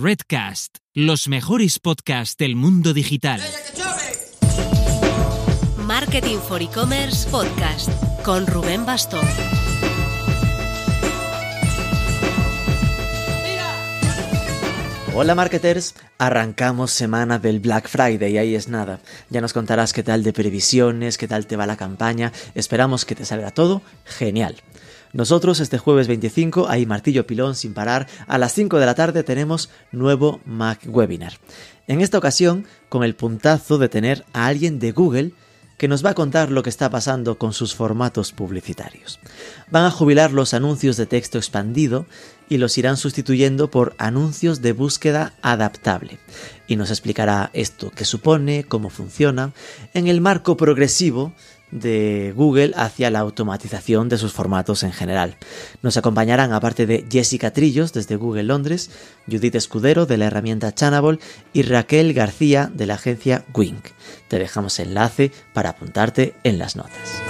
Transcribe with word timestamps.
Redcast, 0.00 0.76
los 0.94 1.26
mejores 1.26 1.80
podcasts 1.80 2.36
del 2.36 2.54
mundo 2.54 2.94
digital. 2.94 3.40
Marketing 5.76 6.36
for 6.38 6.62
E-Commerce 6.62 7.28
Podcast 7.28 7.90
con 8.24 8.46
Rubén 8.46 8.86
Bastón. 8.86 9.26
Hola 15.16 15.34
marketers, 15.34 15.96
arrancamos 16.18 16.92
semana 16.92 17.40
del 17.40 17.58
Black 17.58 17.88
Friday 17.88 18.34
y 18.34 18.38
ahí 18.38 18.54
es 18.54 18.68
nada. 18.68 19.00
Ya 19.30 19.40
nos 19.40 19.52
contarás 19.52 19.92
qué 19.92 20.04
tal 20.04 20.22
de 20.22 20.32
previsiones, 20.32 21.18
qué 21.18 21.26
tal 21.26 21.48
te 21.48 21.56
va 21.56 21.66
la 21.66 21.76
campaña, 21.76 22.32
esperamos 22.54 23.04
que 23.04 23.16
te 23.16 23.24
salga 23.24 23.50
todo 23.50 23.82
genial. 24.04 24.62
Nosotros 25.12 25.60
este 25.60 25.78
jueves 25.78 26.06
25, 26.06 26.68
ahí 26.68 26.84
martillo 26.86 27.26
pilón 27.26 27.54
sin 27.54 27.74
parar, 27.74 28.06
a 28.26 28.38
las 28.38 28.52
5 28.52 28.78
de 28.78 28.86
la 28.86 28.94
tarde 28.94 29.22
tenemos 29.22 29.70
nuevo 29.90 30.40
Mac 30.44 30.80
Webinar. 30.86 31.34
En 31.86 32.00
esta 32.00 32.18
ocasión, 32.18 32.66
con 32.88 33.02
el 33.02 33.14
puntazo 33.14 33.78
de 33.78 33.88
tener 33.88 34.24
a 34.32 34.46
alguien 34.46 34.78
de 34.78 34.92
Google 34.92 35.32
que 35.78 35.88
nos 35.88 36.04
va 36.04 36.10
a 36.10 36.14
contar 36.14 36.50
lo 36.50 36.62
que 36.62 36.70
está 36.70 36.90
pasando 36.90 37.38
con 37.38 37.52
sus 37.52 37.74
formatos 37.74 38.32
publicitarios. 38.32 39.20
Van 39.70 39.84
a 39.84 39.90
jubilar 39.90 40.32
los 40.32 40.52
anuncios 40.52 40.96
de 40.96 41.06
texto 41.06 41.38
expandido 41.38 42.04
y 42.48 42.58
los 42.58 42.76
irán 42.78 42.96
sustituyendo 42.96 43.70
por 43.70 43.94
anuncios 43.96 44.60
de 44.60 44.72
búsqueda 44.72 45.34
adaptable. 45.40 46.18
Y 46.66 46.76
nos 46.76 46.90
explicará 46.90 47.50
esto 47.52 47.92
qué 47.94 48.04
supone, 48.04 48.64
cómo 48.64 48.90
funciona, 48.90 49.52
en 49.94 50.08
el 50.08 50.20
marco 50.20 50.56
progresivo 50.56 51.32
de 51.70 52.32
Google 52.34 52.72
hacia 52.76 53.10
la 53.10 53.20
automatización 53.20 54.08
de 54.08 54.18
sus 54.18 54.32
formatos 54.32 54.82
en 54.82 54.92
general. 54.92 55.36
Nos 55.82 55.96
acompañarán, 55.96 56.52
aparte 56.52 56.86
de 56.86 57.06
Jessica 57.10 57.52
Trillos 57.52 57.92
desde 57.92 58.16
Google 58.16 58.44
Londres, 58.44 58.90
Judith 59.30 59.54
Escudero 59.54 60.06
de 60.06 60.16
la 60.16 60.26
herramienta 60.26 60.74
Chanable 60.74 61.18
y 61.52 61.62
Raquel 61.62 62.14
García 62.14 62.70
de 62.72 62.86
la 62.86 62.94
agencia 62.94 63.44
Wink. 63.54 63.88
Te 64.28 64.38
dejamos 64.38 64.78
enlace 64.78 65.32
para 65.52 65.70
apuntarte 65.70 66.34
en 66.44 66.58
las 66.58 66.76
notas. 66.76 67.22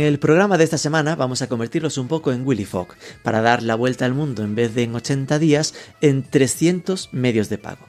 En 0.00 0.06
el 0.06 0.18
programa 0.18 0.56
de 0.56 0.64
esta 0.64 0.78
semana 0.78 1.14
vamos 1.14 1.42
a 1.42 1.46
convertirlos 1.46 1.98
un 1.98 2.08
poco 2.08 2.32
en 2.32 2.46
Willy 2.46 2.64
Fogg, 2.64 2.94
para 3.22 3.42
dar 3.42 3.62
la 3.62 3.74
vuelta 3.74 4.06
al 4.06 4.14
mundo 4.14 4.42
en 4.42 4.54
vez 4.54 4.74
de 4.74 4.84
en 4.84 4.94
80 4.94 5.38
días 5.38 5.74
en 6.00 6.22
300 6.22 7.10
medios 7.12 7.50
de 7.50 7.58
pago. 7.58 7.86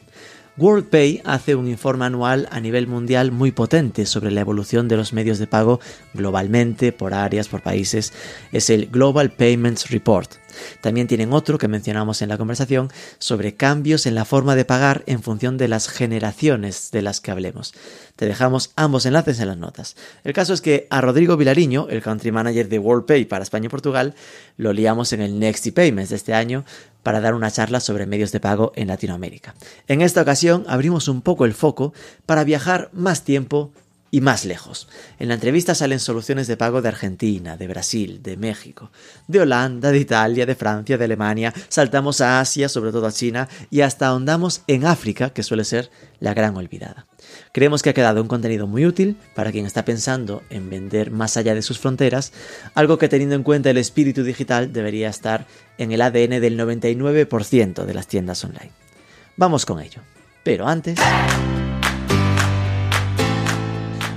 WorldPay 0.57 1.21
hace 1.23 1.55
un 1.55 1.69
informe 1.69 2.03
anual 2.03 2.49
a 2.51 2.59
nivel 2.59 2.85
mundial 2.85 3.31
muy 3.31 3.53
potente 3.53 4.05
sobre 4.05 4.29
la 4.29 4.41
evolución 4.41 4.89
de 4.89 4.97
los 4.97 5.13
medios 5.13 5.39
de 5.39 5.47
pago 5.47 5.79
globalmente, 6.13 6.91
por 6.91 7.13
áreas, 7.13 7.47
por 7.47 7.61
países. 7.61 8.11
Es 8.51 8.69
el 8.69 8.87
Global 8.87 9.31
Payments 9.31 9.89
Report. 9.89 10.33
También 10.81 11.07
tienen 11.07 11.33
otro 11.33 11.57
que 11.57 11.67
mencionamos 11.67 12.21
en 12.21 12.30
la 12.30 12.38
conversación 12.38 12.89
sobre 13.19 13.55
cambios 13.55 14.05
en 14.05 14.16
la 14.16 14.25
forma 14.25 14.55
de 14.55 14.66
pagar 14.66 15.03
en 15.05 15.21
función 15.21 15.57
de 15.57 15.67
las 15.67 15.88
generaciones 15.88 16.91
de 16.91 17.02
las 17.02 17.21
que 17.21 17.31
hablemos. 17.31 17.73
Te 18.16 18.25
dejamos 18.25 18.72
ambos 18.75 19.05
enlaces 19.05 19.39
en 19.39 19.47
las 19.47 19.57
notas. 19.57 19.95
El 20.23 20.33
caso 20.33 20.53
es 20.53 20.61
que 20.61 20.88
a 20.89 21.02
Rodrigo 21.02 21.38
Vilariño, 21.38 21.88
el 21.89 22.02
country 22.02 22.31
manager 22.31 22.69
de 22.69 22.79
WorldPay 22.79 23.25
para 23.25 23.44
España 23.44 23.66
y 23.66 23.69
Portugal, 23.69 24.16
lo 24.57 24.73
liamos 24.73 25.13
en 25.13 25.22
el 25.22 25.39
Next 25.39 25.67
Payments 25.73 26.09
de 26.09 26.16
este 26.16 26.33
año 26.33 26.66
para 27.03 27.19
dar 27.19 27.33
una 27.33 27.52
charla 27.52 27.79
sobre 27.79 28.05
medios 28.05 28.31
de 28.31 28.39
pago 28.39 28.72
en 28.75 28.88
Latinoamérica. 28.88 29.55
En 29.88 30.02
esta 30.02 30.22
ocasión 30.22 30.66
abrimos 30.67 31.07
un 31.07 31.22
poco 31.22 31.45
el 31.45 31.53
foco 31.53 31.94
para 32.25 32.44
viajar 32.44 32.89
más 32.94 33.23
tiempo 33.23 33.72
y 34.11 34.21
más 34.21 34.45
lejos. 34.45 34.89
En 35.17 35.29
la 35.29 35.35
entrevista 35.35 35.73
salen 35.73 35.99
soluciones 35.99 36.47
de 36.47 36.57
pago 36.57 36.81
de 36.81 36.89
Argentina, 36.89 37.55
de 37.55 37.67
Brasil, 37.67 38.22
de 38.22 38.35
México, 38.35 38.91
de 39.27 39.39
Holanda, 39.39 39.91
de 39.91 39.99
Italia, 39.99 40.45
de 40.45 40.55
Francia, 40.55 40.97
de 40.97 41.05
Alemania, 41.05 41.53
saltamos 41.69 42.19
a 42.19 42.41
Asia, 42.41 42.67
sobre 42.67 42.91
todo 42.91 43.07
a 43.07 43.11
China, 43.11 43.47
y 43.69 43.81
hasta 43.81 44.07
ahondamos 44.07 44.63
en 44.67 44.85
África, 44.85 45.31
que 45.31 45.44
suele 45.44 45.63
ser 45.63 45.89
la 46.19 46.33
gran 46.33 46.57
olvidada. 46.57 47.07
Creemos 47.53 47.81
que 47.81 47.89
ha 47.89 47.94
quedado 47.94 48.21
un 48.21 48.27
contenido 48.27 48.67
muy 48.67 48.85
útil 48.85 49.17
para 49.33 49.51
quien 49.51 49.66
está 49.66 49.85
pensando 49.85 50.44
en 50.50 50.69
vender 50.69 51.11
más 51.11 51.38
allá 51.38 51.55
de 51.55 51.61
sus 51.61 51.79
fronteras, 51.79 52.33
algo 52.75 52.97
que 52.97 53.09
teniendo 53.09 53.35
en 53.35 53.44
cuenta 53.44 53.69
el 53.69 53.77
espíritu 53.77 54.23
digital 54.23 54.73
debería 54.73 55.09
estar 55.09 55.47
en 55.77 55.91
el 55.94 56.01
ADN 56.01 56.41
del 56.41 56.59
99% 56.59 57.85
de 57.85 57.94
las 57.94 58.07
tiendas 58.07 58.44
online. 58.44 58.71
Vamos 59.38 59.66
con 59.66 59.79
ello. 59.79 60.01
Pero 60.44 60.67
antes... 60.67 61.00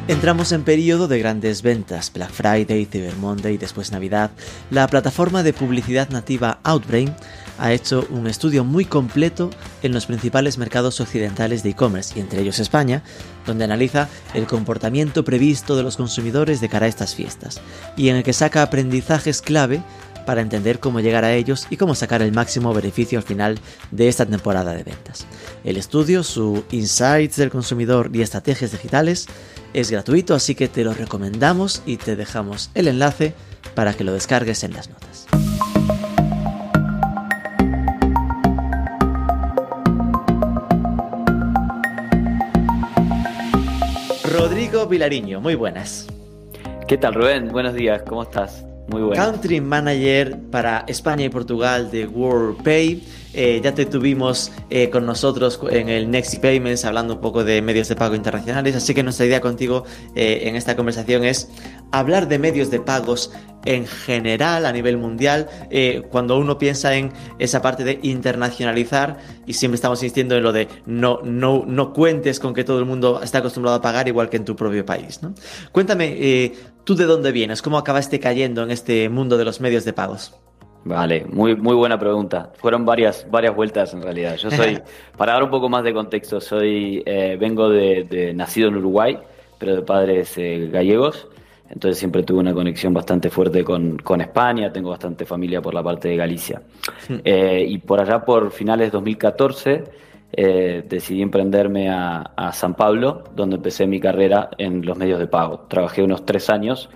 Entramos 0.06 0.53
en 0.53 0.65
periodo 0.65 1.09
de 1.09 1.19
grandes 1.19 1.62
ventas, 1.62 2.12
Black 2.12 2.31
Friday, 2.31 2.84
Cyber 2.84 3.16
Monday, 3.16 3.56
después 3.56 3.91
Navidad. 3.91 4.31
La 4.70 4.87
plataforma 4.87 5.42
de 5.42 5.54
publicidad 5.54 6.10
nativa 6.10 6.59
Outbrain 6.62 7.15
ha 7.59 7.72
hecho 7.72 8.06
un 8.10 8.26
estudio 8.26 8.65
muy 8.65 8.84
completo 8.84 9.48
en 9.82 9.94
los 9.94 10.04
principales 10.04 10.59
mercados 10.59 11.00
occidentales 11.00 11.62
de 11.62 11.70
e-commerce, 11.70 12.19
y 12.19 12.20
entre 12.20 12.42
ellos 12.42 12.59
España, 12.59 13.03
donde 13.47 13.65
analiza 13.65 14.10
el 14.34 14.47
comportamiento 14.47 15.25
previsto 15.25 15.75
de 15.75 15.84
los 15.84 15.97
consumidores 15.97 16.60
de 16.60 16.69
cara 16.69 16.84
a 16.84 16.91
estas 16.91 17.15
fiestas, 17.15 17.62
y 17.97 18.10
en 18.10 18.16
el 18.16 18.25
que 18.25 18.34
saca 18.34 18.60
aprendizajes 18.60 19.41
clave 19.41 19.81
para 20.26 20.42
entender 20.42 20.81
cómo 20.81 21.00
llegar 21.00 21.25
a 21.25 21.32
ellos 21.32 21.66
y 21.71 21.76
cómo 21.78 21.94
sacar 21.94 22.21
el 22.21 22.32
máximo 22.32 22.75
beneficio 22.75 23.19
al 23.19 23.25
final 23.25 23.59
de 23.91 24.09
esta 24.09 24.26
temporada 24.26 24.75
de 24.75 24.82
ventas. 24.82 25.26
El 25.65 25.76
estudio, 25.78 26.22
su 26.22 26.65
Insights 26.71 27.36
del 27.36 27.50
consumidor 27.50 28.10
y 28.12 28.22
estrategias 28.22 28.72
digitales, 28.72 29.28
es 29.75 29.91
gratuito, 29.91 30.35
así 30.35 30.55
que 30.55 30.69
te 30.69 30.85
lo 30.85 30.95
recomendamos 30.95 31.83
y 31.85 31.99
te 31.99 32.17
dejamos 32.17 32.71
el 32.75 32.89
enlace 32.89 33.35
para 33.75 33.93
que 33.93 34.05
lo 34.05 34.12
descargues 34.12 34.62
en 34.62 34.73
las 34.73 34.89
notas. 34.89 35.27
Rodrigo 44.33 44.87
Vilariño, 44.87 45.41
muy 45.41 45.57
buenas. 45.57 46.07
¿Qué 46.87 46.97
tal, 46.97 47.15
Rubén? 47.15 47.49
Buenos 47.49 47.75
días, 47.75 48.03
¿cómo 48.07 48.23
estás? 48.23 48.65
Country 48.89 49.61
Manager 49.61 50.39
para 50.50 50.84
España 50.87 51.25
y 51.25 51.28
Portugal 51.28 51.91
de 51.91 52.06
WorldPay. 52.06 53.03
Eh, 53.37 53.61
ya 53.65 53.75
te 53.75 53.84
tuvimos 53.84 54.53
eh, 54.71 54.91
con 54.91 55.06
nosotros 55.06 55.59
en 55.71 55.89
el 55.89 56.09
Next 56.09 56.41
Payments 56.41 56.84
hablando 56.84 57.15
un 57.15 57.21
poco 57.21 57.43
de 57.43 57.62
medios 57.62 57.89
de 57.89 57.97
pago 57.97 58.15
internacionales, 58.15 58.77
así 58.77 58.95
que 58.95 59.03
nuestra 59.03 59.27
idea 59.27 59.41
contigo 59.41 59.84
eh, 60.15 60.43
en 60.45 60.55
esta 60.55 60.77
conversación 60.77 61.25
es 61.25 61.49
hablar 61.99 62.28
de 62.28 62.38
medios 62.38 62.71
de 62.71 62.81
pagos 62.81 63.32
en 63.66 63.87
general 63.87 64.66
a 64.66 64.72
nivel 64.72 64.99
mundial, 64.99 65.49
cuando 66.10 66.37
uno 66.37 66.59
piensa 66.59 66.94
en 66.97 67.12
esa 67.38 67.62
parte 67.62 67.82
de 67.82 67.99
internacionalizar 68.03 69.16
y 69.47 69.55
siempre 69.55 69.77
estamos 69.77 70.03
insistiendo 70.03 70.37
en 70.37 70.43
lo 70.43 70.53
de 70.53 70.69
no, 70.84 71.21
no, 71.25 71.65
no 71.66 71.94
cuentes 71.94 72.41
con 72.41 72.53
que 72.53 72.62
todo 72.62 72.78
el 72.78 72.84
mundo 72.84 73.22
está 73.22 73.38
acostumbrado 73.38 73.78
a 73.78 73.81
pagar 73.81 74.06
igual 74.06 74.28
que 74.28 74.37
en 74.37 74.44
tu 74.44 74.54
propio 74.54 74.84
país. 74.84 75.22
¿no? 75.22 75.33
Cuéntame, 75.72 76.53
¿tú 76.84 76.94
de 76.94 77.06
dónde 77.06 77.33
vienes? 77.33 77.62
¿Cómo 77.62 77.78
acabaste 77.78 78.21
cayendo 78.21 78.62
en 78.62 78.71
este 78.71 79.09
mundo 79.09 79.38
de 79.38 79.47
los 79.47 79.62
medios 79.62 79.87
de 79.87 79.94
pagos? 79.94 80.34
Vale, 80.84 81.25
muy, 81.31 81.56
muy 81.56 81.75
buena 81.75 81.99
pregunta. 81.99 82.53
Fueron 82.56 82.84
varias, 82.84 83.27
varias 83.31 83.56
vueltas 83.56 83.94
en 83.94 84.03
realidad. 84.03 84.37
Yo 84.37 84.50
soy, 84.50 84.81
para 85.16 85.33
dar 85.33 85.43
un 85.43 85.50
poco 85.50 85.69
más 85.71 85.83
de 85.83 85.94
contexto, 85.94 86.41
soy, 86.41 87.03
eh, 87.06 87.38
vengo 87.41 87.71
de, 87.71 88.33
nacido 88.34 88.69
en 88.69 88.77
Uruguay, 88.77 89.19
pero 89.59 89.77
de 89.77 89.83
padres 89.83 90.37
eh, 90.37 90.69
gallegos. 90.71 91.27
Entonces 91.69 91.99
siempre 91.99 92.23
tuve 92.23 92.41
una 92.41 92.53
conexión 92.53 92.93
bastante 92.93 93.31
fuerte 93.31 93.65
con, 93.65 93.99
con 93.99 94.21
España, 94.21 94.73
tengo 94.73 94.91
bastante 94.91 95.25
familia 95.25 95.61
por 95.61 95.75
la 95.75 95.83
parte 95.83 96.09
de 96.09 96.17
Galicia. 96.17 96.63
Hmm. 97.09 97.17
Eh, 97.25 97.65
y 97.69 97.79
por 97.79 98.01
allá 98.01 98.25
por 98.25 98.51
finales 98.51 98.89
de 98.89 98.91
2014 98.93 99.84
decidí 100.37 101.22
emprenderme 101.22 101.89
a, 101.89 102.21
a, 102.34 102.53
San 102.53 102.75
Pablo, 102.75 103.22
donde 103.37 103.55
empecé 103.55 103.87
mi 103.87 104.01
carrera 104.01 104.51
en 104.59 104.84
los 104.84 104.99
medios 104.99 105.21
de 105.21 105.28
pago. 105.28 105.66
Trabajé 105.69 106.03
unos 106.03 106.27
tres 106.27 106.51
años 106.51 106.91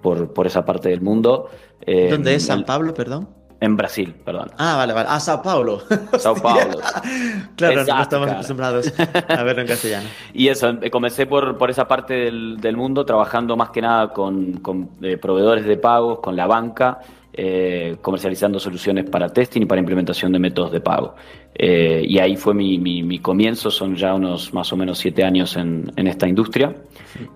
por, 0.00 0.32
por 0.32 0.46
esa 0.46 0.64
parte 0.64 0.88
del 0.88 1.00
mundo. 1.00 1.50
Eh, 1.84 2.08
¿Dónde 2.10 2.34
es 2.34 2.44
San 2.44 2.64
Pablo, 2.64 2.94
perdón? 2.94 3.28
En 3.60 3.76
Brasil, 3.76 4.14
perdón. 4.24 4.52
Ah, 4.56 4.76
vale, 4.76 4.92
vale. 4.92 5.08
Ah, 5.10 5.18
Sao 5.18 5.42
Paulo. 5.42 5.82
Sao 6.18 6.34
Paulo. 6.36 6.78
claro, 7.56 7.84
no 7.84 8.02
estamos 8.02 8.30
acostumbrados 8.30 8.92
a 9.28 9.42
verlo 9.42 9.62
en 9.62 9.68
castellano. 9.68 10.08
y 10.32 10.48
eso, 10.48 10.68
eh, 10.80 10.90
comencé 10.90 11.26
por, 11.26 11.58
por 11.58 11.68
esa 11.68 11.88
parte 11.88 12.14
del, 12.14 12.60
del, 12.60 12.76
mundo, 12.76 13.04
trabajando 13.04 13.56
más 13.56 13.70
que 13.70 13.82
nada 13.82 14.12
con, 14.12 14.54
con 14.58 14.90
eh, 15.02 15.16
proveedores 15.16 15.64
de 15.64 15.76
pagos, 15.76 16.20
con 16.20 16.36
la 16.36 16.46
banca, 16.46 17.00
eh, 17.32 17.96
comercializando 18.00 18.58
soluciones 18.58 19.08
para 19.08 19.28
testing 19.28 19.62
y 19.62 19.66
para 19.66 19.80
implementación 19.80 20.32
de 20.32 20.38
métodos 20.38 20.72
de 20.72 20.80
pago. 20.80 21.14
Eh, 21.54 22.04
y 22.08 22.18
ahí 22.18 22.36
fue 22.36 22.54
mi, 22.54 22.78
mi, 22.78 23.18
comienzo, 23.18 23.70
son 23.70 23.94
ya 23.96 24.14
unos 24.14 24.52
más 24.54 24.72
o 24.72 24.76
menos 24.76 24.98
siete 24.98 25.22
años 25.22 25.56
en, 25.56 25.92
en 25.94 26.06
esta 26.08 26.26
industria. 26.26 26.74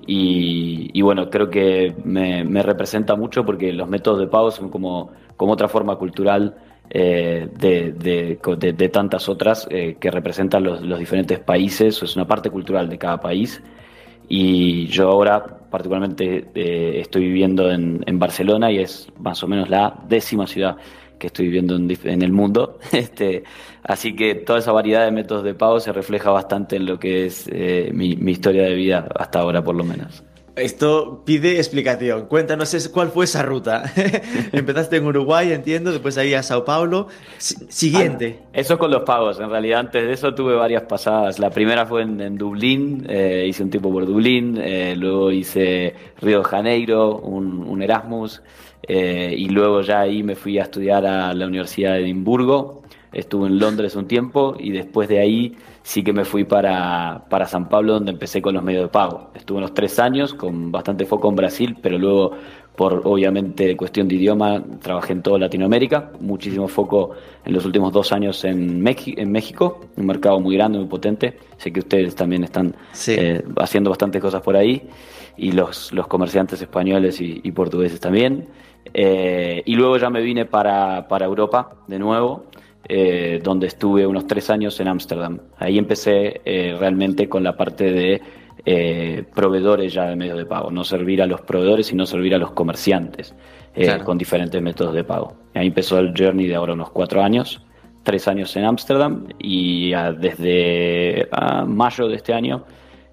Y, 0.07 0.91
y, 0.93 1.03
bueno, 1.03 1.31
creo 1.31 1.51
que 1.51 1.95
me, 2.05 2.43
me, 2.43 2.63
representa 2.63 3.15
mucho 3.17 3.45
porque 3.45 3.73
los 3.73 3.89
métodos 3.89 4.21
de 4.21 4.27
pago 4.27 4.51
son 4.51 4.71
como, 4.71 5.11
como 5.37 5.53
otra 5.53 5.69
forma 5.69 5.97
cultural 5.97 6.57
de, 6.91 7.51
de, 7.57 8.89
tantas 8.89 9.29
otras 9.29 9.67
que 9.67 10.11
representan 10.11 10.63
los, 10.65 10.83
los 10.83 10.99
diferentes 10.99 11.39
países, 11.39 12.03
es 12.03 12.17
una 12.17 12.27
parte 12.27 12.51
cultural 12.51 12.89
de 12.89 12.99
cada 12.99 13.21
país. 13.21 13.63
Y 14.29 14.87
yo 14.89 15.09
ahora 15.09 15.62
particularmente 15.73 17.01
estoy 17.01 17.25
viviendo 17.25 17.73
en, 17.73 18.05
en 18.07 18.19
Barcelona 18.21 18.71
y 18.71 18.79
es 18.79 19.09
más 19.19 19.43
o 19.43 19.49
menos 19.49 19.69
la 19.69 19.99
décima 20.07 20.47
ciudad 20.47 20.77
que 21.23 21.29
estoy 21.29 21.47
viviendo 21.47 21.77
en, 21.77 22.23
el 22.23 22.33
mundo. 22.33 22.81
Este, 22.93 23.45
así 23.85 24.15
que 24.17 24.35
toda 24.35 24.59
esa 24.59 24.73
variedad 24.73 25.05
de 25.05 25.13
métodos 25.13 25.45
de 25.45 25.55
pago 25.55 25.79
se 25.79 25.93
refleja 25.93 26.31
bastante 26.31 26.75
en 26.77 26.85
lo 26.85 26.99
que 26.99 27.27
es 27.27 27.49
eh, 27.53 27.91
mi, 27.95 28.19
historia 28.31 28.65
de 28.65 28.75
vida 28.75 29.07
hasta 29.15 29.39
ahora, 29.39 29.63
por 29.63 29.77
lo 29.77 29.85
menos. 29.85 30.25
Esto 30.55 31.23
pide 31.25 31.57
explicación. 31.57 32.27
Cuéntanos 32.27 32.91
cuál 32.93 33.09
fue 33.09 33.25
esa 33.25 33.43
ruta. 33.43 33.85
Empezaste 34.53 34.97
en 34.97 35.07
Uruguay, 35.07 35.53
entiendo, 35.53 35.93
después 35.93 36.19
ahí 36.19 36.35
a 36.35 36.43
Sao 36.43 36.65
Paulo. 36.65 37.09
siguiente. 37.39 38.41
Ah, 38.43 38.49
eso 38.53 38.79
con 38.79 38.91
los 38.91 39.03
pagos. 39.03 39.41
En 39.41 39.49
realidad, 39.49 39.81
antes 39.81 40.07
de 40.07 40.13
eso 40.13 40.35
tuve 40.35 40.55
varias 40.55 40.83
pasadas. 40.83 41.39
La 41.39 41.51
primera 41.51 41.87
fue 41.87 42.03
en, 42.03 42.37
Dublín, 42.37 43.07
eh, 43.09 43.47
hice 43.49 43.63
un 43.63 43.71
tiempo 43.71 43.91
por 43.91 44.05
Dublín. 44.05 44.59
Eh, 44.61 44.95
luego 44.97 45.33
hice 45.33 45.95
Río 46.21 46.39
de 46.39 46.45
Janeiro, 46.45 47.17
un, 47.17 47.67
un 47.67 47.83
Erasmus. 47.83 48.43
Eh, 48.83 49.35
y 49.37 49.49
luego 49.49 49.81
ya 49.83 50.01
ahí 50.01 50.23
me 50.23 50.35
fui 50.35 50.59
a 50.59 50.63
estudiar 50.63 51.07
a 51.07 51.33
la 51.35 51.47
Universidad 51.47 51.93
de 51.93 52.01
Edimburgo, 52.01 52.83
estuve 53.13 53.47
en 53.47 53.59
Londres 53.59 53.95
un 53.95 54.09
tiempo 54.09 54.57
y 54.59 54.73
después 54.73 55.09
de 55.09 55.21
ahí 55.21 55.57
sí 55.83 56.03
que 56.03 56.13
me 56.13 56.25
fui 56.25 56.45
para, 56.45 57.25
para 57.29 57.47
San 57.47 57.69
Pablo 57.69 57.95
donde 57.95 58.13
empecé 58.13 58.41
con 58.41 58.55
los 58.55 58.63
medios 58.63 58.85
de 58.85 58.89
pago. 58.89 59.31
Estuve 59.35 59.59
unos 59.59 59.75
tres 59.75 59.99
años 59.99 60.35
con 60.35 60.71
bastante 60.71 61.05
foco 61.05 61.29
en 61.29 61.37
Brasil, 61.37 61.77
pero 61.83 61.99
luego 61.99 62.33
por 62.77 63.03
obviamente 63.05 63.77
cuestión 63.77 64.09
de 64.09 64.15
idioma 64.15 64.63
trabajé 64.81 65.13
en 65.13 65.23
toda 65.23 65.39
Latinoamérica, 65.39 66.13
muchísimo 66.21 66.69
foco 66.69 67.11
en 67.45 67.53
los 67.53 67.67
últimos 67.67 67.93
dos 67.93 68.13
años 68.13 68.45
en, 68.45 68.83
en 68.87 69.33
México, 69.33 69.81
un 69.97 70.07
mercado 70.07 70.41
muy 70.41 70.57
grande, 70.57 70.79
muy 70.79 70.89
potente. 70.89 71.39
Sé 71.59 71.73
que 71.73 71.81
ustedes 71.81 72.15
también 72.15 72.45
están 72.45 72.75
eh, 73.09 73.43
haciendo 73.57 73.91
bastantes 73.91 74.23
cosas 74.23 74.41
por 74.41 74.57
ahí 74.57 74.89
y 75.37 75.53
los, 75.53 75.93
los 75.93 76.07
comerciantes 76.07 76.63
españoles 76.63 77.21
y 77.21 77.53
portugueses 77.53 78.01
también. 78.01 78.49
Eh, 78.95 79.63
y 79.65 79.75
luego 79.75 79.97
ya 79.97 80.11
me 80.11 80.21
vine 80.21 80.45
para, 80.45 81.07
para 81.09 81.25
Europa 81.25 81.77
de 81.87 81.99
nuevo, 81.99 82.45
eh, 82.89 83.41
donde 83.43 83.69
estuve 83.69 84.07
unos 84.07 84.27
tres 84.27 84.51
años 84.51 84.79
en 84.81 84.89
Ámsterdam. 84.89 85.39
Ahí 85.59 85.79
empecé 85.79 86.41
eh, 86.45 86.77
realmente 86.79 87.29
con 87.29 87.43
la 87.43 87.57
parte 87.57 87.93
de 87.93 88.23
proveedores 89.35 89.93
ya 89.93 90.07
de 90.07 90.15
medios 90.15 90.39
de 90.39 90.47
pago, 90.47 90.71
no 90.71 90.85
servir 90.85 91.21
a 91.21 91.27
los 91.27 91.41
proveedores, 91.41 91.87
sino 91.87 92.07
servir 92.07 92.33
a 92.37 92.39
los 92.39 92.53
comerciantes 92.53 93.35
con 94.05 94.17
diferentes 94.17 94.63
métodos 94.63 94.95
de 94.95 95.03
pago. 95.03 95.35
Ahí 95.55 95.67
empezó 95.67 95.99
el 95.99 96.15
journey 96.17 96.47
de 96.47 96.55
ahora 96.55 96.75
unos 96.75 96.91
cuatro 96.91 97.23
años, 97.23 97.61
tres 98.05 98.29
años 98.29 98.55
en 98.55 98.67
Ámsterdam 98.67 99.27
y 99.37 99.91
desde 100.21 101.29
mayo 101.67 102.07
de 102.07 102.15
este 102.15 102.35
año 102.35 102.65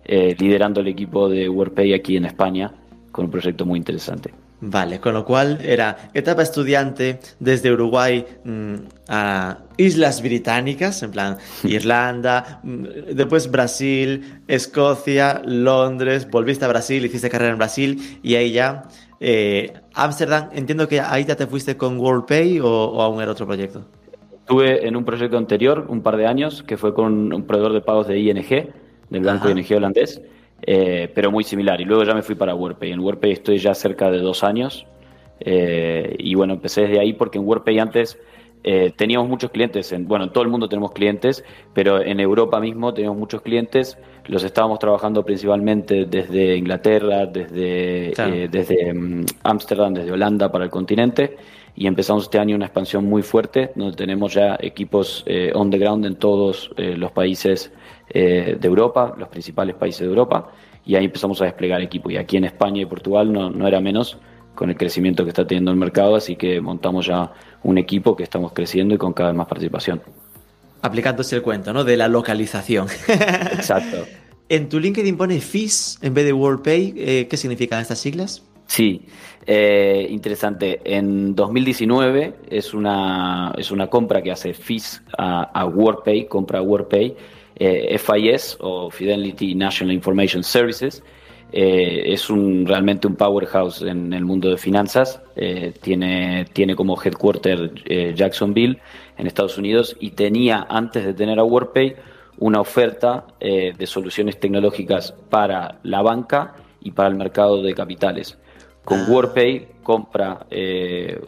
liderando 0.06 0.81
el 0.81 0.88
equipo 0.88 1.27
de 1.27 1.50
WordPay 1.50 1.95
aquí 1.95 2.18
en 2.18 2.25
España 2.25 2.72
con 3.12 3.25
un 3.25 3.31
proyecto 3.31 3.65
muy 3.65 3.80
interesante. 3.80 4.31
Vale, 4.61 5.00
con 5.00 5.13
lo 5.13 5.23
cual 5.23 5.59
era 5.63 6.09
etapa 6.13 6.41
estudiante 6.41 7.19
desde 7.39 7.71
Uruguay 7.71 8.25
mm, 8.44 8.73
a 9.07 9.59
Islas 9.77 10.21
Británicas, 10.21 11.01
en 11.01 11.11
plan 11.11 11.38
Irlanda, 11.63 12.59
mm, 12.63 12.83
después 13.13 13.50
Brasil, 13.50 14.41
Escocia, 14.50 15.41
Londres, 15.45 16.29
volviste 16.29 16.65
a 16.65 16.67
Brasil, 16.67 17.06
hiciste 17.06 17.29
carrera 17.29 17.53
en 17.53 17.57
Brasil 17.57 18.19
y 18.21 18.35
ahí 18.35 18.51
ya 18.51 18.83
eh, 19.21 19.71
Ámsterdam, 19.94 20.50
entiendo 20.51 20.89
que 20.89 21.00
ahí 21.00 21.23
ya 21.23 21.38
te 21.38 21.47
fuiste 21.47 21.77
con 21.77 21.97
WorldPay 21.97 22.59
o, 22.59 22.67
o 22.67 23.01
aún 23.01 23.21
era 23.21 23.31
otro 23.31 23.47
proyecto. 23.47 23.85
Estuve 24.41 24.85
en 24.85 24.97
un 24.97 25.05
proyecto 25.05 25.38
anterior, 25.38 25.85
un 25.88 26.01
par 26.01 26.17
de 26.17 26.25
años, 26.25 26.63
que 26.63 26.75
fue 26.75 26.94
con 26.94 27.31
un 27.31 27.44
proveedor 27.44 27.71
de 27.71 27.81
pagos 27.81 28.07
de 28.07 28.19
ING, 28.19 28.73
del 29.09 29.23
banco 29.23 29.50
ING 29.50 29.65
holandés 29.73 30.21
eh, 30.61 31.11
pero 31.13 31.31
muy 31.31 31.44
similar. 31.44 31.79
Y 31.81 31.85
luego 31.85 32.03
ya 32.03 32.13
me 32.13 32.21
fui 32.21 32.35
para 32.35 32.56
WordPay. 32.56 32.91
En 32.91 33.00
WordPay 33.00 33.31
estoy 33.31 33.57
ya 33.57 33.73
cerca 33.73 34.11
de 34.11 34.19
dos 34.19 34.44
años. 34.44 34.85
Eh, 35.39 36.15
y 36.19 36.35
bueno, 36.35 36.53
empecé 36.53 36.81
desde 36.81 37.00
ahí 37.00 37.13
porque 37.13 37.38
en 37.38 37.45
WordPay 37.45 37.79
antes 37.79 38.19
eh, 38.63 38.91
teníamos 38.95 39.29
muchos 39.29 39.51
clientes. 39.51 39.91
En, 39.91 40.07
bueno, 40.07 40.25
en 40.25 40.31
todo 40.31 40.44
el 40.44 40.50
mundo 40.50 40.67
tenemos 40.67 40.91
clientes, 40.91 41.44
pero 41.73 42.01
en 42.01 42.19
Europa 42.19 42.59
mismo 42.59 42.94
teníamos 42.94 43.17
muchos 43.17 43.41
clientes. 43.41 43.97
Los 44.27 44.44
estábamos 44.44 44.79
trabajando 44.79 45.23
principalmente 45.23 46.06
desde 46.06 46.57
Inglaterra, 46.57 47.25
desde 47.25 48.13
desde 48.51 48.94
mm, 48.94 49.25
Ámsterdam, 49.44 49.94
desde 49.94 50.12
Holanda 50.12 50.51
para 50.51 50.65
el 50.65 50.69
continente. 50.69 51.38
Y 51.75 51.88
empezamos 51.88 52.24
este 52.24 52.39
año 52.39 52.56
una 52.56 52.66
expansión 52.66 53.06
muy 53.06 53.21
fuerte, 53.21 53.71
donde 53.75 53.95
tenemos 53.95 54.33
ya 54.33 54.57
equipos 54.60 55.24
on 55.54 55.69
the 55.69 55.77
ground 55.77 56.06
en 56.06 56.16
todos 56.16 56.71
los 56.75 57.12
países 57.12 57.71
eh, 58.12 58.57
de 58.60 58.68
Europa, 58.68 59.13
los 59.19 59.30
principales 59.30 59.75
países 59.75 60.01
de 60.01 60.07
Europa, 60.07 60.51
y 60.83 60.95
ahí 60.95 61.06
empezamos 61.06 61.39
a 61.42 61.45
desplegar 61.45 61.80
equipo. 61.81 62.10
Y 62.10 62.18
aquí 62.18 62.38
en 62.38 62.45
España 62.45 62.81
y 62.81 62.86
Portugal 62.86 63.31
no, 63.31 63.51
no 63.51 63.68
era 63.68 63.80
menos 63.80 64.18
con 64.56 64.71
el 64.71 64.75
crecimiento 64.75 65.24
que 65.24 65.30
está 65.30 65.45
teniendo 65.45 65.69
el 65.69 65.77
mercado, 65.77 66.16
así 66.16 66.36
que 66.36 66.60
montamos 66.60 67.06
ya 67.06 67.31
un 67.62 67.77
equipo 67.77 68.15
que 68.15 68.24
estamos 68.24 68.51
creciendo 68.51 68.95
y 68.95 68.98
con 68.98 69.13
cada 69.13 69.30
vez 69.30 69.38
más 69.38 69.48
participación. 69.48 70.01
Aplicándose 70.81 71.36
el 71.36 71.44
cuento, 71.44 71.72
¿no? 71.72 71.83
De 71.83 71.98
la 71.98 72.07
localización. 72.07 72.88
Exacto. 73.07 74.07
en 74.50 74.69
tu 74.69 74.80
LinkedIn 74.80 75.15
pone 75.15 75.39
FIS 75.39 76.00
en 76.01 76.15
vez 76.15 76.25
de 76.25 76.33
WorldPay. 76.33 76.94
Eh, 76.98 77.27
¿Qué 77.30 77.38
significan 77.38 77.80
estas 77.80 78.00
siglas? 78.00 78.44
Sí, 78.65 79.06
eh, 79.51 80.06
interesante. 80.12 80.80
En 80.84 81.34
2019 81.34 82.36
es 82.51 82.75
una, 82.75 83.51
es 83.57 83.72
una 83.72 83.88
compra 83.88 84.22
que 84.22 84.31
hace 84.31 84.54
FIS 84.54 85.01
a, 85.18 85.42
a 85.42 85.66
WorldPay, 85.66 86.28
compra 86.28 86.60
a 86.60 86.62
WorldPay 86.62 87.16
eh, 87.56 87.98
FIS 87.98 88.57
o 88.60 88.92
Fidelity 88.92 89.56
National 89.56 89.96
Information 89.96 90.44
Services. 90.44 91.01
Eh, 91.51 92.13
es 92.13 92.30
un, 92.30 92.63
realmente 92.68 93.07
un 93.07 93.16
powerhouse 93.16 93.81
en 93.81 94.13
el 94.13 94.24
mundo 94.24 94.51
de 94.51 94.57
finanzas. 94.57 95.19
Eh, 95.36 95.74
tiene, 95.81 96.46
tiene 96.54 96.75
como 96.75 96.96
headquarter 97.01 97.74
Jacksonville 98.13 98.78
en 99.18 99.25
Estados 99.25 99.57
Unidos 99.57 99.98
y 100.00 100.12
tenía 100.12 100.68
antes 100.69 101.04
de 101.04 101.16
tener 101.16 101.40
a 101.40 101.44
WordPay 101.44 101.96
una 102.38 102.62
oferta 102.62 103.25
de 103.40 103.88
soluciones 103.88 104.40
tecnológicas 104.40 105.12
para 105.12 105.80
la 105.81 106.04
banca 106.04 106.56
y 106.81 106.92
para 106.92 107.10
el 107.10 107.16
mercado 107.16 107.63
de 107.63 107.74
capitales. 107.74 108.38
Con 108.89 109.00
ah. 109.01 109.06
WordPay 109.07 109.68
compra 109.83 110.45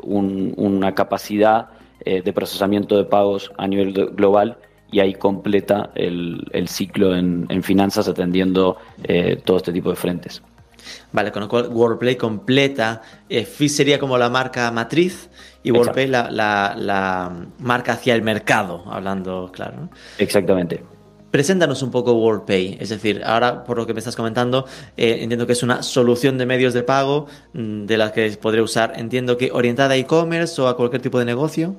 una 0.03 0.93
capacidad 0.93 1.69
de 2.03 2.33
procesamiento 2.33 2.97
de 2.97 3.05
pagos 3.05 3.51
a 3.57 3.67
nivel 3.67 3.93
global 3.93 4.57
y 4.91 4.99
ahí 4.99 5.13
completa 5.13 5.89
el, 5.95 6.67
ciclo 6.67 7.15
en, 7.15 7.63
finanzas 7.63 8.07
atendiendo 8.07 8.77
eh, 9.03 9.41
todo 9.43 9.57
este 9.57 9.71
tipo 9.71 9.89
de 9.89 9.95
frentes. 9.95 10.43
Vale, 11.11 11.31
con 11.31 11.43
lo 11.43 11.47
cual 11.47 11.69
WordPay 11.69 12.17
completa, 12.17 13.01
eh, 13.29 13.45
FIS 13.45 13.75
sería 13.75 13.99
como 13.99 14.17
la 14.17 14.29
marca 14.29 14.69
matriz 14.71 15.29
y 15.63 15.71
WordPay 15.71 16.07
la, 16.07 16.29
la, 16.29 17.31
marca 17.59 17.93
hacia 17.93 18.15
el 18.15 18.21
mercado, 18.21 18.83
hablando 18.87 19.49
claro. 19.53 19.89
Exactamente. 20.17 20.83
Preséntanos 21.31 21.81
un 21.81 21.91
poco 21.91 22.11
WorldPay, 22.13 22.77
es 22.79 22.89
decir, 22.89 23.21
ahora 23.23 23.63
por 23.63 23.77
lo 23.77 23.87
que 23.87 23.93
me 23.93 23.99
estás 23.99 24.17
comentando, 24.17 24.65
eh, 24.97 25.19
entiendo 25.21 25.47
que 25.47 25.53
es 25.53 25.63
una 25.63 25.81
solución 25.81 26.37
de 26.37 26.45
medios 26.45 26.73
de 26.73 26.83
pago 26.83 27.27
mm, 27.53 27.85
de 27.85 27.97
la 27.97 28.11
que 28.11 28.29
podré 28.31 28.61
usar, 28.61 28.93
entiendo 28.97 29.37
que 29.37 29.49
orientada 29.51 29.93
a 29.93 29.97
e-commerce 29.97 30.61
o 30.61 30.67
a 30.67 30.75
cualquier 30.75 31.01
tipo 31.01 31.19
de 31.19 31.25
negocio. 31.25 31.75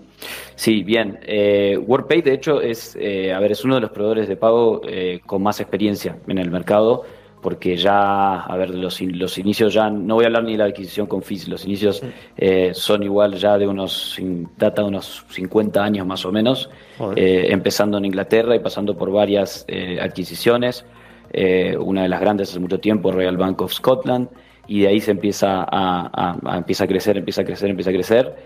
Sí, 0.55 0.83
bien. 0.83 1.19
Eh, 1.23 1.77
WorldPay, 1.77 2.23
de 2.23 2.33
hecho, 2.33 2.63
es, 2.63 2.97
eh, 2.99 3.33
a 3.33 3.41
ver, 3.41 3.53
es 3.53 3.63
uno 3.63 3.75
de 3.75 3.83
los 3.83 3.91
proveedores 3.91 4.27
de 4.27 4.37
pago 4.37 4.81
eh, 4.87 5.21
con 5.27 5.43
más 5.43 5.61
experiencia 5.61 6.17
en 6.27 6.39
el 6.39 6.51
mercado 6.51 7.05
porque 7.43 7.77
ya, 7.77 8.41
a 8.41 8.57
ver, 8.57 8.71
los, 8.71 9.01
los 9.03 9.37
inicios 9.37 9.75
ya, 9.75 9.91
no 9.91 10.15
voy 10.15 10.25
a 10.25 10.29
hablar 10.29 10.45
ni 10.45 10.53
de 10.53 10.59
la 10.59 10.65
adquisición 10.67 11.09
con 11.09 11.23
FIS, 11.23 11.49
los 11.49 11.65
inicios 11.67 12.01
eh, 12.37 12.71
son 12.73 13.03
igual 13.03 13.35
ya 13.35 13.59
de 13.59 13.67
unos, 13.67 14.17
data 14.57 14.83
de 14.83 14.89
unos 14.89 15.27
50 15.29 15.83
años 15.83 16.07
más 16.07 16.25
o 16.25 16.31
menos, 16.31 16.71
eh, 17.17 17.47
empezando 17.51 17.99
en 17.99 18.05
Inglaterra 18.05 18.55
y 18.55 18.61
pasando 18.61 18.97
por 18.97 19.11
varias 19.11 19.65
eh, 19.69 19.99
adquisiciones, 20.01 20.85
una 21.79 22.03
de 22.03 22.11
las 22.11 22.21
grandes 22.21 22.51
hace 22.51 22.61
mucho 22.61 22.79
tiempo, 22.79 23.11
Royal 23.11 23.39
Bank 23.39 23.63
of 23.63 23.73
Scotland, 23.73 24.29
y 24.67 24.83
de 24.83 24.89
ahí 24.89 25.01
se 25.01 25.13
empieza 25.13 25.67
a, 25.67 26.37
empieza 26.59 26.85
a 26.85 26.87
crecer, 26.87 27.17
empieza 27.17 27.41
a 27.41 27.45
crecer, 27.45 27.71
empieza 27.71 27.89
a 27.89 27.95
crecer, 27.95 28.37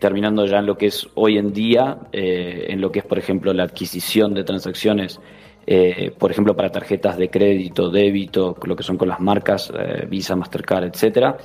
terminando 0.00 0.44
ya 0.44 0.58
en 0.58 0.66
lo 0.66 0.76
que 0.76 0.86
es 0.86 1.06
hoy 1.14 1.38
en 1.38 1.52
día, 1.52 1.98
en 2.10 2.80
lo 2.80 2.90
que 2.90 2.98
es, 2.98 3.04
por 3.04 3.18
ejemplo, 3.18 3.52
la 3.52 3.62
adquisición 3.62 4.34
de 4.34 4.42
transacciones 4.42 5.20
eh, 5.66 6.12
por 6.16 6.30
ejemplo, 6.30 6.54
para 6.54 6.70
tarjetas 6.70 7.16
de 7.16 7.30
crédito, 7.30 7.88
débito, 7.88 8.56
lo 8.64 8.76
que 8.76 8.82
son 8.82 8.98
con 8.98 9.08
las 9.08 9.20
marcas 9.20 9.72
eh, 9.76 10.06
Visa, 10.08 10.36
Mastercard, 10.36 10.84
etcétera, 10.84 11.38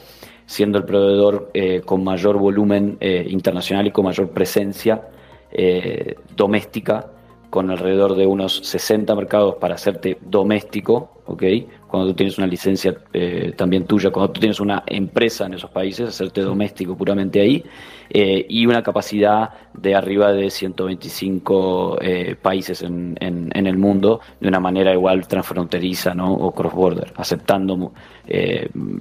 siendo 0.46 0.78
el 0.78 0.84
proveedor 0.84 1.52
eh, 1.54 1.82
con 1.86 2.04
mayor 2.04 2.38
volumen 2.38 2.98
internacional 3.00 3.88
y 3.88 3.92
con 3.92 4.06
mayor 4.06 4.30
presencia 4.32 5.02
doméstica 6.36 7.12
con 7.50 7.72
alrededor 7.72 8.16
de 8.16 8.28
unos 8.28 8.58
60 8.64 9.16
mercados 9.16 9.56
para 9.56 9.76
hacerte 9.76 10.18
doméstico, 10.22 11.22
¿ok? 11.26 11.44
Cuando 11.88 12.10
tú 12.10 12.14
tienes 12.14 12.38
una 12.38 12.46
licencia 12.46 12.96
eh, 13.12 13.54
también 13.56 13.86
tuya, 13.86 14.12
cuando 14.12 14.32
tú 14.32 14.40
tienes 14.40 14.60
una 14.60 14.84
empresa 14.86 15.48
en 15.48 15.56
esos 15.56 15.72
países, 15.72 16.10
hacerte 16.10 16.42
doméstico 16.42 16.96
puramente 16.96 17.42
ahí, 17.42 17.64
eh, 18.12 18.46
y 18.48 18.68
una 18.68 18.84
capacidad 18.84 19.50
de 19.74 19.96
arriba 19.96 20.32
de 20.32 20.52
125 20.52 21.98
eh, 22.02 22.36
países 22.40 22.84
en, 22.84 23.16
en, 23.20 23.68
el 23.68 23.78
mundo 23.78 24.20
de 24.40 24.48
una 24.48 24.60
manera 24.60 24.94
igual 24.94 25.28
transfronteriza, 25.28 26.14
¿no? 26.14 26.32
O 26.34 26.52
cross-border, 26.52 27.14
aceptando 27.16 27.94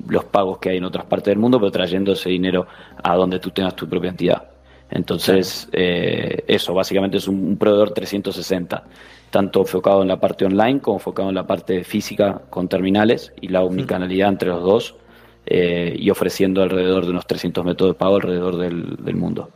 los 0.09 0.25
pagos 0.25 0.59
que 0.59 0.71
hay 0.71 0.78
en 0.78 0.85
otras 0.85 1.05
partes 1.05 1.33
del 1.33 1.38
mundo, 1.38 1.59
pero 1.59 1.71
trayendo 1.71 2.12
ese 2.12 2.31
dinero 2.31 2.67
a 3.02 3.14
donde 3.14 3.38
tú 3.38 3.50
tengas 3.50 3.76
tu 3.76 3.87
propia 3.87 4.09
entidad. 4.11 4.58
Entonces, 4.90 5.68
eh, 5.73 6.45
eso 6.49 6.73
básicamente 6.73 7.18
es 7.18 7.28
un, 7.28 7.57
proveedor 7.57 7.90
360, 7.90 8.85
tanto 9.30 9.61
enfocado 9.61 10.02
en 10.02 10.09
la 10.09 10.18
parte 10.18 10.47
online 10.47 10.80
como 10.80 10.97
enfocado 10.97 11.28
en 11.28 11.35
la 11.35 11.47
parte 11.47 11.85
física 11.85 12.42
con 12.49 12.68
terminales 12.68 13.33
y 13.40 13.49
la 13.49 13.62
omnicanalidad 13.62 14.30
entre 14.30 14.49
los 14.49 14.62
dos, 14.62 14.95
eh, 15.47 15.95
y 15.99 16.11
ofreciendo 16.11 16.62
alrededor 16.62 17.04
de 17.04 17.11
unos 17.11 17.26
300 17.26 17.64
métodos 17.64 17.95
de 17.95 17.99
pago 17.99 18.16
alrededor 18.16 18.57
del, 18.57 19.16
mundo. 19.16 19.50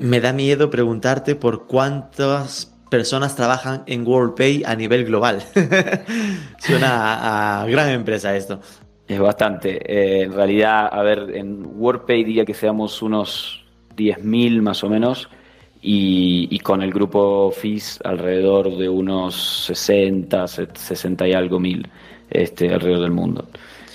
Me 0.00 0.20
da 0.20 0.32
miedo 0.32 0.70
preguntarte 0.70 1.34
por 1.34 1.66
cuántas 1.66 2.72
personas 2.90 3.36
trabajan 3.36 3.84
en 3.86 4.06
WorldPay 4.06 4.64
a 4.66 4.74
nivel 4.74 5.04
global. 5.06 5.42
Suena 6.58 7.62
a, 7.62 7.66
gran 7.66 7.90
empresa 7.90 8.36
esto. 8.36 8.60
Es 9.08 9.18
bastante. 9.18 9.78
Eh, 9.92 10.22
en 10.22 10.32
realidad, 10.32 10.88
a 10.92 11.02
ver, 11.02 11.30
en 11.34 11.66
WorldPay 11.66 12.24
diría 12.24 12.44
que 12.44 12.54
seamos 12.54 13.02
unos 13.02 13.60
10.000 13.96 14.62
más 14.62 14.82
o 14.84 14.88
menos, 14.88 15.28
y, 15.82 16.58
con 16.58 16.82
el 16.82 16.92
grupo 16.92 17.50
FIS 17.50 18.00
alrededor 18.04 18.76
de 18.76 18.88
unos 18.88 19.64
60, 19.66 20.46
60 20.46 21.28
y 21.28 21.32
algo 21.32 21.58
mil 21.58 21.88
este, 22.28 22.72
alrededor 22.72 23.00
del 23.00 23.12
mundo. 23.12 23.46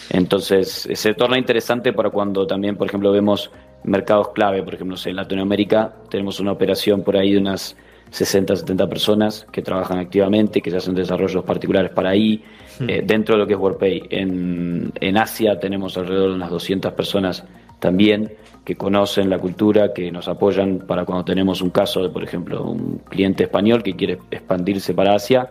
Entonces, 0.09 0.87
se 0.91 1.13
torna 1.13 1.37
interesante 1.37 1.93
para 1.93 2.09
cuando 2.09 2.45
también, 2.47 2.75
por 2.75 2.87
ejemplo, 2.87 3.11
vemos 3.11 3.51
mercados 3.83 4.29
clave, 4.29 4.63
por 4.63 4.73
ejemplo, 4.73 4.97
en 5.03 5.15
Latinoamérica 5.15 5.93
tenemos 6.09 6.39
una 6.39 6.51
operación 6.51 7.03
por 7.03 7.17
ahí 7.17 7.33
de 7.33 7.37
unas 7.37 7.75
60, 8.09 8.55
70 8.55 8.87
personas 8.87 9.47
que 9.51 9.61
trabajan 9.61 9.99
activamente, 9.99 10.61
que 10.61 10.71
se 10.71 10.77
hacen 10.77 10.95
desarrollos 10.95 11.43
particulares 11.43 11.91
para 11.91 12.11
ahí, 12.11 12.43
hmm. 12.79 12.89
eh, 12.89 13.01
dentro 13.05 13.35
de 13.35 13.41
lo 13.41 13.47
que 13.47 13.53
es 13.53 13.59
WordPay. 13.59 14.03
En, 14.09 14.91
en 14.99 15.17
Asia 15.17 15.59
tenemos 15.59 15.97
alrededor 15.97 16.29
de 16.29 16.35
unas 16.35 16.49
200 16.49 16.93
personas 16.93 17.43
también 17.79 18.33
que 18.63 18.75
conocen 18.75 19.29
la 19.29 19.37
cultura, 19.37 19.93
que 19.93 20.11
nos 20.11 20.27
apoyan 20.27 20.79
para 20.79 21.05
cuando 21.05 21.23
tenemos 21.23 21.61
un 21.61 21.69
caso 21.69 22.01
de, 22.01 22.09
por 22.09 22.23
ejemplo, 22.23 22.63
un 22.63 22.99
cliente 23.07 23.43
español 23.43 23.83
que 23.83 23.95
quiere 23.95 24.17
expandirse 24.31 24.93
para 24.93 25.13
Asia. 25.13 25.49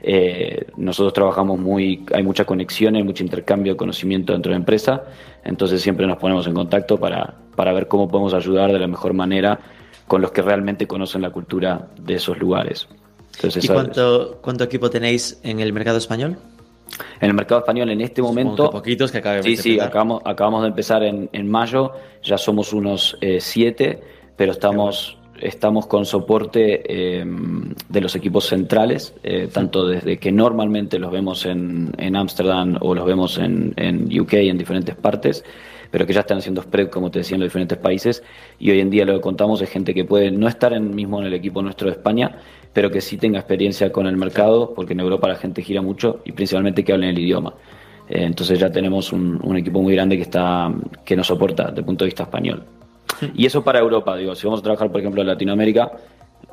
Eh, 0.00 0.66
nosotros 0.76 1.12
trabajamos 1.12 1.58
muy, 1.58 2.04
hay 2.12 2.22
mucha 2.22 2.44
conexión, 2.44 2.96
hay 2.96 3.02
mucho 3.02 3.22
intercambio 3.22 3.74
de 3.74 3.76
conocimiento 3.76 4.32
dentro 4.32 4.50
de 4.50 4.54
la 4.54 4.60
empresa, 4.60 5.04
entonces 5.44 5.80
siempre 5.80 6.06
nos 6.06 6.18
ponemos 6.18 6.46
en 6.46 6.54
contacto 6.54 6.98
para, 6.98 7.34
para 7.54 7.72
ver 7.72 7.88
cómo 7.88 8.08
podemos 8.08 8.34
ayudar 8.34 8.72
de 8.72 8.78
la 8.78 8.86
mejor 8.86 9.14
manera 9.14 9.60
con 10.06 10.20
los 10.20 10.30
que 10.30 10.42
realmente 10.42 10.86
conocen 10.86 11.22
la 11.22 11.30
cultura 11.30 11.88
de 11.98 12.14
esos 12.14 12.38
lugares. 12.38 12.88
¿Y 13.42 13.66
cuánto, 13.66 14.38
cuánto 14.40 14.64
equipo 14.64 14.90
tenéis 14.90 15.40
en 15.42 15.60
el 15.60 15.72
mercado 15.72 15.98
español? 15.98 16.36
En 17.20 17.28
el 17.28 17.34
mercado 17.34 17.60
español 17.60 17.90
en 17.90 18.00
este 18.00 18.22
momento... 18.22 18.70
poquitos 18.70 19.10
que 19.10 19.42
Sí, 19.42 19.56
sí, 19.56 19.80
acabamos, 19.80 20.22
acabamos 20.24 20.62
de 20.62 20.68
empezar 20.68 21.02
en, 21.02 21.28
en 21.32 21.50
mayo, 21.50 21.92
ya 22.22 22.38
somos 22.38 22.72
unos 22.72 23.16
eh, 23.20 23.38
siete, 23.40 24.00
pero 24.36 24.52
estamos, 24.52 25.18
estamos 25.40 25.86
con 25.86 26.04
soporte 26.04 27.20
em, 27.20 27.74
de 27.88 28.00
los 28.00 28.14
equipos 28.14 28.46
centrales, 28.46 29.14
eh, 29.22 29.48
tanto 29.52 29.86
desde 29.86 30.18
que 30.18 30.30
normalmente 30.30 30.98
los 30.98 31.10
vemos 31.10 31.46
en 31.46 32.16
Ámsterdam 32.16 32.78
o 32.80 32.94
los 32.94 33.06
vemos 33.06 33.38
en, 33.38 33.72
en 33.76 34.20
UK, 34.20 34.34
en 34.34 34.58
diferentes 34.58 34.94
partes, 34.94 35.44
pero 35.94 36.06
que 36.06 36.12
ya 36.12 36.22
están 36.22 36.38
haciendo 36.38 36.60
spread, 36.60 36.88
como 36.88 37.08
te 37.08 37.20
decía, 37.20 37.36
en 37.36 37.40
los 37.42 37.50
diferentes 37.50 37.78
países. 37.78 38.24
Y 38.58 38.68
hoy 38.72 38.80
en 38.80 38.90
día 38.90 39.04
lo 39.04 39.14
que 39.14 39.20
contamos 39.20 39.62
es 39.62 39.70
gente 39.70 39.94
que 39.94 40.04
puede 40.04 40.32
no 40.32 40.48
estar 40.48 40.72
en, 40.72 40.92
mismo 40.92 41.20
en 41.20 41.28
el 41.28 41.34
equipo 41.34 41.62
nuestro 41.62 41.86
de 41.86 41.92
España, 41.92 42.36
pero 42.74 42.90
que 42.90 43.00
sí 43.00 43.16
tenga 43.16 43.38
experiencia 43.38 43.90
con 43.90 44.06
el 44.06 44.16
mercado, 44.16 44.74
porque 44.74 44.92
en 44.92 45.00
Europa 45.00 45.28
la 45.28 45.36
gente 45.36 45.62
gira 45.62 45.80
mucho 45.80 46.20
y 46.24 46.32
principalmente 46.32 46.84
que 46.84 46.92
hablen 46.92 47.10
el 47.10 47.18
idioma. 47.18 47.54
Eh, 48.08 48.24
entonces 48.24 48.58
ya 48.58 48.70
tenemos 48.70 49.12
un, 49.12 49.56
equipo 49.56 49.80
muy 49.80 49.94
grande 49.94 50.16
que 50.16 50.22
está 50.22 50.70
que 51.04 51.16
nos 51.16 51.28
soporta 51.28 51.68
desde 51.68 51.78
el 51.78 51.84
punto 51.86 52.04
de 52.04 52.08
vista 52.08 52.24
español. 52.24 52.64
Y 53.34 53.46
eso 53.46 53.62
para 53.62 53.78
Europa, 53.78 54.16
digo, 54.16 54.34
si 54.34 54.44
vamos 54.46 54.60
a 54.60 54.62
trabajar 54.64 54.90
por 54.90 55.00
ejemplo 55.00 55.22
en 55.22 55.28
Latinoamérica, 55.28 55.92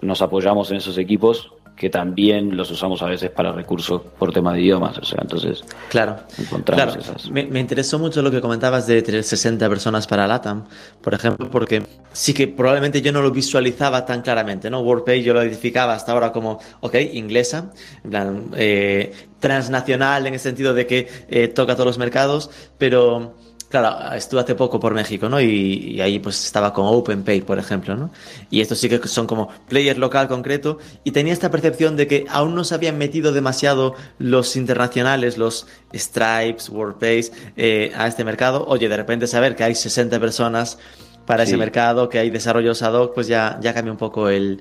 nos 0.02 0.22
apoyamos 0.22 0.70
en 0.72 0.78
esos 0.78 0.98
equipos 1.00 1.52
que 1.76 1.90
también 1.90 2.56
los 2.56 2.70
usamos 2.70 3.02
a 3.02 3.08
veces 3.08 3.32
para 3.32 3.52
recursos 3.52 4.02
por 4.20 4.32
tema 4.32 4.54
de 4.54 4.62
idiomas. 4.62 4.98
O 4.98 5.04
sea, 5.04 5.20
entonces, 5.22 5.64
claro, 5.90 6.18
encontramos 6.38 6.96
esas. 6.96 7.30
Me, 7.32 7.42
interesó 7.60 7.98
mucho 7.98 8.22
lo 8.22 8.30
que 8.30 8.40
comentabas 8.40 8.86
de 8.88 9.02
tener 9.02 9.24
60 9.24 9.68
personas 9.68 10.06
para 10.06 10.28
LATAM, 10.28 10.66
por 11.02 11.14
ejemplo, 11.14 11.50
porque 11.50 11.84
sí 12.14 12.34
que 12.34 12.48
probablemente 12.48 13.02
yo 13.02 13.12
no 13.12 13.22
lo 13.22 13.32
visualizaba 13.32 14.06
tan 14.06 14.22
claramente, 14.22 14.70
¿no? 14.70 14.82
WordPay 14.82 15.24
yo 15.24 15.34
lo 15.34 15.42
identificaba 15.42 15.94
hasta 15.94 16.12
ahora 16.12 16.32
como, 16.32 16.60
ok, 16.82 16.96
inglesa, 17.14 17.72
en 18.04 18.10
plan, 18.10 18.46
eh, 18.56 19.14
transnacional 19.40 20.28
en 20.28 20.36
el 20.36 20.40
sentido 20.40 20.74
de 20.74 20.86
que 20.86 21.08
eh, 21.30 21.48
toca 21.48 21.74
todos 21.74 21.88
los 21.88 21.98
mercados, 21.98 22.52
pero 22.78 23.36
Claro, 23.72 24.14
estuve 24.14 24.42
hace 24.42 24.54
poco 24.54 24.82
por 24.82 24.94
México, 24.94 25.30
¿no? 25.30 25.40
Y, 25.40 26.02
ahí 26.02 26.20
pues 26.20 26.44
estaba 26.44 26.74
con 26.74 26.86
OpenPay, 26.88 27.40
por 27.42 27.58
ejemplo, 27.58 27.96
¿no? 27.96 28.12
Y 28.50 28.60
estos 28.60 28.80
sí 28.80 28.90
que 28.90 29.08
son 29.08 29.28
como 29.28 29.48
player 29.70 29.98
local 29.98 30.28
concreto. 30.28 30.78
Y 31.06 31.12
tenía 31.12 31.32
esta 31.32 31.50
percepción 31.50 31.96
de 31.96 32.06
que 32.06 32.26
aún 32.30 32.54
no 32.54 32.66
se 32.66 32.76
habían 32.76 32.98
metido 32.98 33.32
demasiado 33.32 33.96
los 34.20 34.58
internacionales, 34.58 35.38
los 35.38 35.68
Stripes, 35.94 36.68
WordPays, 36.68 37.32
eh, 37.56 37.94
a 37.96 38.08
este 38.08 38.26
mercado. 38.26 38.66
Oye, 38.68 38.90
de 38.90 38.98
repente 38.98 39.26
saber 39.26 39.56
que 39.56 39.64
hay 39.64 39.74
60 39.74 40.20
personas 40.20 40.78
para 41.26 41.44
ese 41.44 41.56
mercado, 41.56 42.10
que 42.10 42.20
hay 42.20 42.30
desarrollos 42.30 42.82
ad 42.82 42.94
hoc, 42.94 43.14
pues 43.14 43.28
ya, 43.28 43.58
ya 43.62 43.74
cambia 43.74 43.94
un 43.94 43.98
poco 43.98 44.28
el, 44.28 44.60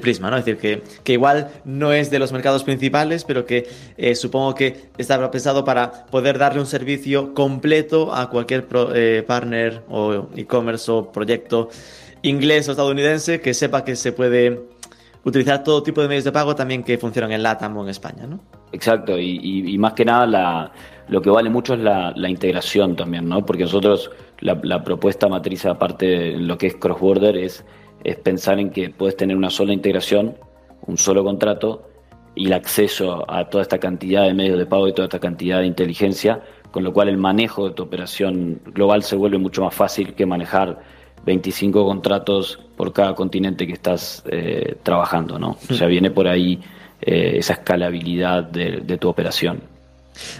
prisma, 0.00 0.30
¿no? 0.30 0.36
Es 0.36 0.44
decir, 0.44 0.60
que, 0.60 0.82
que, 1.02 1.12
igual 1.14 1.50
no 1.64 1.92
es 1.92 2.10
de 2.10 2.18
los 2.18 2.32
mercados 2.32 2.64
principales, 2.64 3.24
pero 3.24 3.46
que 3.46 3.68
eh, 3.96 4.14
supongo 4.14 4.54
que 4.54 4.90
está 4.98 5.30
pensado 5.30 5.64
para 5.64 6.06
poder 6.06 6.38
darle 6.38 6.60
un 6.60 6.66
servicio 6.66 7.34
completo 7.34 8.14
a 8.14 8.30
cualquier 8.30 8.66
eh, 8.94 9.24
partner 9.26 9.82
o 9.88 10.28
e-commerce 10.36 10.90
o 10.90 11.10
proyecto 11.10 11.68
inglés 12.22 12.68
o 12.68 12.72
estadounidense 12.72 13.40
que 13.40 13.54
sepa 13.54 13.84
que 13.84 13.96
se 13.96 14.12
puede 14.12 14.60
utilizar 15.24 15.62
todo 15.62 15.82
tipo 15.82 16.00
de 16.00 16.08
medios 16.08 16.24
de 16.24 16.32
pago 16.32 16.54
también 16.54 16.82
que 16.82 16.98
funcionan 16.98 17.32
en 17.32 17.42
LATAM 17.42 17.76
o 17.76 17.82
en 17.82 17.90
España, 17.90 18.26
¿no? 18.26 18.40
Exacto, 18.72 19.18
y, 19.18 19.76
más 19.78 19.94
que 19.94 20.04
nada 20.04 20.72
lo 21.08 21.20
que 21.20 21.30
vale 21.30 21.50
mucho 21.50 21.74
es 21.74 21.80
la, 21.80 22.28
integración 22.28 22.94
también, 22.94 23.28
¿no? 23.28 23.44
Porque 23.44 23.64
nosotros 23.64 24.10
la, 24.40 24.84
propuesta 24.84 25.28
matriz, 25.28 25.66
aparte 25.66 26.06
de 26.06 26.38
lo 26.38 26.56
que 26.56 26.68
es 26.68 26.76
cross-border, 26.76 27.36
es, 27.36 27.64
es 28.04 28.16
pensar 28.16 28.58
en 28.58 28.70
que 28.70 28.90
puedes 28.90 29.16
tener 29.16 29.36
una 29.36 29.50
sola 29.50 29.72
integración, 29.72 30.36
un 30.86 30.96
solo 30.96 31.24
contrato 31.24 31.88
y 32.34 32.46
el 32.46 32.52
acceso 32.52 33.24
a 33.30 33.48
toda 33.48 33.62
esta 33.62 33.78
cantidad 33.78 34.24
de 34.24 34.34
medios 34.34 34.58
de 34.58 34.66
pago 34.66 34.88
y 34.88 34.92
toda 34.92 35.06
esta 35.06 35.18
cantidad 35.18 35.60
de 35.60 35.66
inteligencia, 35.66 36.42
con 36.70 36.84
lo 36.84 36.92
cual 36.92 37.08
el 37.08 37.16
manejo 37.16 37.68
de 37.68 37.74
tu 37.74 37.82
operación 37.82 38.60
global 38.66 39.02
se 39.02 39.16
vuelve 39.16 39.38
mucho 39.38 39.62
más 39.62 39.74
fácil 39.74 40.14
que 40.14 40.26
manejar 40.26 40.80
25 41.24 41.84
contratos 41.84 42.58
por 42.76 42.92
cada 42.92 43.14
continente 43.14 43.66
que 43.66 43.74
estás 43.74 44.24
eh, 44.30 44.76
trabajando, 44.82 45.38
¿no? 45.38 45.58
O 45.70 45.74
sea, 45.74 45.86
viene 45.86 46.10
por 46.10 46.26
ahí 46.26 46.60
eh, 47.02 47.34
esa 47.36 47.54
escalabilidad 47.54 48.44
de 48.44 48.98
tu 48.98 49.08
operación. 49.08 49.69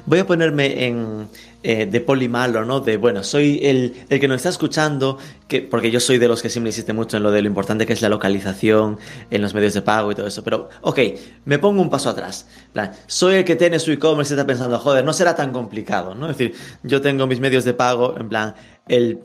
Voy 0.07 0.19
a 0.19 0.27
ponerme 0.27 0.87
en, 0.87 1.29
eh, 1.63 1.87
de 1.87 2.01
polimalo, 2.01 2.65
¿no? 2.65 2.81
De, 2.81 2.97
bueno, 2.97 3.23
soy 3.23 3.61
el, 3.63 3.95
el, 4.09 4.19
que 4.19 4.29
nos 4.29 4.37
está 4.37 4.49
escuchando, 4.49 5.19
que, 5.47 5.61
porque 5.61 5.91
yo 5.91 6.01
soy 6.01 6.17
de 6.19 6.27
los 6.27 6.41
que 6.41 6.49
siempre 6.49 6.71
insiste 6.71 6.93
mucho 6.93 7.19
en 7.19 7.23
lo 7.23 7.31
de 7.31 7.43
lo 7.43 7.49
importante 7.49 7.85
que 7.85 7.93
es 7.93 8.01
la 8.01 8.09
localización 8.09 8.99
en 9.31 9.43
los 9.43 9.53
medios 9.53 9.75
de 9.75 9.83
pago 9.83 10.11
y 10.11 10.15
todo 10.15 10.27
eso. 10.27 10.43
Pero, 10.43 10.71
ok, 10.81 10.99
me 11.45 11.59
pongo 11.59 11.83
un 11.83 11.91
paso 11.91 12.09
atrás. 12.09 12.47
Plan, 12.73 12.93
soy 13.07 13.37
el 13.37 13.45
que 13.45 13.57
tiene 13.57 13.79
su 13.79 13.93
e-commerce 13.93 14.33
y 14.33 14.37
está 14.37 14.47
pensando, 14.47 14.79
joder, 14.79 15.05
no 15.05 15.13
será 15.13 15.37
tan 15.37 15.53
complicado, 15.53 16.15
¿no? 16.15 16.31
Es 16.31 16.39
decir, 16.39 16.57
yo 16.83 17.01
tengo 17.01 17.27
mis 17.27 17.41
medios 17.41 17.65
de 17.65 17.75
pago, 17.75 18.15
en 18.19 18.29
plan, 18.29 18.55
el 18.89 19.21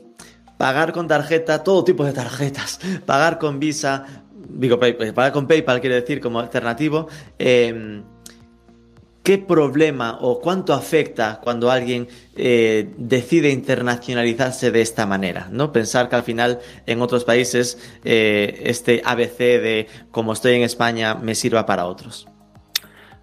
pagar 0.58 0.92
con 0.92 1.08
tarjeta, 1.08 1.64
todo 1.64 1.84
tipo 1.84 2.04
de 2.04 2.12
tarjetas, 2.12 2.80
pagar 3.06 3.38
con 3.38 3.58
Visa, 3.58 4.04
digo, 4.48 4.78
pagar 4.78 5.32
con 5.32 5.46
PayPal 5.46 5.80
quiere 5.80 5.96
decir 5.96 6.20
como 6.20 6.40
alternativo. 6.40 7.08
Eh, 7.38 8.02
¿Qué 9.26 9.38
problema 9.38 10.18
o 10.20 10.38
cuánto 10.38 10.72
afecta 10.72 11.40
cuando 11.42 11.68
alguien 11.68 12.06
eh, 12.36 12.94
decide 12.96 13.50
internacionalizarse 13.50 14.70
de 14.70 14.80
esta 14.80 15.04
manera? 15.04 15.48
¿no? 15.50 15.72
Pensar 15.72 16.08
que 16.08 16.14
al 16.14 16.22
final 16.22 16.60
en 16.86 17.02
otros 17.02 17.24
países 17.24 17.76
eh, 18.04 18.60
este 18.66 19.02
ABC 19.04 19.38
de 19.38 19.88
como 20.12 20.32
estoy 20.32 20.54
en 20.54 20.62
España 20.62 21.16
me 21.16 21.34
sirva 21.34 21.66
para 21.66 21.86
otros. 21.86 22.28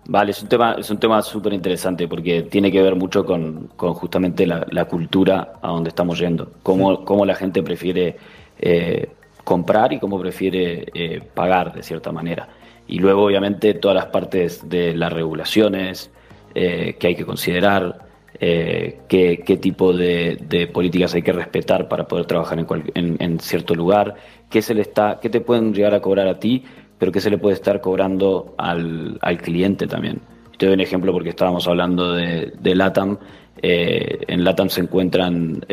Vale, 0.06 0.32
es 0.32 0.44
un 0.44 0.50
tema, 0.50 0.76
es 0.78 0.90
un 0.90 0.98
tema 0.98 1.22
súper 1.22 1.54
interesante 1.54 2.06
porque 2.10 2.42
tiene 2.42 2.70
que 2.70 2.82
ver 2.82 2.98
mucho 2.98 3.24
con, 3.24 3.70
justamente 3.78 4.46
la, 4.46 4.86
cultura 4.90 5.54
a 5.62 5.70
donde 5.70 5.88
estamos 5.88 6.20
yendo. 6.20 6.52
Cómo, 6.64 7.06
cómo 7.06 7.26
la 7.26 7.36
gente 7.36 7.64
prefiere 7.64 8.18
eh, 8.60 9.08
comprar 9.46 9.94
y 9.94 10.00
cómo 10.02 10.20
prefiere 10.20 11.22
pagar 11.34 11.74
de 11.74 11.82
cierta 11.82 12.12
manera. 12.12 12.50
Y 12.88 13.00
luego, 13.00 13.24
obviamente, 13.24 13.74
todas 13.74 13.96
las 13.96 14.08
partes 14.08 14.68
de 14.68 14.96
las 14.96 15.12
regulaciones 15.12 16.12
que 16.54 16.98
hay 17.02 17.16
que 17.16 17.26
considerar, 17.26 18.06
qué, 18.40 19.60
tipo 19.60 19.94
de, 19.94 20.70
políticas 20.72 21.16
hay 21.16 21.24
que 21.24 21.32
respetar 21.32 21.88
para 21.88 22.08
poder 22.08 22.26
trabajar 22.26 22.60
en, 22.60 23.18
en, 23.20 23.40
cierto 23.40 23.74
lugar, 23.74 24.16
qué, 24.50 24.62
se 24.62 24.76
le 24.76 24.82
está, 24.82 25.20
qué 25.20 25.30
te 25.30 25.42
pueden 25.42 25.74
llegar 25.74 25.96
a 25.96 26.02
cobrar 26.02 26.28
a 26.28 26.40
ti, 26.40 26.64
pero 27.00 27.12
qué 27.12 27.22
se 27.22 27.32
le 27.32 27.40
puede 27.40 27.56
estar 27.56 27.82
cobrando 27.82 28.54
al, 28.58 29.18
al 29.22 29.38
cliente 29.40 29.88
también. 29.88 30.20
Te 30.58 30.68
doy 30.68 30.76
un 30.76 30.82
ejemplo 30.82 31.12
porque 31.12 31.30
estábamos 31.30 31.68
hablando 31.68 32.14
de, 32.14 32.54
de 32.60 32.76
LATAM. 32.76 33.18
en 33.62 34.44
LATAM 34.44 34.70
se 34.70 34.82
encuentran 34.82 35.66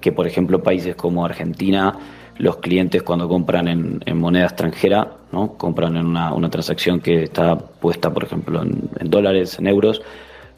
que, 0.00 0.12
por 0.14 0.26
ejemplo, 0.26 0.62
países 0.62 0.96
como 0.96 1.24
Argentina, 1.24 1.94
los 2.38 2.56
clientes 2.56 3.02
cuando 3.02 3.28
compran 3.28 3.68
en, 3.68 4.18
moneda 4.18 4.44
extranjera, 4.44 5.16
¿no? 5.32 5.54
compran 5.54 5.96
en 5.96 6.06
una, 6.06 6.50
transacción 6.50 7.00
que 7.00 7.24
está 7.24 7.56
puesta, 7.56 8.12
por 8.12 8.24
ejemplo, 8.24 8.62
en, 8.62 9.10
dólares, 9.10 9.58
en 9.58 9.66
euros, 9.66 10.02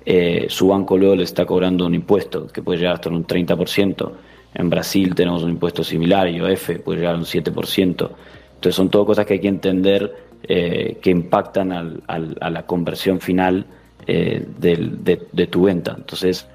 eh, 0.07 0.47
su 0.49 0.69
banco 0.69 0.99
luego 0.99 1.16
le 1.16 1.25
está 1.25 1.47
cobrando 1.47 1.87
un 1.87 1.95
impuesto 1.95 2.47
que 2.47 2.62
puede 2.62 2.78
llegar 2.78 2.95
hasta 2.95 3.11
un 3.11 3.26
30%. 3.26 4.12
En 4.54 4.71
Brasil 4.71 5.14
tenemos 5.14 5.43
un 5.43 5.50
impuesto 5.50 5.83
similar, 5.83 6.28
IOF 6.28 6.78
puede 6.85 7.00
llegar 7.00 7.14
a 7.14 7.19
un 7.19 7.25
7%. 7.25 8.11
Entonces 8.54 8.75
son 8.75 8.88
todo 8.88 9.04
cosas 9.04 9.26
que 9.26 9.35
hay 9.35 9.40
que 9.40 9.49
entender 9.49 10.14
eh, 10.47 10.99
que 11.00 11.11
impactan 11.11 11.73
a 11.73 12.50
la 12.50 12.66
conversión 12.66 13.21
final 13.21 13.66
eh, 14.07 14.47
de, 14.59 15.47
tu 15.47 15.62
venta. 15.62 15.95
Entonces, 15.97 16.47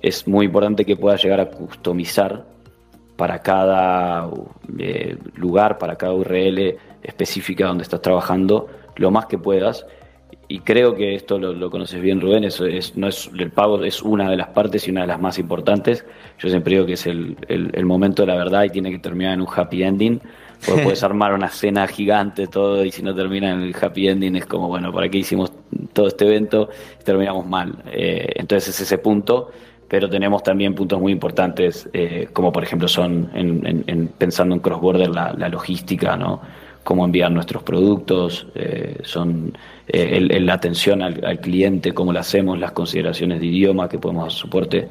es 0.00 0.26
muy 0.26 0.46
importante 0.46 0.86
que 0.86 0.96
puedas 0.96 1.22
llegar 1.22 1.40
a 1.40 1.50
customizar 1.50 2.46
para 3.16 3.40
cada 3.40 4.28
eh, 4.78 5.16
lugar, 5.34 5.78
para 5.78 5.96
cada 5.96 6.12
URL 6.12 6.76
específica 7.02 7.66
donde 7.66 7.82
estás 7.82 8.02
trabajando, 8.02 8.68
lo 8.96 9.10
más 9.10 9.26
que 9.26 9.38
puedas. 9.38 9.86
Y 10.46 10.60
creo 10.60 10.94
que 10.94 11.14
esto 11.14 11.38
lo, 11.38 11.70
conoces 11.70 12.00
bien, 12.02 12.20
Rubén, 12.20 12.44
eso 12.44 12.66
es, 12.66 12.96
no 12.96 13.08
es, 13.08 13.30
el 13.38 13.50
pago 13.50 13.82
es 13.82 14.02
una 14.02 14.30
de 14.30 14.36
las 14.36 14.48
partes 14.48 14.86
y 14.86 14.90
una 14.90 15.02
de 15.02 15.06
las 15.06 15.20
más 15.20 15.38
importantes. 15.38 16.04
Yo 16.38 16.50
siempre 16.50 16.74
digo 16.74 16.86
que 16.86 16.94
es 16.94 17.06
el, 17.06 17.36
el, 17.48 17.84
momento 17.86 18.22
de 18.22 18.26
la 18.26 18.36
verdad 18.36 18.64
y 18.64 18.70
tiene 18.70 18.90
que 18.90 18.98
terminar 18.98 19.34
en 19.34 19.40
un 19.40 19.48
happy 19.54 19.82
ending. 19.82 20.20
Porque 20.66 20.82
puedes 20.82 21.02
armar 21.02 21.32
una 21.32 21.48
cena 21.48 21.86
gigante, 21.86 22.46
todo, 22.46 22.84
y 22.84 22.90
si 22.90 23.02
no 23.02 23.14
termina 23.14 23.52
en 23.52 23.62
el 23.62 23.74
happy 23.74 24.08
ending 24.08 24.36
es 24.36 24.46
como, 24.46 24.68
bueno, 24.68 24.92
¿para 24.92 25.08
qué 25.08 25.18
hicimos 25.18 25.52
todo 25.92 26.08
este 26.08 26.26
evento 26.26 26.68
terminamos 27.04 27.46
mal? 27.46 27.82
Eh, 27.90 28.32
entonces 28.36 28.74
es 28.74 28.80
ese 28.82 28.98
punto 28.98 29.50
pero 29.88 30.08
tenemos 30.08 30.42
también 30.42 30.74
puntos 30.74 31.00
muy 31.00 31.12
importantes, 31.12 31.88
eh, 31.92 32.28
como 32.32 32.52
por 32.52 32.62
ejemplo 32.62 32.88
son, 32.88 33.30
en, 33.34 34.08
pensando 34.18 34.54
en 34.54 34.60
cross-border, 34.60 35.08
la, 35.08 35.48
logística, 35.48 36.16
¿no? 36.16 36.40
cómo 36.82 37.04
enviar 37.04 37.30
nuestros 37.30 37.62
productos, 37.62 38.46
eh, 38.54 38.98
son 39.04 39.56
eh, 39.88 40.40
la 40.40 40.54
atención 40.54 41.00
al, 41.02 41.40
cliente, 41.40 41.92
cómo 41.92 42.12
lo 42.12 42.20
hacemos, 42.20 42.58
las 42.58 42.72
consideraciones 42.72 43.40
de 43.40 43.46
idioma 43.46 43.88
que 43.88 43.98
podemos 43.98 44.24
dar 44.24 44.32
soporte, 44.32 44.88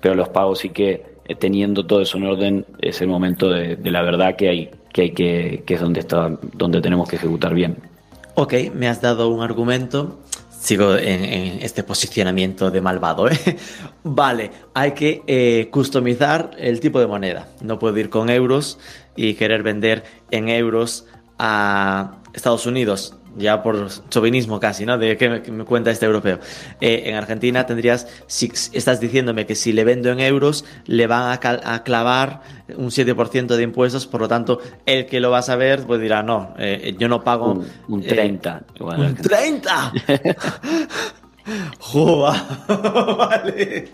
pero 0.00 0.14
los 0.14 0.28
pagos 0.30 0.60
sí 0.60 0.70
que 0.70 1.16
teniendo 1.38 1.84
todo 1.84 2.00
eso 2.00 2.16
en 2.18 2.24
orden 2.24 2.66
es 2.80 3.00
el 3.00 3.08
momento 3.08 3.50
de, 3.50 3.76
la 3.90 4.02
verdad 4.02 4.36
que 4.36 4.48
hay 4.48 4.70
que 4.92 5.02
hay 5.02 5.10
que, 5.10 5.62
que 5.66 5.74
es 5.74 5.80
donde 5.80 6.00
está 6.00 6.38
donde 6.54 6.80
tenemos 6.80 7.08
que 7.08 7.16
ejecutar 7.16 7.52
bien. 7.52 7.76
Ok, 8.38 8.54
me 8.74 8.86
has 8.86 9.00
dado 9.00 9.28
un 9.28 9.42
argumento 9.42 10.18
Sigo 10.66 10.96
en, 10.96 11.62
este 11.62 11.84
posicionamiento 11.84 12.72
de 12.72 12.80
malvado. 12.80 13.30
¿eh? 13.30 13.38
Vale, 14.02 14.50
hay 14.74 14.94
que 14.94 15.22
eh, 15.28 15.68
customizar 15.70 16.50
el 16.58 16.80
tipo 16.80 16.98
de 16.98 17.06
moneda. 17.06 17.46
No 17.60 17.78
puedo 17.78 17.96
ir 17.98 18.10
con 18.10 18.30
euros 18.30 18.76
y 19.14 19.34
querer 19.34 19.62
vender 19.62 20.02
en 20.32 20.48
euros 20.48 21.06
a 21.38 22.16
Estados 22.34 22.66
Unidos 22.66 23.15
ya 23.36 23.62
por 23.62 23.88
chauvinismo 24.08 24.58
casi, 24.58 24.84
¿no? 24.86 24.98
De 24.98 25.16
que 25.16 25.28
me, 25.28 25.64
cuenta 25.64 25.90
este 25.90 26.06
europeo. 26.06 26.38
Eh, 26.80 27.04
en 27.06 27.14
Argentina 27.14 27.66
tendrías, 27.66 28.06
si 28.26 28.50
estás 28.72 29.00
diciéndome 29.00 29.46
que 29.46 29.54
si 29.54 29.72
le 29.72 29.84
vendo 29.84 30.10
en 30.10 30.20
euros, 30.20 30.64
le 30.86 31.06
van 31.06 31.38
a, 31.42 31.82
clavar 31.84 32.40
un 32.76 32.88
7% 32.88 33.46
de 33.56 33.62
impuestos, 33.62 34.06
por 34.06 34.20
lo 34.22 34.28
tanto, 34.28 34.60
el 34.86 35.06
que 35.06 35.20
lo 35.20 35.30
va 35.30 35.38
a 35.38 35.42
saber, 35.42 35.84
pues 35.86 36.00
dirá, 36.00 36.22
no, 36.22 36.54
eh, 36.58 36.94
yo 36.98 37.08
no 37.08 37.22
pago... 37.22 37.62
Un, 37.88 38.02
30. 38.02 38.62
Eh, 38.74 38.82
¡Un 38.82 39.14
30! 39.14 39.92
vale. 43.18 43.88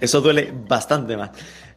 Eso 0.00 0.20
duele 0.20 0.52
bastante 0.66 1.16
más. 1.16 1.30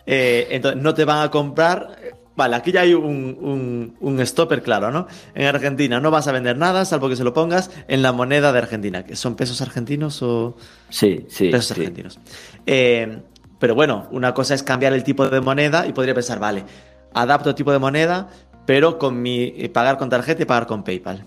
entonces, 0.06 0.82
no 0.82 0.94
te 0.94 1.04
van 1.04 1.24
a 1.24 1.32
comprar 1.32 2.17
Vale, 2.38 2.56
aquí 2.56 2.72
ya 2.72 2.82
hay 2.82 2.94
un, 2.94 3.96
un, 4.00 4.26
stopper 4.28 4.62
claro, 4.62 4.92
¿no? 4.92 5.08
En 5.34 5.48
Argentina 5.48 6.00
no 6.00 6.12
vas 6.12 6.28
a 6.28 6.32
vender 6.32 6.56
nada 6.56 6.86
salvo 6.86 7.10
que 7.10 7.16
se 7.16 7.24
lo 7.24 7.34
pongas 7.34 7.72
en 7.88 8.04
la 8.04 8.12
moneda 8.12 8.54
de 8.54 8.60
Argentina. 8.60 9.04
¿Son 9.14 9.36
pesos 9.36 9.60
argentinos 9.64 10.22
o...? 10.22 10.56
Sí, 10.90 11.26
sí. 11.30 11.50
Pesos 11.50 11.72
argentinos. 11.72 12.20
Eh, 12.68 13.22
pero 13.58 13.74
bueno, 13.74 14.08
una 14.12 14.36
cosa 14.36 14.54
es 14.54 14.62
cambiar 14.62 14.94
el 14.94 15.04
tipo 15.04 15.28
de 15.28 15.42
moneda 15.42 15.88
y 15.88 15.94
podría 15.94 16.14
pensar, 16.14 16.38
vale, 16.38 16.64
adapto 17.12 17.50
el 17.50 17.56
tipo 17.56 17.72
de 17.72 17.80
moneda, 17.80 18.30
pero 18.68 19.00
con 19.00 19.20
mi 19.20 19.56
eh, 19.58 19.70
pagar 19.70 19.98
con 19.98 20.08
tarjeta 20.12 20.44
y 20.44 20.46
pagar 20.46 20.68
con 20.68 20.84
PayPal. 20.84 21.26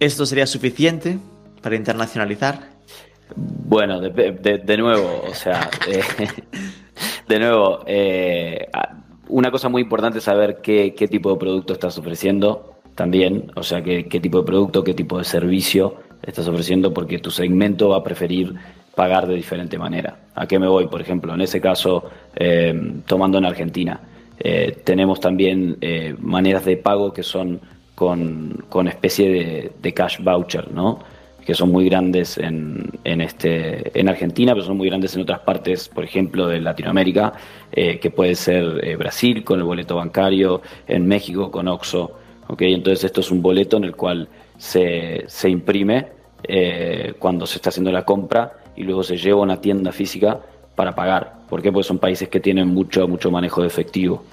¿Esto 0.00 0.26
sería 0.26 0.48
suficiente 0.48 1.16
para 1.62 1.76
internacionalizar? 1.76 2.58
Bueno, 3.36 4.00
de, 4.00 4.76
nuevo, 4.76 5.22
o 5.30 5.34
sea, 5.34 5.70
eh, 5.86 6.02
de 7.28 7.38
nuevo, 7.38 7.84
una 9.28 9.50
cosa 9.50 9.68
muy 9.68 9.82
importante 9.82 10.18
es 10.18 10.24
saber 10.24 10.60
qué, 10.62 10.92
tipo 11.10 11.32
de 11.32 11.38
producto 11.38 11.72
estás 11.72 11.98
ofreciendo 11.98 12.74
también, 12.94 13.50
o 13.56 13.62
sea, 13.62 13.82
qué, 13.82 14.04
tipo 14.04 14.38
de 14.38 14.44
producto, 14.44 14.84
qué 14.84 14.94
tipo 14.94 15.18
de 15.18 15.24
servicio 15.24 15.96
estás 16.22 16.46
ofreciendo, 16.48 16.94
porque 16.94 17.18
tu 17.18 17.30
segmento 17.30 17.88
va 17.88 17.98
a 17.98 18.02
preferir 18.02 18.54
pagar 18.94 19.26
de 19.26 19.34
diferente 19.34 19.76
manera. 19.78 20.16
¿A 20.34 20.46
qué 20.46 20.58
me 20.58 20.68
voy? 20.68 20.86
Por 20.86 21.00
ejemplo, 21.00 21.34
en 21.34 21.40
ese 21.40 21.60
caso, 21.60 22.04
eh, 22.36 23.00
tomando 23.06 23.38
en 23.38 23.44
Argentina, 23.44 24.00
eh, 24.38 24.78
tenemos 24.84 25.20
también 25.20 25.76
eh, 25.80 26.14
maneras 26.18 26.64
de 26.64 26.76
pago 26.76 27.12
que 27.12 27.22
son 27.22 27.60
con, 27.94 28.64
con 28.68 28.88
especie 28.88 29.28
de, 29.28 29.72
de, 29.80 29.94
cash 29.94 30.18
voucher, 30.20 30.70
¿no? 30.72 31.00
Que 31.44 31.54
son 31.54 31.70
muy 31.70 31.88
grandes 31.88 32.38
en, 32.38 32.90
en, 33.04 33.20
este, 33.20 33.98
en 33.98 34.08
Argentina, 34.08 34.52
pero 34.52 34.64
son 34.64 34.76
muy 34.76 34.88
grandes 34.88 35.14
en 35.14 35.22
otras 35.22 35.40
partes, 35.40 35.88
por 35.88 36.04
ejemplo, 36.04 36.48
de 36.48 36.60
Latinoamérica, 36.60 37.32
eh, 37.70 37.98
que 37.98 38.10
puede 38.10 38.34
ser 38.34 38.80
eh, 38.82 38.96
Brasil 38.96 39.44
con 39.44 39.58
el 39.58 39.64
boleto 39.64 39.96
bancario, 39.96 40.62
en 40.86 41.06
México 41.06 41.50
con 41.50 41.68
OXO. 41.68 42.12
¿okay? 42.48 42.74
Entonces 42.74 43.04
esto 43.04 43.20
es 43.20 43.30
un 43.30 43.42
boleto 43.42 43.76
en 43.76 43.84
el 43.84 43.94
cual 43.94 44.28
se, 44.56 45.24
se 45.26 45.50
imprime 45.50 46.08
eh, 46.42 47.14
cuando 47.18 47.46
se 47.46 47.56
está 47.56 47.68
haciendo 47.70 47.92
la 47.92 48.04
compra 48.04 48.52
y 48.76 48.82
luego 48.82 49.02
se 49.02 49.16
lleva 49.16 49.40
a 49.40 49.42
una 49.42 49.60
tienda 49.60 49.92
física 49.92 50.40
para 50.74 50.94
pagar. 50.94 51.34
¿Por 51.48 51.62
qué? 51.62 51.70
Porque 51.70 51.86
son 51.86 51.98
países 51.98 52.28
que 52.28 52.40
tienen 52.40 52.68
mucho, 52.68 53.06
mucho 53.06 53.30
manejo 53.30 53.60
de 53.60 53.68
efectivo. 53.68 54.24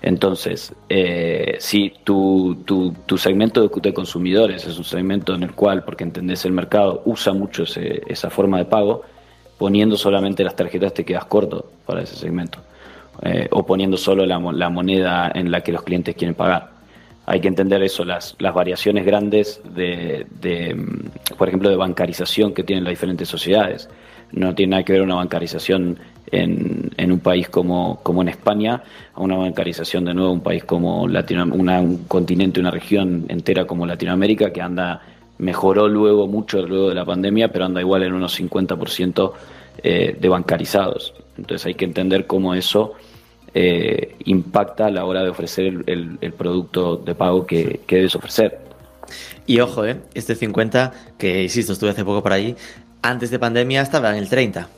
Entonces, 0.00 0.72
eh, 0.88 1.56
si 1.58 1.92
tu, 2.04 2.62
tu, 2.64 3.18
segmento 3.18 3.68
de, 3.68 3.92
consumidores 3.92 4.66
es 4.66 4.78
un 4.78 4.84
segmento 4.84 5.34
en 5.34 5.42
el 5.42 5.52
cual, 5.52 5.84
porque 5.84 6.04
entendés 6.04 6.44
el 6.44 6.52
mercado, 6.52 7.02
usa 7.04 7.32
mucho 7.32 7.64
esa 7.64 8.30
forma 8.30 8.58
de 8.58 8.64
pago, 8.64 9.02
poniendo 9.58 9.96
solamente 9.96 10.44
las 10.44 10.54
tarjetas 10.54 10.94
te 10.94 11.04
quedas 11.04 11.24
corto 11.24 11.68
para 11.84 12.02
ese 12.02 12.16
segmento. 12.16 12.60
Eh, 13.22 13.48
o 13.50 13.66
poniendo 13.66 13.96
solo 13.96 14.24
la, 14.24 14.38
moneda 14.38 15.32
en 15.34 15.50
la 15.50 15.60
que 15.62 15.72
los 15.72 15.82
clientes 15.82 16.14
quieren 16.14 16.36
pagar. 16.36 16.70
Hay 17.26 17.40
que 17.40 17.48
entender 17.48 17.82
eso, 17.82 18.04
las, 18.04 18.36
las 18.38 18.54
variaciones 18.54 19.04
grandes 19.04 19.60
de, 19.74 20.26
de, 20.40 20.76
por 21.36 21.48
ejemplo, 21.48 21.68
de 21.68 21.76
bancarización 21.76 22.54
que 22.54 22.62
tienen 22.62 22.84
las 22.84 22.92
diferentes 22.92 23.28
sociedades 23.28 23.88
no 24.32 24.54
tiene 24.54 24.72
nada 24.72 24.82
que 24.82 24.92
ver 24.92 25.02
una 25.02 25.14
bancarización 25.16 25.98
en, 26.30 26.90
en 26.96 27.12
un 27.12 27.20
país 27.20 27.48
como, 27.48 28.00
como 28.02 28.22
en 28.22 28.28
España 28.28 28.82
a 29.14 29.20
una 29.20 29.36
bancarización 29.36 30.04
de 30.04 30.14
nuevo 30.14 30.30
en 30.30 30.38
un 30.38 30.42
país 30.42 30.64
como 30.64 31.08
Latino, 31.08 31.44
un 31.44 32.04
continente, 32.08 32.60
una 32.60 32.70
región 32.70 33.26
entera 33.28 33.66
como 33.66 33.86
Latinoamérica 33.86 34.52
que 34.52 34.60
anda, 34.60 35.02
mejoró 35.38 35.88
luego 35.88 36.26
mucho 36.26 36.62
luego 36.66 36.88
de 36.88 36.94
la 36.94 37.04
pandemia, 37.04 37.50
pero 37.50 37.64
anda 37.64 37.80
igual 37.80 38.02
en 38.02 38.12
unos 38.12 38.38
50% 38.38 39.32
eh, 39.82 40.16
de 40.20 40.28
bancarizados. 40.28 41.14
Entonces 41.36 41.66
hay 41.66 41.74
que 41.74 41.84
entender 41.84 42.26
cómo 42.26 42.54
eso 42.54 42.94
eh, 43.54 44.16
impacta 44.24 44.86
a 44.86 44.90
la 44.90 45.04
hora 45.04 45.22
de 45.22 45.30
ofrecer 45.30 45.66
el, 45.86 46.18
el, 46.20 46.32
producto 46.32 46.96
de 46.96 47.14
pago 47.14 47.46
que, 47.46 47.80
que 47.86 47.96
debes 47.96 48.14
ofrecer. 48.16 48.58
Y 49.46 49.60
ojo, 49.60 49.86
¿eh? 49.86 49.96
este 50.12 50.34
50, 50.34 50.92
que 51.16 51.44
insisto, 51.44 51.72
estuve 51.72 51.90
hace 51.90 52.04
poco 52.04 52.22
por 52.22 52.32
allí, 52.32 52.54
antes 53.02 53.30
de 53.30 53.38
pandemia 53.38 53.82
estaba 53.82 54.10
en 54.10 54.16
el 54.16 54.28
30. 54.28 54.68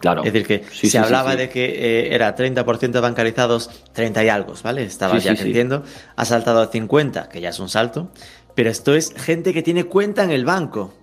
Claro. 0.00 0.22
Es 0.22 0.32
decir, 0.32 0.46
que 0.46 0.88
se 0.88 0.98
hablaba 0.98 1.34
de 1.34 1.48
que 1.48 1.64
eh, 1.64 2.14
era 2.14 2.34
30% 2.36 3.00
bancarizados, 3.00 3.68
30 3.92 4.24
y 4.24 4.28
algo, 4.28 4.54
¿vale? 4.62 4.84
Estaba 4.84 5.18
ya 5.18 5.34
creciendo. 5.34 5.82
Ha 6.14 6.24
saltado 6.24 6.60
a 6.60 6.68
50, 6.68 7.28
que 7.28 7.40
ya 7.40 7.48
es 7.48 7.58
un 7.58 7.68
salto. 7.68 8.10
Pero 8.54 8.70
esto 8.70 8.94
es 8.94 9.12
gente 9.14 9.52
que 9.52 9.62
tiene 9.62 9.84
cuenta 9.84 10.24
en 10.24 10.30
el 10.30 10.44
banco. 10.44 10.94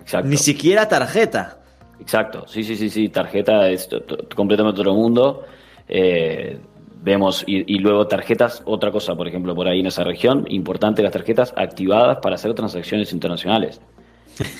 Exacto. 0.00 0.28
Ni 0.28 0.38
siquiera 0.38 0.88
tarjeta. 0.88 1.58
Exacto. 2.00 2.46
Sí, 2.46 2.64
sí, 2.64 2.76
sí, 2.76 2.88
sí. 2.88 3.08
Tarjeta 3.08 3.68
es 3.68 3.88
completamente 4.34 4.80
otro 4.80 4.94
mundo. 4.94 5.44
Eh, 5.88 6.58
vemos, 7.02 7.44
y, 7.46 7.78
luego 7.78 8.06
tarjetas, 8.06 8.62
otra 8.64 8.90
cosa, 8.90 9.14
por 9.14 9.28
ejemplo, 9.28 9.54
por 9.54 9.68
ahí 9.68 9.80
en 9.80 9.86
esa 9.86 10.04
región, 10.04 10.46
importante 10.48 11.02
las 11.02 11.12
tarjetas 11.12 11.52
activadas 11.56 12.18
para 12.22 12.34
hacer 12.34 12.54
transacciones 12.54 13.12
internacionales. 13.12 13.80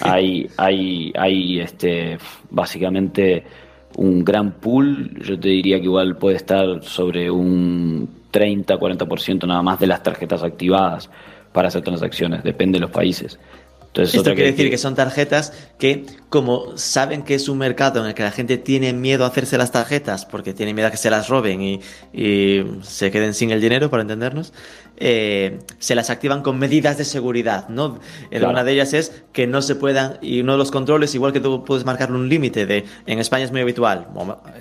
Hay, 0.00 0.48
hay, 0.56 1.12
hay 1.16 1.60
este, 1.60 2.18
básicamente 2.50 3.44
un 3.96 4.24
gran 4.24 4.52
pool, 4.52 5.18
yo 5.22 5.38
te 5.38 5.48
diría 5.48 5.78
que 5.78 5.84
igual 5.84 6.16
puede 6.16 6.36
estar 6.36 6.82
sobre 6.82 7.30
un 7.30 8.08
30-40% 8.32 9.46
nada 9.46 9.62
más 9.62 9.80
de 9.80 9.86
las 9.86 10.02
tarjetas 10.02 10.42
activadas 10.42 11.10
para 11.52 11.68
hacer 11.68 11.82
transacciones, 11.82 12.42
depende 12.44 12.76
de 12.76 12.82
los 12.82 12.90
países. 12.90 13.38
Esto 13.94 14.34
quiere 14.34 14.52
decir 14.52 14.70
que 14.70 14.78
son 14.78 14.94
tarjetas 14.94 15.52
que, 15.78 16.04
como 16.28 16.76
saben 16.76 17.22
que 17.22 17.34
es 17.34 17.48
un 17.48 17.58
mercado 17.58 18.00
en 18.00 18.06
el 18.06 18.14
que 18.14 18.22
la 18.22 18.30
gente 18.30 18.58
tiene 18.58 18.92
miedo 18.92 19.24
a 19.24 19.28
hacerse 19.28 19.58
las 19.58 19.72
tarjetas 19.72 20.24
porque 20.24 20.54
tiene 20.54 20.72
miedo 20.74 20.88
a 20.88 20.90
que 20.90 20.96
se 20.96 21.10
las 21.10 21.28
roben 21.28 21.62
y, 21.62 21.80
y 22.12 22.64
se 22.82 23.10
queden 23.10 23.34
sin 23.34 23.50
el 23.50 23.60
dinero, 23.60 23.90
para 23.90 24.02
entendernos, 24.02 24.52
eh, 25.00 25.58
se 25.78 25.94
las 25.94 26.10
activan 26.10 26.42
con 26.42 26.58
medidas 26.58 26.98
de 26.98 27.04
seguridad, 27.04 27.68
¿no? 27.68 27.98
Eh, 28.30 28.44
una 28.44 28.64
de 28.64 28.72
ellas 28.72 28.92
es 28.92 29.22
que 29.32 29.46
no 29.46 29.62
se 29.62 29.74
puedan, 29.74 30.18
y 30.20 30.40
uno 30.40 30.52
de 30.52 30.58
los 30.58 30.70
controles, 30.70 31.14
igual 31.14 31.32
que 31.32 31.40
tú 31.40 31.64
puedes 31.64 31.84
marcarle 31.84 32.16
un 32.16 32.28
límite 32.28 32.66
de, 32.66 32.84
en 33.06 33.18
España 33.18 33.44
es 33.44 33.52
muy 33.52 33.60
habitual, 33.60 34.08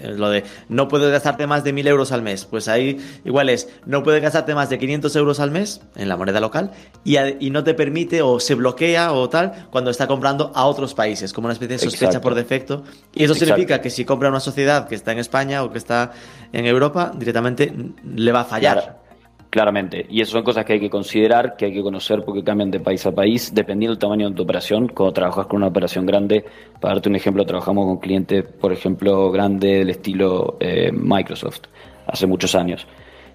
eh, 0.02 0.14
lo 0.16 0.30
de 0.30 0.44
no 0.70 0.88
puedes 0.88 1.12
gastarte 1.12 1.48
más 1.48 1.64
de 1.64 1.74
mil 1.74 1.88
euros 1.88 2.12
al 2.12 2.22
mes, 2.22 2.46
pues 2.46 2.68
ahí 2.68 2.98
igual 3.26 3.50
es, 3.50 3.70
no 3.86 4.04
puedes 4.04 4.22
gastarte 4.22 4.54
más 4.54 4.70
de 4.70 4.78
500 4.78 5.16
euros 5.16 5.40
al 5.40 5.52
mes 5.52 5.82
en 5.96 6.10
la 6.10 6.18
moneda 6.18 6.40
local 6.40 6.72
y, 7.04 7.18
y 7.18 7.50
no 7.50 7.64
te 7.64 7.74
permite 7.74 8.22
o 8.22 8.40
se 8.40 8.56
bloquea 8.56 9.14
o 9.14 9.30
tal 9.30 9.68
cuando 9.72 9.92
está 9.92 10.08
comprando 10.08 10.52
a 10.54 10.66
otros 10.66 10.94
países, 10.94 11.34
como 11.34 11.46
una 11.48 11.54
especie 11.54 11.78
de 11.78 11.84
sospecha 11.84 12.22
por 12.22 12.36
defecto. 12.36 12.84
Y 13.14 13.24
eso 13.24 13.34
significa 13.34 13.82
que 13.82 13.90
si 13.90 14.06
compra 14.06 14.30
una 14.30 14.40
sociedad 14.40 14.88
que 14.88 14.96
está 14.96 15.12
en 15.12 15.20
España 15.20 15.64
o 15.64 15.72
que 15.72 15.78
está 15.78 16.12
en 16.54 16.66
Europa, 16.66 17.12
directamente 17.16 17.74
le 18.04 18.32
va 18.32 18.42
a 18.42 18.46
fallar. 18.46 19.07
Claramente, 19.50 20.06
y 20.10 20.20
eso 20.20 20.34
son 20.34 20.44
cosas 20.44 20.66
que 20.66 20.74
hay 20.74 20.80
que 20.80 20.90
considerar, 20.90 21.56
que 21.56 21.66
hay 21.66 21.74
que 21.74 21.82
conocer 21.82 22.26
porque 22.26 22.44
cambian 22.44 22.70
de 22.70 22.82
país 22.82 23.06
a 23.06 23.14
país, 23.14 23.54
dependiendo 23.54 23.94
del 23.94 24.00
tamaño 24.00 24.30
de 24.30 24.36
tu 24.36 24.44
operación. 24.44 24.90
Cuando 24.90 25.14
trabajas 25.14 25.48
con 25.48 25.58
una 25.58 25.68
operación 25.68 26.06
grande, 26.06 26.44
para 26.82 26.96
darte 26.96 27.08
un 27.08 27.16
ejemplo, 27.16 27.46
trabajamos 27.46 27.86
con 27.86 27.98
clientes, 27.98 28.44
por 28.44 28.74
ejemplo, 28.74 29.32
grande 29.32 29.80
del 29.80 29.90
estilo 29.92 30.58
eh, 30.60 30.92
Microsoft, 30.92 31.62
hace 32.08 32.28
muchos 32.28 32.56
años. 32.56 32.86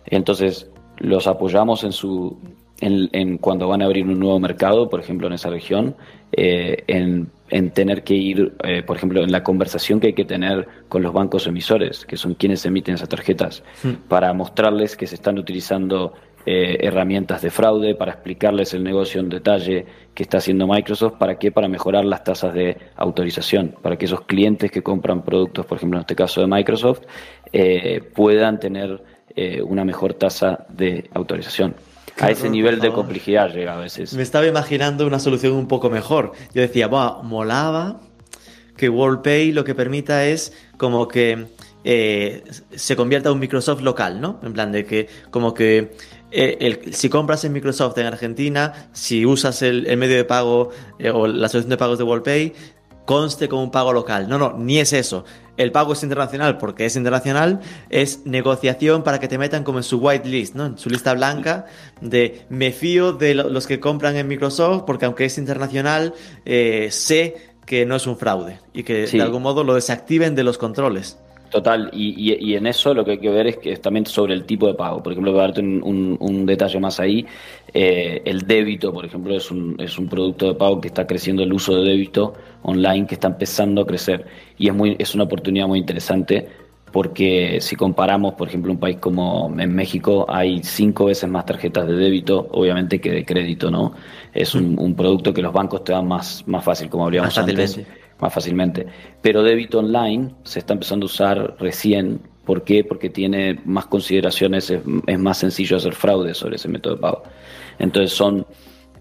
Entonces, 0.04 0.70
los 0.98 1.26
apoyamos 1.26 1.82
en 1.84 1.92
su 1.92 2.36
en, 2.82 3.38
cuando 3.38 3.68
van 3.68 3.80
a 3.82 3.84
abrir 3.84 4.06
un 4.06 4.18
nuevo 4.18 4.38
mercado, 4.40 4.90
por 4.90 5.00
ejemplo, 5.00 5.28
en 5.28 5.34
esa 5.34 5.50
región, 5.50 5.94
eh, 6.32 6.82
en, 6.88 7.30
tener 7.72 8.02
que 8.02 8.14
ir, 8.14 8.54
eh, 8.64 8.82
por 8.82 8.96
ejemplo, 8.96 9.22
en 9.22 9.30
la 9.30 9.42
conversación 9.42 10.00
que 10.00 10.08
hay 10.08 10.12
que 10.14 10.24
tener 10.24 10.66
con 10.88 11.02
los 11.02 11.12
bancos 11.12 11.46
emisores, 11.46 12.04
que 12.06 12.16
son 12.16 12.34
quienes 12.34 12.64
emiten 12.64 12.94
esas 12.94 13.08
tarjetas, 13.08 13.62
para 14.08 14.32
mostrarles 14.32 14.96
que 14.96 15.06
se 15.06 15.14
están 15.14 15.38
utilizando 15.38 16.14
eh, 16.44 16.78
herramientas 16.80 17.42
de 17.42 17.50
fraude, 17.50 17.94
para 17.94 18.12
explicarles 18.12 18.74
el 18.74 18.82
negocio 18.82 19.20
en 19.20 19.28
detalle 19.28 19.86
que 20.14 20.24
está 20.24 20.38
haciendo 20.38 20.66
Microsoft, 20.66 21.18
¿para 21.18 21.38
qué? 21.38 21.52
Para 21.52 21.68
mejorar 21.68 22.04
las 22.04 22.24
tasas 22.24 22.52
de 22.54 22.78
autorización, 22.96 23.76
para 23.80 23.96
que 23.96 24.06
esos 24.06 24.22
clientes 24.22 24.70
que 24.70 24.82
compran 24.82 25.22
productos, 25.22 25.66
por 25.66 25.76
ejemplo, 25.76 25.98
en 25.98 26.02
este 26.02 26.16
caso 26.16 26.40
de 26.40 26.46
Microsoft, 26.48 27.02
puedan 28.14 28.58
tener 28.58 29.02
una 29.64 29.84
mejor 29.84 30.14
tasa 30.14 30.66
de 30.70 31.08
autorización 31.14 31.74
a 32.18 32.30
ese 32.30 32.50
nivel 32.50 32.80
de 32.80 32.92
complejidad 32.92 33.52
llega 33.52 33.74
a 33.74 33.80
veces. 33.80 34.14
Me 34.14 34.22
estaba 34.22 34.46
imaginando 34.46 35.06
una 35.06 35.18
solución 35.18 35.52
un 35.54 35.68
poco 35.68 35.90
mejor. 35.90 36.32
Yo 36.54 36.62
decía, 36.62 36.88
Buah, 36.88 37.22
molaba 37.22 38.00
que 38.76 38.88
WorldPay 38.88 39.52
lo 39.52 39.64
que 39.64 39.74
permita 39.74 40.26
es 40.26 40.52
como 40.76 41.08
que 41.08 41.46
eh, 41.84 42.44
se 42.74 42.96
convierta 42.96 43.28
en 43.28 43.34
un 43.34 43.40
Microsoft 43.40 43.82
local, 43.82 44.20
¿no? 44.20 44.40
En 44.42 44.52
plan 44.52 44.72
de 44.72 44.84
que 44.84 45.08
como 45.30 45.52
que 45.54 45.96
eh, 46.30 46.80
si 46.92 47.08
compras 47.08 47.44
en 47.44 47.52
Microsoft 47.52 47.98
en 47.98 48.06
Argentina, 48.06 48.88
si 48.92 49.26
usas 49.26 49.62
el, 49.62 49.84
medio 49.96 50.16
de 50.16 50.24
pago 50.24 50.70
eh, 50.98 51.10
o 51.10 51.26
la 51.26 51.48
solución 51.48 51.70
de 51.70 51.76
pagos 51.76 51.98
de 51.98 52.04
WorldPay, 52.04 52.52
conste 53.04 53.48
como 53.48 53.62
un 53.62 53.70
pago 53.70 53.92
local. 53.92 54.28
No, 54.28 54.38
no, 54.38 54.56
ni 54.56 54.78
es 54.78 54.92
eso. 54.92 55.24
El 55.62 55.72
pago 55.72 55.92
es 55.92 56.02
internacional 56.02 56.58
porque 56.58 56.86
es 56.86 56.96
internacional, 56.96 57.60
es 57.90 58.26
negociación 58.26 59.02
para 59.02 59.20
que 59.20 59.28
te 59.28 59.38
metan 59.38 59.64
como 59.64 59.78
en 59.78 59.84
su 59.84 59.98
white 59.98 60.28
list, 60.28 60.54
¿no? 60.54 60.66
En 60.66 60.78
su 60.78 60.90
lista 60.90 61.14
blanca 61.14 61.66
de 62.00 62.42
me 62.48 62.72
fío 62.72 63.12
de 63.12 63.34
los 63.34 63.66
que 63.66 63.80
compran 63.80 64.16
en 64.16 64.28
Microsoft 64.28 64.82
porque 64.86 65.06
aunque 65.06 65.24
es 65.24 65.38
internacional, 65.38 66.14
eh, 66.44 66.88
sé 66.90 67.36
que 67.64 67.86
no 67.86 67.96
es 67.96 68.06
un 68.06 68.16
fraude 68.16 68.58
y 68.72 68.82
que 68.82 69.06
de 69.06 69.22
algún 69.22 69.42
modo 69.42 69.64
lo 69.64 69.74
desactiven 69.74 70.34
de 70.34 70.44
los 70.44 70.58
controles. 70.58 71.18
Total, 71.52 71.90
y, 71.92 72.34
y, 72.40 72.54
en 72.54 72.66
eso 72.66 72.94
lo 72.94 73.04
que 73.04 73.10
hay 73.10 73.18
que 73.18 73.28
ver 73.28 73.46
es 73.46 73.58
que 73.58 73.72
es 73.72 73.80
también 73.82 74.06
sobre 74.06 74.32
el 74.32 74.44
tipo 74.44 74.66
de 74.66 74.72
pago. 74.72 75.02
Por 75.02 75.12
ejemplo, 75.12 75.32
para 75.32 75.48
darte 75.48 75.60
un, 75.60 76.16
un, 76.18 76.46
detalle 76.46 76.80
más 76.80 76.98
ahí, 76.98 77.26
eh, 77.74 78.22
el 78.24 78.46
débito, 78.46 78.90
por 78.90 79.04
ejemplo, 79.04 79.36
es 79.36 79.50
un, 79.50 79.76
es 79.78 79.98
un 79.98 80.08
producto 80.08 80.46
de 80.46 80.54
pago 80.54 80.80
que 80.80 80.88
está 80.88 81.06
creciendo 81.06 81.42
el 81.42 81.52
uso 81.52 81.76
de 81.76 81.90
débito 81.90 82.32
online, 82.62 83.06
que 83.06 83.16
está 83.16 83.28
empezando 83.28 83.82
a 83.82 83.86
crecer. 83.86 84.24
Y 84.56 84.68
es, 84.68 84.74
muy, 84.74 84.96
es 84.98 85.14
una 85.14 85.24
oportunidad 85.24 85.66
muy 85.66 85.80
interesante 85.80 86.48
porque 86.90 87.58
si 87.60 87.76
comparamos, 87.76 88.32
por 88.32 88.48
ejemplo, 88.48 88.72
un 88.72 88.78
país 88.78 88.96
como 88.96 89.54
en 89.58 89.74
México, 89.74 90.24
hay 90.30 90.62
cinco 90.62 91.04
veces 91.04 91.28
más 91.28 91.44
tarjetas 91.44 91.86
de 91.86 91.96
débito, 91.96 92.48
obviamente, 92.52 92.98
que 92.98 93.10
de 93.10 93.26
crédito, 93.26 93.70
¿no? 93.70 93.92
Es 94.32 94.54
un, 94.54 94.78
un 94.78 94.94
producto 94.94 95.34
que 95.34 95.42
los 95.42 95.52
bancos 95.52 95.84
te 95.84 95.92
dan 95.92 96.08
más, 96.08 96.44
más 96.46 96.64
fácil, 96.64 96.88
como 96.88 97.04
habríamos 97.04 97.36
antes 97.36 97.78
más 98.22 98.32
fácilmente. 98.32 98.86
Pero 99.20 99.42
débito 99.42 99.80
online 99.80 100.30
se 100.44 100.60
está 100.60 100.72
empezando 100.72 101.04
a 101.04 101.06
usar 101.06 101.56
recién. 101.58 102.20
¿Por 102.46 102.64
qué? 102.64 102.84
Porque 102.84 103.10
tiene 103.10 103.60
más 103.64 103.86
consideraciones, 103.86 104.70
es, 104.70 105.18
más 105.18 105.38
sencillo 105.38 105.76
hacer 105.76 105.94
fraude 105.94 106.32
sobre 106.32 106.56
ese 106.56 106.68
método 106.68 106.94
de 106.94 107.00
pago. 107.00 107.22
Entonces 107.78 108.16
son, 108.16 108.46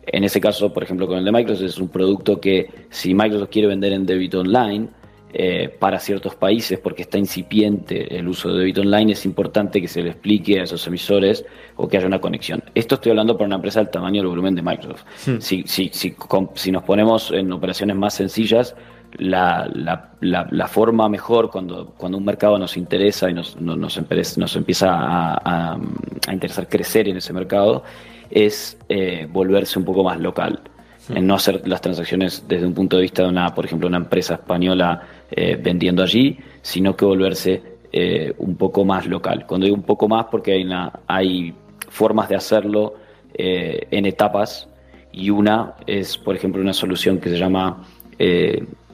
en 0.05 0.23
ese 0.23 0.41
caso, 0.41 0.73
por 0.73 0.83
ejemplo, 0.83 1.07
con 1.07 1.17
el 1.17 1.25
de 1.25 1.31
Microsoft, 1.31 1.65
es 1.65 1.77
un 1.77 1.89
producto 1.89 2.41
que 2.41 2.69
si 2.89 3.13
Microsoft 3.13 3.49
quiere 3.49 3.67
vender 3.67 3.93
en 3.93 4.05
débito 4.05 4.41
online, 4.41 4.89
eh, 5.33 5.69
para 5.79 5.97
ciertos 5.97 6.35
países, 6.35 6.77
porque 6.79 7.03
está 7.03 7.17
incipiente 7.17 8.17
el 8.17 8.27
uso 8.27 8.51
de 8.51 8.59
débito 8.59 8.81
online, 8.81 9.13
es 9.13 9.25
importante 9.25 9.79
que 9.79 9.87
se 9.87 10.03
le 10.03 10.09
explique 10.09 10.59
a 10.59 10.63
esos 10.63 10.85
emisores 10.87 11.45
o 11.77 11.87
que 11.87 11.95
haya 11.95 12.05
una 12.05 12.19
conexión. 12.19 12.61
Esto 12.75 12.95
estoy 12.95 13.11
hablando 13.11 13.37
para 13.37 13.45
una 13.45 13.55
empresa 13.55 13.79
del 13.79 13.89
tamaño 13.89 14.19
del 14.19 14.27
volumen 14.27 14.55
de 14.55 14.61
Microsoft. 14.61 15.05
Hmm. 15.25 15.39
Si, 15.39 15.63
si, 15.67 15.89
si, 15.93 16.13
si, 16.55 16.71
nos 16.73 16.83
ponemos 16.83 17.31
en 17.31 17.49
operaciones 17.53 17.95
más 17.95 18.13
sencillas, 18.13 18.75
la, 19.17 19.69
la, 19.73 20.47
la, 20.49 20.67
forma 20.67 21.09
mejor 21.09 21.49
cuando, 21.49 21.93
cuando 21.97 22.17
un 22.17 22.25
mercado 22.25 22.57
nos 22.57 22.77
interesa 22.77 23.29
y 23.29 23.33
nos, 23.33 23.59
nos, 23.59 23.77
nos, 24.37 24.55
empieza 24.55 24.89
a, 24.89 25.73
a, 25.73 26.33
interesar 26.33 26.67
crecer 26.67 27.07
en 27.07 27.17
ese 27.17 27.33
mercado 27.33 27.83
es 28.29 28.77
eh, 28.87 29.27
volverse 29.29 29.77
un 29.77 29.85
poco 29.85 30.03
más 30.03 30.19
local. 30.19 30.61
En 31.09 31.27
no 31.27 31.35
hacer 31.35 31.67
las 31.67 31.81
transacciones 31.81 32.45
desde 32.47 32.65
un 32.65 32.73
punto 32.73 32.95
de 32.95 33.01
vista 33.01 33.23
de 33.23 33.29
una, 33.29 33.53
por 33.53 33.65
ejemplo, 33.65 33.87
una 33.87 33.97
empresa 33.97 34.35
española 34.35 35.01
eh, 35.31 35.59
vendiendo 35.61 36.03
allí, 36.03 36.37
sino 36.61 36.95
que 36.95 37.03
volverse 37.03 37.61
eh, 37.91 38.33
un 38.37 38.55
poco 38.55 38.85
más 38.85 39.07
local. 39.07 39.45
Cuando 39.45 39.65
digo 39.65 39.75
un 39.75 39.83
poco 39.83 40.07
más, 40.07 40.27
porque 40.31 40.53
hay, 40.53 40.63
una, 40.63 41.01
hay 41.07 41.53
formas 41.89 42.29
de 42.29 42.35
hacerlo 42.35 42.95
en 43.33 44.05
etapas 44.05 44.67
y 45.11 45.29
una 45.29 45.75
es, 45.87 46.17
por 46.17 46.35
ejemplo, 46.35 46.61
una 46.61 46.73
solución 46.73 47.17
que 47.17 47.29
se 47.29 47.37
llama 47.37 47.83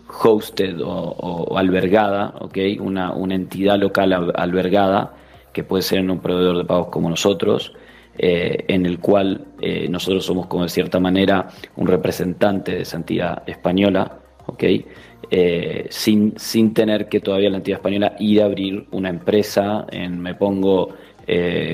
hosted 0.07 0.79
o, 0.83 1.57
albergada, 1.57 2.33
¿okay? 2.39 2.79
una, 2.79 3.13
una 3.13 3.35
entidad 3.35 3.77
local 3.77 4.33
albergada, 4.35 5.13
que 5.53 5.63
puede 5.63 5.83
ser 5.83 5.99
un 6.09 6.19
proveedor 6.19 6.57
de 6.57 6.65
pagos 6.65 6.87
como 6.87 7.09
nosotros, 7.09 7.73
eh, 8.19 8.65
en 8.67 8.87
el 8.87 8.99
cual 8.99 9.45
eh, 9.61 9.87
nosotros 9.87 10.25
somos 10.25 10.47
como 10.47 10.63
de 10.63 10.69
cierta 10.69 10.99
manera 10.99 11.49
un 11.75 11.87
representante 11.87 12.73
de 12.73 12.81
esa 12.81 12.97
entidad 12.97 13.43
española, 13.47 14.17
¿okay? 14.47 14.85
Eh, 15.29 15.85
sin, 15.89 16.33
sin 16.37 16.73
tener 16.73 17.09
que 17.09 17.19
todavía 17.19 17.51
la 17.51 17.57
entidad 17.57 17.77
española 17.77 18.15
ir 18.19 18.41
a 18.41 18.45
abrir 18.45 18.87
una 18.89 19.09
empresa 19.09 19.85
en, 19.91 20.19
me 20.19 20.33
pongo, 20.33 20.95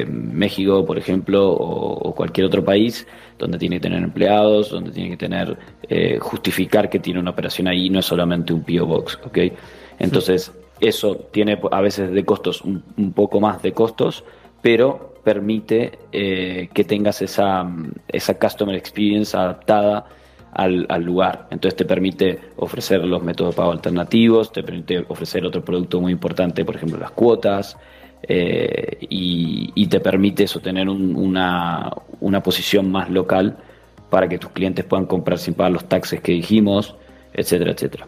México, 0.07 0.83
por 0.83 0.97
ejemplo, 0.97 1.51
o, 1.51 2.15
cualquier 2.15 2.47
otro 2.47 2.65
país, 2.65 3.07
donde 3.37 3.57
tiene 3.57 3.77
que 3.77 3.81
tener 3.81 4.03
empleados, 4.03 4.69
donde 4.69 4.91
tiene 4.91 5.11
que 5.11 5.17
tener, 5.17 5.57
eh, 5.89 6.17
justificar 6.19 6.89
que 6.89 6.99
tiene 6.99 7.19
una 7.19 7.31
operación 7.31 7.67
ahí, 7.67 7.89
no 7.89 7.99
es 7.99 8.05
solamente 8.05 8.53
un 8.53 8.63
PO 8.63 8.85
Box. 8.85 9.19
Entonces, 9.99 10.51
eso 10.79 11.15
tiene 11.31 11.59
a 11.71 11.81
veces 11.81 12.11
de 12.11 12.25
costos, 12.25 12.61
un, 12.61 13.13
poco 13.13 13.39
más 13.39 13.61
de 13.61 13.71
costos, 13.71 14.23
pero 14.61 15.15
permite 15.23 15.99
eh, 16.11 16.69
que 16.73 16.83
tengas 16.83 17.21
esa, 17.21 17.65
esa 18.07 18.37
customer 18.37 18.75
experience 18.75 19.35
adaptada 19.35 20.05
al, 20.51 20.85
al, 20.89 21.03
lugar. 21.03 21.47
Entonces 21.51 21.77
te 21.77 21.85
permite 21.85 22.39
ofrecer 22.57 23.03
los 23.05 23.23
métodos 23.23 23.53
de 23.53 23.57
pago 23.57 23.71
alternativos, 23.71 24.51
te 24.51 24.63
permite 24.63 25.05
ofrecer 25.07 25.45
otro 25.45 25.63
producto 25.63 26.01
muy 26.01 26.11
importante, 26.11 26.65
por 26.65 26.75
ejemplo, 26.75 26.99
las 26.99 27.11
cuotas, 27.11 27.77
eh, 28.27 28.97
y, 29.09 29.87
te 29.87 29.99
permite 29.99 30.45
eso, 30.45 30.59
tener 30.59 30.89
una, 30.89 31.91
una, 32.19 32.41
posición 32.41 32.91
más 32.91 33.09
local 33.09 33.57
para 34.09 34.27
que 34.27 34.39
tus 34.39 34.49
clientes 34.51 34.85
puedan 34.85 35.05
comprar 35.05 35.37
sin 35.37 35.53
pagar 35.53 35.73
los 35.73 35.87
taxes 35.87 36.21
que 36.21 36.31
dijimos, 36.31 36.95
etcétera, 37.33 37.73
etcétera. 37.73 38.07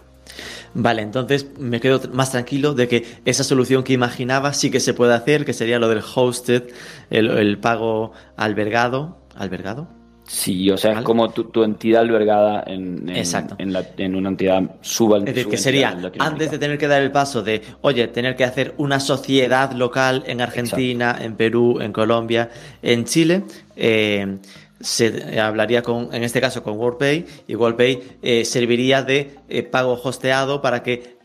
Vale, 0.74 1.02
entonces 1.02 1.48
me 1.60 1.80
quedo 1.80 2.02
más 2.12 2.32
tranquilo 2.32 2.74
de 2.74 2.88
que 2.88 3.06
esa 3.26 3.44
solución 3.44 3.84
que 3.84 3.94
imaginaba 3.94 4.54
sí 4.54 4.72
que 4.72 4.80
se 4.80 4.94
puede 4.94 5.14
hacer, 5.14 5.46
que 5.46 5.54
sería 5.54 5.80
lo 5.80 5.90
del 5.90 6.02
hosted, 6.16 6.64
el, 7.10 7.30
el 7.30 7.60
pago 7.60 8.14
albergado. 8.36 9.20
¿Albergado? 9.36 9.90
Sí, 10.28 10.72
o 10.72 10.78
sea, 10.78 10.94
es 10.94 11.02
como 11.02 11.30
tu, 11.30 11.64
entidad 11.64 12.02
albergada 12.02 12.64
en, 12.66 13.08
en, 13.08 14.16
una 14.16 14.30
entidad 14.30 14.64
suba. 14.82 15.20
Es 15.20 15.26
decir, 15.26 15.48
que 15.48 15.58
sería, 15.58 15.96
antes 16.18 16.50
de 16.50 16.58
tener 16.58 16.80
que 16.80 16.88
dar 16.88 17.04
el 17.04 17.12
paso 17.12 17.44
de, 17.44 17.62
oye, 17.82 18.08
tener 18.08 18.36
que 18.36 18.44
hacer 18.44 18.74
una 18.78 19.00
sociedad 19.00 19.72
local 19.74 20.24
en 20.26 20.42
Argentina, 20.42 21.16
en 21.22 21.36
Perú, 21.36 21.80
en 21.80 21.94
Colombia, 21.94 22.50
en 22.82 23.06
Chile, 23.06 23.44
eh, 23.76 24.38
se 24.80 25.40
hablaría 25.40 25.82
con, 25.82 26.14
en 26.14 26.24
este 26.24 26.42
caso 26.42 26.62
con 26.64 26.78
WorldPay, 26.78 27.26
y 27.48 27.56
WorldPay 27.56 28.02
eh, 28.22 28.46
serviría 28.46 29.04
de 29.04 29.36
eh, 29.48 29.64
pago 29.64 30.00
hosteado 30.04 30.62
para 30.62 30.84
que 30.84 31.18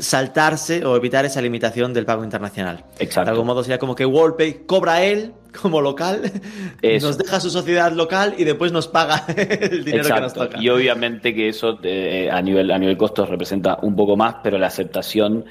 saltarse 0.00 0.84
o 0.84 0.96
evitar 0.96 1.24
esa 1.24 1.40
limitación 1.40 1.94
del 1.94 2.04
pago 2.04 2.24
internacional. 2.24 2.84
Exacto. 2.98 3.26
De 3.26 3.30
algún 3.30 3.46
modo 3.46 3.62
sería 3.62 3.78
como 3.78 3.94
que 3.94 4.04
WorldPay 4.04 4.66
cobra 4.66 5.02
él 5.02 5.32
como 5.60 5.80
local, 5.80 6.30
nos 7.00 7.18
deja 7.18 7.40
su 7.40 7.50
sociedad 7.50 7.92
local 7.92 8.34
y 8.36 8.44
después 8.44 8.72
nos 8.72 8.88
paga 8.88 9.24
el 9.36 9.84
dinero 9.84 10.14
que 10.14 10.20
nos 10.20 10.34
toca. 10.34 10.60
Y 10.60 10.68
obviamente 10.68 11.34
que 11.34 11.48
eso 11.48 11.78
eh, 11.82 12.28
a 12.30 12.42
nivel 12.42 12.70
a 12.70 12.78
nivel 12.78 12.96
costos 12.96 13.28
representa 13.28 13.78
un 13.82 13.96
poco 13.96 14.16
más, 14.16 14.36
pero 14.42 14.58
la 14.58 14.66
aceptación 14.66 15.44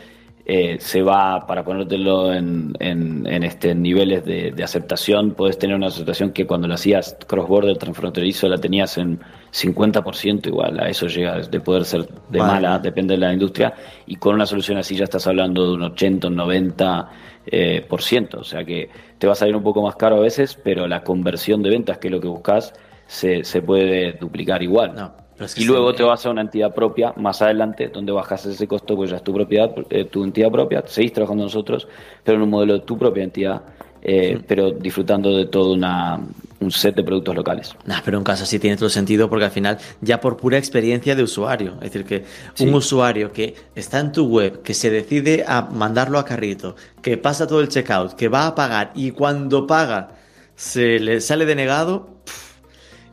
eh, 0.47 0.77
se 0.79 1.01
va, 1.01 1.47
para 1.47 1.63
ponértelo 1.63 2.31
en, 2.31 2.75
en, 2.79 3.43
este 3.43 3.73
niveles 3.73 4.23
de, 4.25 4.53
aceptación, 4.63 5.31
puedes 5.31 5.57
tener 5.57 5.75
una 5.75 5.87
aceptación 5.87 6.31
que 6.33 6.45
cuando 6.45 6.67
lo 6.67 6.75
hacías 6.75 7.17
cross-border 7.27 7.77
transfronterizo 7.77 8.47
la 8.47 8.59
tenías 8.59 8.99
en 8.99 9.19
50% 9.51 10.45
igual, 10.45 10.79
a 10.79 10.87
eso 10.87 11.07
llega 11.07 11.39
de 11.39 11.59
poder 11.59 11.83
ser 11.83 12.07
de 12.29 12.39
mala, 12.39 12.77
depende 12.77 13.15
de 13.15 13.21
la 13.21 13.33
industria, 13.33 13.73
y 14.05 14.17
con 14.17 14.35
una 14.35 14.45
solución 14.45 14.77
así 14.77 14.95
ya 14.95 15.05
estás 15.05 15.25
hablando 15.25 15.67
de 15.67 15.73
un 15.73 15.81
80, 15.81 16.27
un 16.27 16.35
90%, 16.35 17.07
eh, 17.47 17.85
por 17.87 18.03
ciento, 18.03 18.39
o 18.39 18.43
sea 18.43 18.63
que 18.63 18.89
te 19.17 19.25
va 19.25 19.33
a 19.33 19.35
salir 19.35 19.55
un 19.55 19.63
poco 19.63 19.81
más 19.81 19.95
caro 19.95 20.17
a 20.17 20.19
veces, 20.19 20.59
pero 20.63 20.87
la 20.87 21.03
conversión 21.03 21.63
de 21.63 21.71
ventas, 21.71 21.97
que 21.97 22.07
es 22.07 22.11
lo 22.11 22.19
que 22.19 22.27
buscas, 22.27 22.73
se, 23.07 23.43
se 23.43 23.61
puede 23.61 24.13
duplicar 24.13 24.61
igual. 24.61 24.93
No 24.95 25.24
y 25.57 25.65
luego 25.65 25.93
te 25.93 26.03
vas 26.03 26.25
a 26.25 26.29
una 26.29 26.41
entidad 26.41 26.73
propia 26.73 27.13
más 27.17 27.41
adelante, 27.41 27.89
donde 27.89 28.11
bajas 28.11 28.45
ese 28.45 28.67
costo, 28.67 28.95
pues 28.95 29.09
ya 29.09 29.17
es 29.17 29.23
tu 29.23 29.33
propiedad, 29.33 29.71
eh, 29.89 30.05
tu 30.05 30.23
entidad 30.23 30.51
propia, 30.51 30.83
seguís 30.85 31.13
trabajando 31.13 31.43
nosotros, 31.43 31.87
pero 32.23 32.37
en 32.37 32.43
un 32.43 32.49
modelo 32.49 32.73
de 32.73 32.79
tu 32.79 32.97
propia 32.97 33.23
entidad, 33.23 33.61
eh, 34.01 34.39
pero 34.47 34.71
disfrutando 34.71 35.35
de 35.35 35.45
todo 35.47 35.73
una, 35.73 36.19
un 36.59 36.71
set 36.71 36.95
de 36.95 37.03
productos 37.03 37.35
locales. 37.35 37.75
Nah, 37.85 37.99
pero 38.05 38.17
en 38.17 38.23
caso 38.23 38.43
así 38.43 38.59
tiene 38.59 38.77
todo 38.77 38.89
sentido 38.89 39.29
porque 39.29 39.45
al 39.45 39.51
final, 39.51 39.77
ya 39.99 40.21
por 40.21 40.37
pura 40.37 40.57
experiencia 40.57 41.15
de 41.15 41.23
usuario, 41.23 41.73
es 41.81 41.91
decir, 41.91 42.05
que 42.05 42.23
un 42.63 42.73
usuario 42.73 43.33
que 43.33 43.55
está 43.75 43.99
en 43.99 44.11
tu 44.11 44.27
web, 44.27 44.61
que 44.61 44.73
se 44.73 44.89
decide 44.89 45.43
a 45.47 45.63
mandarlo 45.63 46.17
a 46.19 46.25
carrito, 46.25 46.75
que 47.01 47.17
pasa 47.17 47.45
todo 47.47 47.61
el 47.61 47.67
checkout, 47.67 48.13
que 48.13 48.29
va 48.29 48.47
a 48.47 48.55
pagar 48.55 48.91
y 48.95 49.11
cuando 49.11 49.67
paga 49.67 50.11
se 50.55 50.99
le 50.99 51.19
sale 51.19 51.45
denegado, 51.45 52.15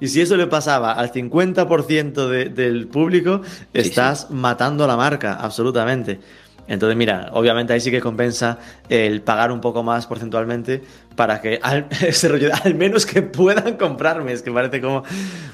y 0.02 0.08
si 0.08 0.20
eso 0.20 0.36
le 0.36 0.48
pasaba 0.48 0.94
al 0.94 1.12
50% 1.12 2.26
del 2.52 2.88
público, 2.88 3.40
estás 3.72 4.32
matando 4.32 4.84
la 4.84 4.96
marca, 4.96 5.34
absolutamente. 5.34 6.18
Entonces, 6.66 6.96
mira, 6.96 7.30
obviamente 7.34 7.72
ahí 7.72 7.80
sí 7.80 7.92
que 7.92 8.00
compensa 8.00 8.58
el 8.88 9.22
pagar 9.22 9.52
un 9.52 9.60
poco 9.60 9.84
más 9.84 10.08
porcentualmente 10.08 10.82
para 11.14 11.40
que 11.40 11.60
al, 11.62 11.86
al 12.64 12.74
menos 12.74 13.06
que 13.06 13.22
puedan 13.22 13.76
comprarme. 13.76 14.32
Es 14.32 14.42
que 14.42 14.50
parece 14.50 14.80
como 14.80 15.04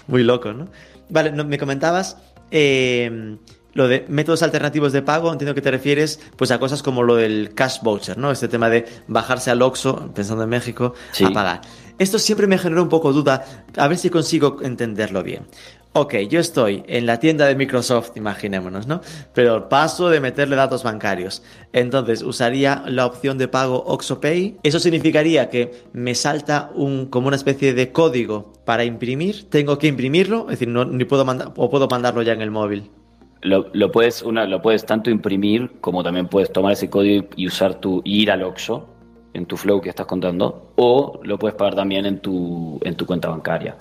muy 0.07 0.23
loco, 0.23 0.55
¿no? 0.55 0.69
Vale, 1.11 1.31
me 1.31 1.59
comentabas 1.59 2.17
eh, 2.51 3.37
lo 3.75 3.87
de 3.87 4.07
métodos 4.09 4.43
alternativos 4.43 4.95
de 4.95 5.03
pago. 5.03 5.31
Entiendo 5.31 5.55
que 5.55 5.61
te 5.61 5.71
refieres 5.71 6.21
pues 6.37 6.53
a 6.53 6.59
cosas 6.59 6.83
como 6.83 7.03
lo 7.03 7.17
del 7.17 7.53
cash 7.55 7.83
voucher, 7.83 8.17
¿no? 8.17 8.31
Este 8.31 8.49
tema 8.49 8.71
de 8.71 8.87
bajarse 9.09 9.51
al 9.51 9.61
Oxxo, 9.61 10.11
pensando 10.15 10.45
en 10.45 10.49
México, 10.49 10.95
a 11.23 11.31
pagar. 11.35 11.61
Esto 11.99 12.19
siempre 12.19 12.47
me 12.47 12.59
generó 12.59 12.83
un 12.83 12.89
poco 12.89 13.13
duda, 13.13 13.45
a 13.77 13.89
ver 13.89 13.99
si 13.99 14.09
consigo 14.09 14.59
entenderlo 14.63 15.23
bien. 15.23 15.47
Ok, 15.95 16.15
yo 16.29 16.39
estoy 16.39 16.85
en 16.87 17.07
la 17.07 17.19
tienda 17.19 17.47
de 17.47 17.57
Microsoft, 17.57 18.17
imaginémonos, 18.17 18.87
¿no? 18.87 19.01
Pero 19.35 19.69
paso 19.69 20.11
de 20.11 20.21
meterle 20.21 20.55
datos 20.55 20.85
bancarios. 20.85 21.43
Entonces, 21.73 22.23
usaría 22.23 22.85
la 22.87 23.07
opción 23.07 23.37
de 23.37 23.49
pago 23.49 23.83
OxoPay. 23.85 24.59
Eso 24.63 24.79
significaría 24.79 25.49
que 25.49 25.73
me 25.93 26.15
salta 26.15 26.71
un, 26.75 27.07
como 27.07 27.27
una 27.27 27.37
especie 27.37 27.75
de 27.75 27.91
código 27.91 28.53
para 28.65 28.85
imprimir. 28.85 29.49
Tengo 29.51 29.79
que 29.79 29.89
imprimirlo, 29.89 30.43
es 30.43 30.61
decir, 30.61 30.69
no, 30.69 30.85
ni 30.85 31.05
puedo 31.05 31.25
mandar, 31.25 31.53
o 31.57 31.69
puedo 31.69 31.89
mandarlo 31.89 32.23
ya 32.23 32.33
en 32.33 32.43
el 32.43 32.53
móvil. 32.53 32.91
Lo, 33.41 33.91
puedes, 33.91 34.23
una, 34.23 34.47
lo 34.47 34.63
puedes 34.63 34.85
tanto 34.85 35.11
imprimir 35.11 35.81
como 35.81 36.05
también 36.05 36.29
puedes 36.29 36.53
tomar 36.53 36.73
ese 36.75 36.91
código 36.91 37.27
y 37.35 37.47
usar 37.47 37.77
tu, 37.81 38.03
ir 38.05 38.31
al 38.31 38.43
Oxo 38.43 38.98
en 39.39 39.47
tu 39.47 39.57
flow 39.57 39.81
que 39.81 39.89
estás 39.89 40.07
contando, 40.07 40.73
o 40.77 41.21
lo 41.23 41.39
puedes 41.39 41.57
pagar 41.57 41.75
también 41.75 42.05
en 42.05 42.19
tu, 42.19 42.79
en 42.83 42.95
tu 42.95 43.07
cuenta 43.07 43.29
bancaria, 43.29 43.77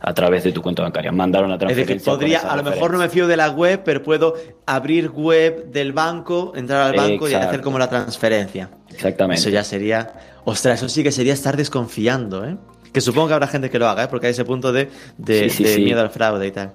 a 0.00 0.14
través 0.14 0.44
de 0.44 0.52
tu 0.52 0.62
cuenta 0.62 0.82
bancaria. 0.82 1.10
Mandar 1.10 1.44
una 1.44 1.58
transferencia. 1.58 1.96
Es 1.96 2.04
decir, 2.04 2.12
podría, 2.12 2.40
a 2.40 2.56
lo 2.56 2.62
mejor 2.62 2.92
no 2.92 2.98
me 2.98 3.08
fío 3.08 3.26
de 3.26 3.36
la 3.36 3.50
web, 3.50 3.82
pero 3.84 4.02
puedo 4.02 4.34
abrir 4.66 5.10
web 5.10 5.72
del 5.72 5.92
banco, 5.92 6.52
entrar 6.54 6.82
al 6.82 6.96
banco 6.96 7.28
y 7.28 7.34
hacer 7.34 7.60
como 7.60 7.78
la 7.78 7.88
transferencia. 7.88 8.70
Exactamente. 8.90 9.40
Eso 9.40 9.50
ya 9.50 9.64
sería. 9.64 10.12
Ostras, 10.44 10.78
eso 10.78 10.88
sí 10.88 11.02
que 11.02 11.12
sería 11.12 11.32
estar 11.32 11.56
desconfiando, 11.56 12.44
¿eh? 12.44 12.56
Que 12.92 13.00
supongo 13.00 13.28
que 13.28 13.34
habrá 13.34 13.48
gente 13.48 13.68
que 13.68 13.78
lo 13.78 13.88
haga, 13.88 14.04
¿eh? 14.04 14.08
Porque 14.08 14.26
hay 14.26 14.30
ese 14.30 14.44
punto 14.44 14.72
de, 14.72 14.88
de, 15.18 15.78
miedo 15.78 16.00
al 16.00 16.10
fraude 16.10 16.46
y 16.46 16.50
tal. 16.52 16.72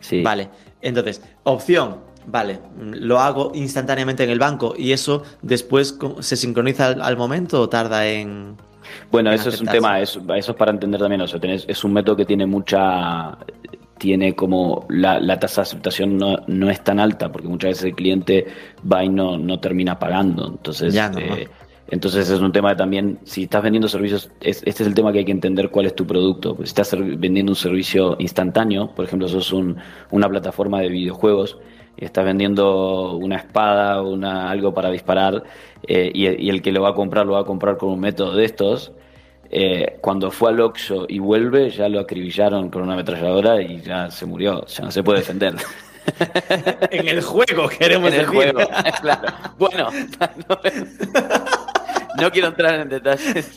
Sí. 0.00 0.22
Vale. 0.22 0.48
Entonces, 0.80 1.22
opción, 1.44 2.07
vale, 2.30 2.60
lo 2.78 3.18
hago 3.18 3.52
instantáneamente 3.54 4.22
en 4.24 4.30
el 4.30 4.38
banco 4.38 4.74
y 4.76 4.92
eso 4.92 5.22
después 5.42 5.98
se 6.20 6.36
sincroniza 6.36 6.88
al, 6.88 7.16
momento 7.16 7.62
o 7.62 7.68
tarda 7.68 8.06
en... 8.06 8.56
Bueno, 9.10 9.32
eso 9.32 9.48
es 9.48 9.60
un 9.60 9.66
tema, 9.68 10.00
eso, 10.00 10.22
eso 10.34 10.52
es 10.52 10.58
para 10.58 10.70
entender 10.70 11.00
también, 11.00 11.20
o 11.20 11.26
sea, 11.26 11.40
es 11.42 11.84
un 11.84 11.92
método 11.92 12.16
que 12.16 12.24
tiene 12.24 12.46
mucha, 12.46 13.36
tiene 13.98 14.34
como 14.34 14.86
la, 14.88 15.38
tasa 15.38 15.62
de 15.62 15.68
aceptación 15.68 16.16
no, 16.16 16.36
no, 16.46 16.70
es 16.70 16.82
tan 16.82 17.00
alta 17.00 17.30
porque 17.30 17.48
muchas 17.48 17.70
veces 17.70 17.84
el 17.84 17.94
cliente 17.94 18.46
va 18.90 19.04
y 19.04 19.08
no, 19.08 19.36
no 19.38 19.58
termina 19.60 19.98
pagando, 19.98 20.46
entonces... 20.48 20.94
Eh, 20.94 21.48
entonces 21.90 22.28
es 22.28 22.40
un 22.40 22.52
tema 22.52 22.70
de 22.70 22.76
también, 22.76 23.18
si 23.24 23.44
estás 23.44 23.62
vendiendo 23.62 23.88
servicios, 23.88 24.30
este 24.42 24.68
es 24.68 24.80
el 24.82 24.92
tema 24.92 25.10
que 25.10 25.20
hay 25.20 25.24
que 25.24 25.32
entender 25.32 25.70
cuál 25.70 25.86
es 25.86 25.94
tu 25.94 26.06
producto. 26.06 26.54
Pues 26.54 26.68
si 26.68 26.72
estás 26.72 26.94
vendiendo 26.98 27.52
un 27.52 27.56
servicio 27.56 28.14
instantáneo, 28.18 28.94
por 28.94 29.06
ejemplo, 29.06 29.26
sos 29.26 29.54
un, 29.54 29.78
una 30.10 30.28
plataforma 30.28 30.80
de 30.80 30.88
videojuegos, 30.88 31.56
estás 31.98 32.24
vendiendo 32.24 33.16
una 33.16 33.36
espada, 33.36 34.02
una, 34.02 34.50
algo 34.50 34.72
para 34.72 34.90
disparar, 34.90 35.42
eh, 35.86 36.10
y, 36.14 36.48
el 36.48 36.62
que 36.62 36.72
lo 36.72 36.82
va 36.82 36.90
a 36.90 36.94
comprar 36.94 37.26
lo 37.26 37.32
va 37.34 37.40
a 37.40 37.44
comprar 37.44 37.76
con 37.76 37.90
un 37.90 38.00
método 38.00 38.34
de 38.34 38.44
estos, 38.44 38.92
eh, 39.50 39.96
cuando 40.00 40.30
fue 40.30 40.50
al 40.50 40.60
Oxxo 40.60 41.06
y 41.08 41.18
vuelve, 41.18 41.70
ya 41.70 41.88
lo 41.88 42.00
acribillaron 42.00 42.70
con 42.70 42.82
una 42.82 42.94
ametralladora 42.94 43.62
y 43.62 43.80
ya 43.80 44.10
se 44.10 44.26
murió, 44.26 44.66
ya 44.66 44.84
no 44.84 44.90
se 44.90 45.02
puede 45.02 45.20
defender. 45.20 45.54
en 46.90 47.08
el 47.08 47.22
juego, 47.22 47.68
queremos 47.68 48.12
En 48.12 48.20
el 48.20 48.26
juego, 48.26 48.60
claro. 49.00 49.28
Bueno, 49.58 49.88
no, 52.20 52.30
quiero 52.30 52.48
entrar 52.48 52.80
en 52.80 52.88
detalles 52.88 53.56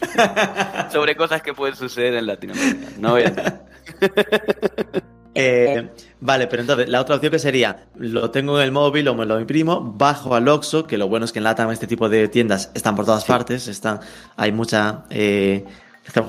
sobre 0.91 1.15
cosas 1.15 1.41
que 1.41 1.53
pueden 1.53 1.75
suceder 1.75 2.15
en 2.15 2.27
Latinoamérica. 2.27 2.87
No 2.97 3.11
voy 3.11 3.23
a 3.23 3.27
entrar. 3.27 3.61
Eh, 5.33 5.89
vale, 6.19 6.47
pero 6.47 6.61
entonces 6.61 6.89
la 6.89 6.99
otra 7.01 7.15
opción 7.15 7.31
que 7.31 7.39
sería, 7.39 7.85
lo 7.95 8.31
tengo 8.31 8.57
en 8.57 8.65
el 8.65 8.71
móvil 8.71 9.07
o 9.07 9.15
me 9.15 9.25
lo 9.25 9.39
imprimo, 9.39 9.81
bajo 9.97 10.35
al 10.35 10.47
Oxxo, 10.47 10.85
que 10.85 10.97
lo 10.97 11.07
bueno 11.07 11.25
es 11.25 11.31
que 11.31 11.39
en 11.39 11.45
LATAM 11.45 11.71
este 11.71 11.87
tipo 11.87 12.09
de 12.09 12.27
tiendas 12.27 12.71
están 12.73 12.95
por 12.95 13.05
todas 13.05 13.23
partes, 13.25 13.67
están, 13.67 14.01
hay 14.35 14.51
mucha, 14.51 15.05
eh, 15.09 15.63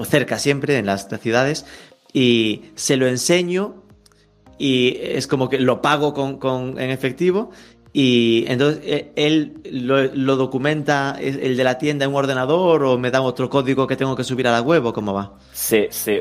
cerca 0.05 0.39
siempre 0.39 0.79
en 0.79 0.87
las, 0.87 1.09
ciudades, 1.21 1.67
y 2.13 2.63
se 2.77 2.97
lo 2.97 3.07
enseño 3.07 3.83
y 4.59 4.99
es 5.01 5.27
como 5.27 5.49
que 5.49 5.59
lo 5.59 5.83
pago 5.83 6.15
con, 6.15 6.79
en 6.79 6.91
efectivo 6.91 7.51
y 7.93 8.45
entonces 8.49 8.81
eh, 8.85 9.13
él 9.17 9.55
lo, 9.71 10.37
documenta 10.37 11.17
el 11.21 11.57
de 11.57 11.65
la 11.65 11.77
tienda 11.77 12.05
en 12.07 12.11
un 12.11 12.17
ordenador 12.17 12.85
o 12.85 12.99
me 12.99 13.11
da 13.11 13.21
otro 13.21 13.51
código 13.51 13.87
que 13.87 13.97
tengo 13.97 14.17
que 14.17 14.25
subir 14.25 14.49
a 14.49 14.53
la 14.53 14.63
web 14.63 14.87
o 14.87 14.93
cómo 14.93 15.13
va. 15.13 15.33
Sí, 15.53 15.87
sí 15.91 16.21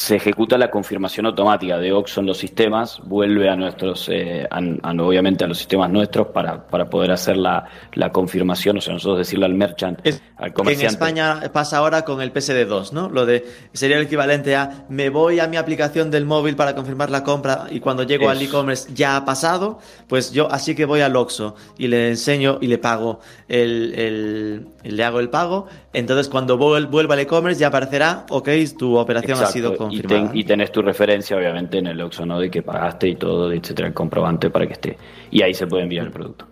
se 0.00 0.16
ejecuta 0.16 0.56
la 0.56 0.70
confirmación 0.70 1.26
automática 1.26 1.76
de 1.76 1.92
OXO 1.92 2.20
en 2.20 2.26
los 2.26 2.38
sistemas, 2.38 3.00
vuelve 3.04 3.50
a 3.50 3.54
nuestros, 3.54 4.08
eh, 4.10 4.48
obviamente 4.50 5.44
a 5.44 5.46
los 5.46 5.58
sistemas 5.58 5.90
nuestros 5.90 6.28
para, 6.28 6.66
para 6.66 6.88
poder 6.88 7.10
hacer 7.10 7.36
la, 7.36 7.66
la, 7.92 8.10
confirmación, 8.10 8.78
o 8.78 8.80
sea, 8.80 8.94
nosotros 8.94 9.18
decirle 9.18 9.44
al 9.44 9.54
merchant, 9.54 10.00
al 10.38 10.54
comerciante. 10.54 10.86
En 10.86 10.90
España 10.90 11.52
pasa 11.52 11.76
ahora 11.76 12.02
con 12.02 12.22
el 12.22 12.32
PSD2, 12.32 12.92
¿no? 12.92 13.10
Lo 13.10 13.26
de 13.26 13.46
sería 13.74 13.98
el 13.98 14.04
equivalente 14.04 14.56
a 14.56 14.86
me 14.88 15.10
voy 15.10 15.38
a 15.38 15.46
mi 15.46 15.58
aplicación 15.58 16.10
del 16.10 16.24
móvil 16.24 16.56
para 16.56 16.74
confirmar 16.74 17.10
la 17.10 17.22
compra 17.22 17.66
y 17.70 17.80
cuando 17.80 18.02
llego 18.02 18.30
al 18.30 18.40
e-commerce 18.40 18.88
ya 18.94 19.16
ha 19.16 19.24
pasado, 19.26 19.80
pues 20.08 20.32
yo 20.32 20.50
así 20.50 20.74
que 20.74 20.79
que 20.80 20.86
voy 20.86 21.00
al 21.00 21.14
Oxxo 21.14 21.54
y 21.78 21.88
le 21.88 22.08
enseño 22.08 22.58
y 22.60 22.66
le 22.66 22.78
pago 22.78 23.20
el, 23.48 24.66
le 24.82 25.04
hago 25.04 25.20
el 25.20 25.28
pago, 25.28 25.66
entonces 25.92 26.28
cuando 26.28 26.56
vuelva 26.56 27.14
al 27.14 27.20
e-commerce 27.20 27.60
ya 27.60 27.68
aparecerá, 27.68 28.24
ok, 28.30 28.48
tu 28.78 28.96
operación 28.96 29.38
ha 29.38 29.46
sido 29.46 29.76
confirmada. 29.76 30.30
Y, 30.32 30.44
tenés 30.44 30.72
tu 30.72 30.82
referencia, 30.82 31.36
obviamente, 31.36 31.78
en 31.78 31.86
el 31.86 32.00
Oxxo, 32.00 32.24
¿no? 32.24 32.40
De 32.40 32.50
que 32.50 32.62
pagaste 32.62 33.08
y 33.08 33.16
todo, 33.16 33.52
etcétera, 33.52 33.88
el 33.88 33.94
comprobante 33.94 34.50
para 34.50 34.66
que 34.66 34.72
esté. 34.72 34.96
Y 35.30 35.42
ahí 35.42 35.54
se 35.54 35.66
puede 35.66 35.82
enviar 35.82 36.06
el 36.06 36.12
producto. 36.12 36.46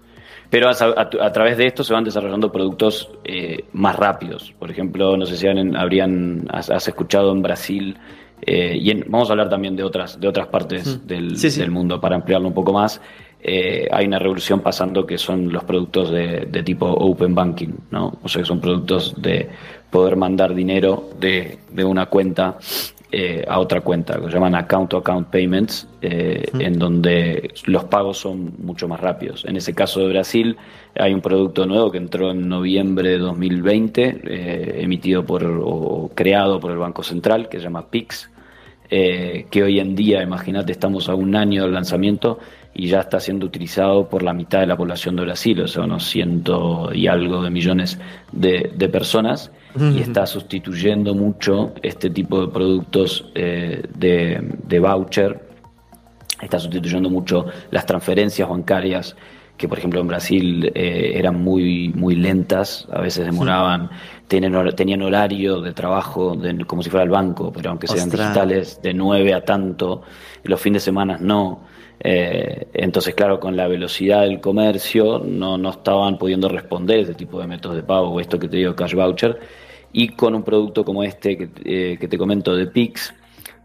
Pero 0.50 0.70
a, 0.70 1.32
través 1.32 1.58
de 1.58 1.66
esto 1.66 1.84
se 1.84 1.92
van 1.92 2.04
desarrollando 2.04 2.50
productos 2.50 3.10
eh, 3.24 3.64
más 3.72 3.96
rápidos. 3.96 4.54
Por 4.58 4.70
ejemplo, 4.70 5.16
no 5.16 5.26
sé 5.26 5.36
si 5.36 5.46
habrían, 5.46 6.46
has, 6.50 6.88
escuchado 6.88 7.32
en 7.32 7.42
Brasil, 7.42 7.98
eh, 8.40 8.78
y 8.80 8.94
vamos 9.02 9.28
a 9.28 9.32
hablar 9.32 9.50
también 9.50 9.76
de 9.76 9.82
otras, 9.82 10.18
de 10.18 10.26
otras 10.26 10.46
partes 10.46 11.06
del, 11.06 11.38
del, 11.38 11.70
mundo 11.70 12.00
para 12.00 12.16
ampliarlo 12.16 12.48
un 12.48 12.54
poco 12.54 12.72
más. 12.72 13.00
Eh, 13.40 13.86
hay 13.90 14.06
una 14.06 14.18
revolución 14.18 14.60
pasando 14.60 15.06
que 15.06 15.16
son 15.16 15.52
los 15.52 15.64
productos 15.64 16.10
de, 16.10 16.46
de, 16.50 16.62
tipo 16.62 16.86
open 16.86 17.34
banking, 17.34 17.72
¿no? 17.90 18.18
O 18.22 18.28
sea, 18.28 18.42
que 18.42 18.48
son 18.48 18.60
productos 18.60 19.14
de 19.20 19.48
poder 19.90 20.16
mandar 20.16 20.54
dinero 20.54 21.10
de, 21.20 21.58
de 21.70 21.84
una 21.84 22.06
cuenta 22.06 22.58
eh, 23.10 23.42
a 23.48 23.58
otra 23.58 23.80
cuenta, 23.80 24.20
que 24.20 24.26
se 24.26 24.32
llaman 24.32 24.54
account 24.54 24.90
to 24.90 24.98
account 24.98 25.28
payments, 25.28 25.88
eh, 26.02 26.44
en 26.58 26.78
donde 26.78 27.54
los 27.64 27.84
pagos 27.84 28.18
son 28.18 28.52
mucho 28.58 28.86
más 28.86 29.00
rápidos. 29.00 29.46
En 29.46 29.56
ese 29.56 29.72
caso 29.74 30.00
de 30.00 30.08
Brasil 30.08 30.58
hay 30.94 31.14
un 31.14 31.22
producto 31.22 31.64
nuevo 31.64 31.90
que 31.90 31.96
entró 31.96 32.30
en 32.30 32.46
noviembre 32.46 33.12
de 33.12 33.18
2020, 33.18 34.20
eh, 34.24 34.80
emitido 34.82 35.24
por 35.24 35.42
o 35.42 36.10
creado 36.14 36.60
por 36.60 36.70
el 36.70 36.76
Banco 36.76 37.02
Central, 37.02 37.48
que 37.48 37.56
se 37.56 37.64
llama 37.64 37.88
PIX, 37.88 38.30
que 38.90 39.62
hoy 39.62 39.80
en 39.80 39.94
día, 39.94 40.22
imagínate, 40.22 40.72
estamos 40.72 41.08
a 41.08 41.14
un 41.14 41.34
año 41.34 41.62
del 41.62 41.72
lanzamiento 41.72 42.38
y 42.74 42.88
ya 42.88 43.00
está 43.00 43.18
siendo 43.18 43.46
utilizado 43.46 44.08
por 44.08 44.22
la 44.22 44.32
mitad 44.32 44.60
de 44.60 44.66
la 44.66 44.76
población 44.76 45.16
de 45.16 45.22
Brasil, 45.22 45.60
o 45.60 45.68
sea, 45.68 45.84
unos 45.84 46.04
ciento 46.04 46.90
y 46.92 47.06
algo 47.06 47.42
de 47.42 47.50
millones 47.50 47.98
de, 48.32 48.72
de 48.74 48.88
personas 48.88 49.50
y 49.78 50.00
está 50.00 50.26
sustituyendo 50.26 51.14
mucho 51.14 51.72
este 51.82 52.10
tipo 52.10 52.40
de 52.40 52.48
productos 52.48 53.30
eh, 53.34 53.82
de, 53.94 54.78
voucher, 54.80 55.40
está 56.40 56.58
sustituyendo 56.58 57.10
mucho 57.10 57.46
las 57.70 57.86
transferencias 57.86 58.48
bancarias 58.48 59.14
que 59.58 59.68
por 59.68 59.76
ejemplo 59.76 60.00
en 60.00 60.06
Brasil 60.06 60.72
eh, 60.74 61.12
eran 61.16 61.42
muy 61.42 61.90
muy 61.94 62.14
lentas, 62.14 62.86
a 62.90 63.00
veces 63.00 63.26
demoraban, 63.26 63.90
tenían, 64.28 64.74
tenían 64.74 65.02
horario 65.02 65.60
de 65.60 65.72
trabajo 65.72 66.38
como 66.66 66.82
si 66.82 66.90
fuera 66.90 67.04
el 67.04 67.10
banco, 67.10 67.52
pero 67.52 67.70
aunque 67.70 67.88
sean 67.88 68.08
digitales, 68.08 68.80
de 68.80 68.94
9 68.94 69.34
a 69.34 69.44
tanto, 69.44 70.02
los 70.44 70.60
fines 70.60 70.82
de 70.82 70.84
semana 70.84 71.18
no. 71.20 71.66
Eh, 72.00 72.68
entonces, 72.74 73.14
claro, 73.16 73.40
con 73.40 73.56
la 73.56 73.66
velocidad 73.66 74.20
del 74.20 74.40
comercio 74.40 75.18
no, 75.18 75.58
no 75.58 75.70
estaban 75.70 76.16
pudiendo 76.16 76.48
responder 76.48 77.00
ese 77.00 77.14
tipo 77.14 77.40
de 77.40 77.48
métodos 77.48 77.76
de 77.76 77.82
pago, 77.82 78.10
o 78.10 78.20
esto 78.20 78.38
que 78.38 78.48
te 78.48 78.58
digo, 78.58 78.76
cash 78.76 78.94
voucher, 78.94 79.40
y 79.92 80.10
con 80.10 80.36
un 80.36 80.44
producto 80.44 80.84
como 80.84 81.02
este 81.02 81.36
que, 81.36 81.48
eh, 81.64 82.08
te 82.08 82.16
comento 82.16 82.54
de 82.54 82.66
Pix. 82.68 83.12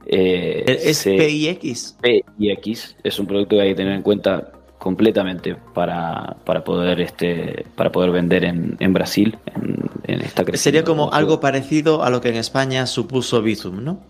Eh, 0.06 0.64
¿Es 0.66 1.04
PIX? 1.04 1.98
PIX 2.02 2.96
es 3.04 3.20
un 3.20 3.28
producto 3.28 3.56
que 3.56 3.62
hay 3.62 3.70
que 3.70 3.76
tener 3.76 3.94
en 3.94 4.02
cuenta 4.02 4.53
completamente 4.84 5.56
para, 5.74 6.36
para 6.44 6.66
poder 6.66 7.00
este 7.00 7.66
para 7.78 7.90
poder 7.90 8.12
vender 8.12 8.44
en, 8.44 8.76
en 8.82 8.92
Brasil 8.92 9.38
en, 9.56 10.20
esta 10.22 10.44
Sería 10.58 10.84
como 10.84 11.14
algo 11.14 11.40
parecido 11.40 12.04
a 12.04 12.10
lo 12.10 12.20
que 12.20 12.28
en 12.28 12.36
España 12.36 12.86
supuso 12.86 13.42
Bizum, 13.42 13.82
¿no? 13.82 14.02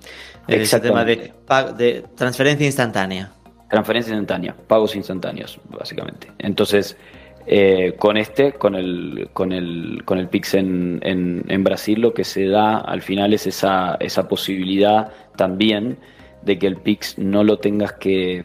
Ese 0.47 0.79
tema 0.79 1.05
de, 1.05 1.31
de 1.77 2.03
transferencia 2.15 2.65
instantánea. 2.65 3.31
Transferencia 3.69 4.11
instantánea, 4.11 4.55
pagos 4.67 4.95
instantáneos, 4.95 5.59
básicamente. 5.69 6.31
Entonces, 6.39 6.97
eh, 7.45 7.93
con 7.99 8.17
este, 8.17 8.53
con 8.53 8.73
el, 8.73 9.29
con 9.33 9.51
el, 9.51 10.01
con 10.05 10.17
el 10.17 10.27
Pix 10.27 10.55
en, 10.55 10.99
en, 11.03 11.63
Brasil, 11.63 12.01
lo 12.01 12.13
que 12.13 12.23
se 12.23 12.47
da 12.47 12.79
al 12.79 13.01
final 13.03 13.33
es 13.33 13.45
esa, 13.45 13.95
esa 13.99 14.27
posibilidad 14.27 15.11
también 15.35 15.97
de 16.45 16.59
que 16.59 16.67
el 16.67 16.77
Pix 16.77 17.17
no 17.17 17.43
lo 17.43 17.57
tengas 17.57 17.93
que 17.93 18.43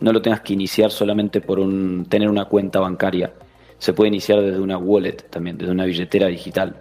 no 0.00 0.12
lo 0.12 0.22
tengas 0.22 0.40
que 0.40 0.52
iniciar 0.52 0.90
solamente 0.90 1.40
por 1.40 1.58
un 1.58 2.06
tener 2.08 2.28
una 2.28 2.46
cuenta 2.46 2.80
bancaria. 2.80 3.32
Se 3.78 3.92
puede 3.92 4.08
iniciar 4.08 4.40
desde 4.40 4.60
una 4.60 4.78
wallet 4.78 5.28
también, 5.30 5.58
desde 5.58 5.72
una 5.72 5.84
billetera 5.84 6.28
digital. 6.28 6.76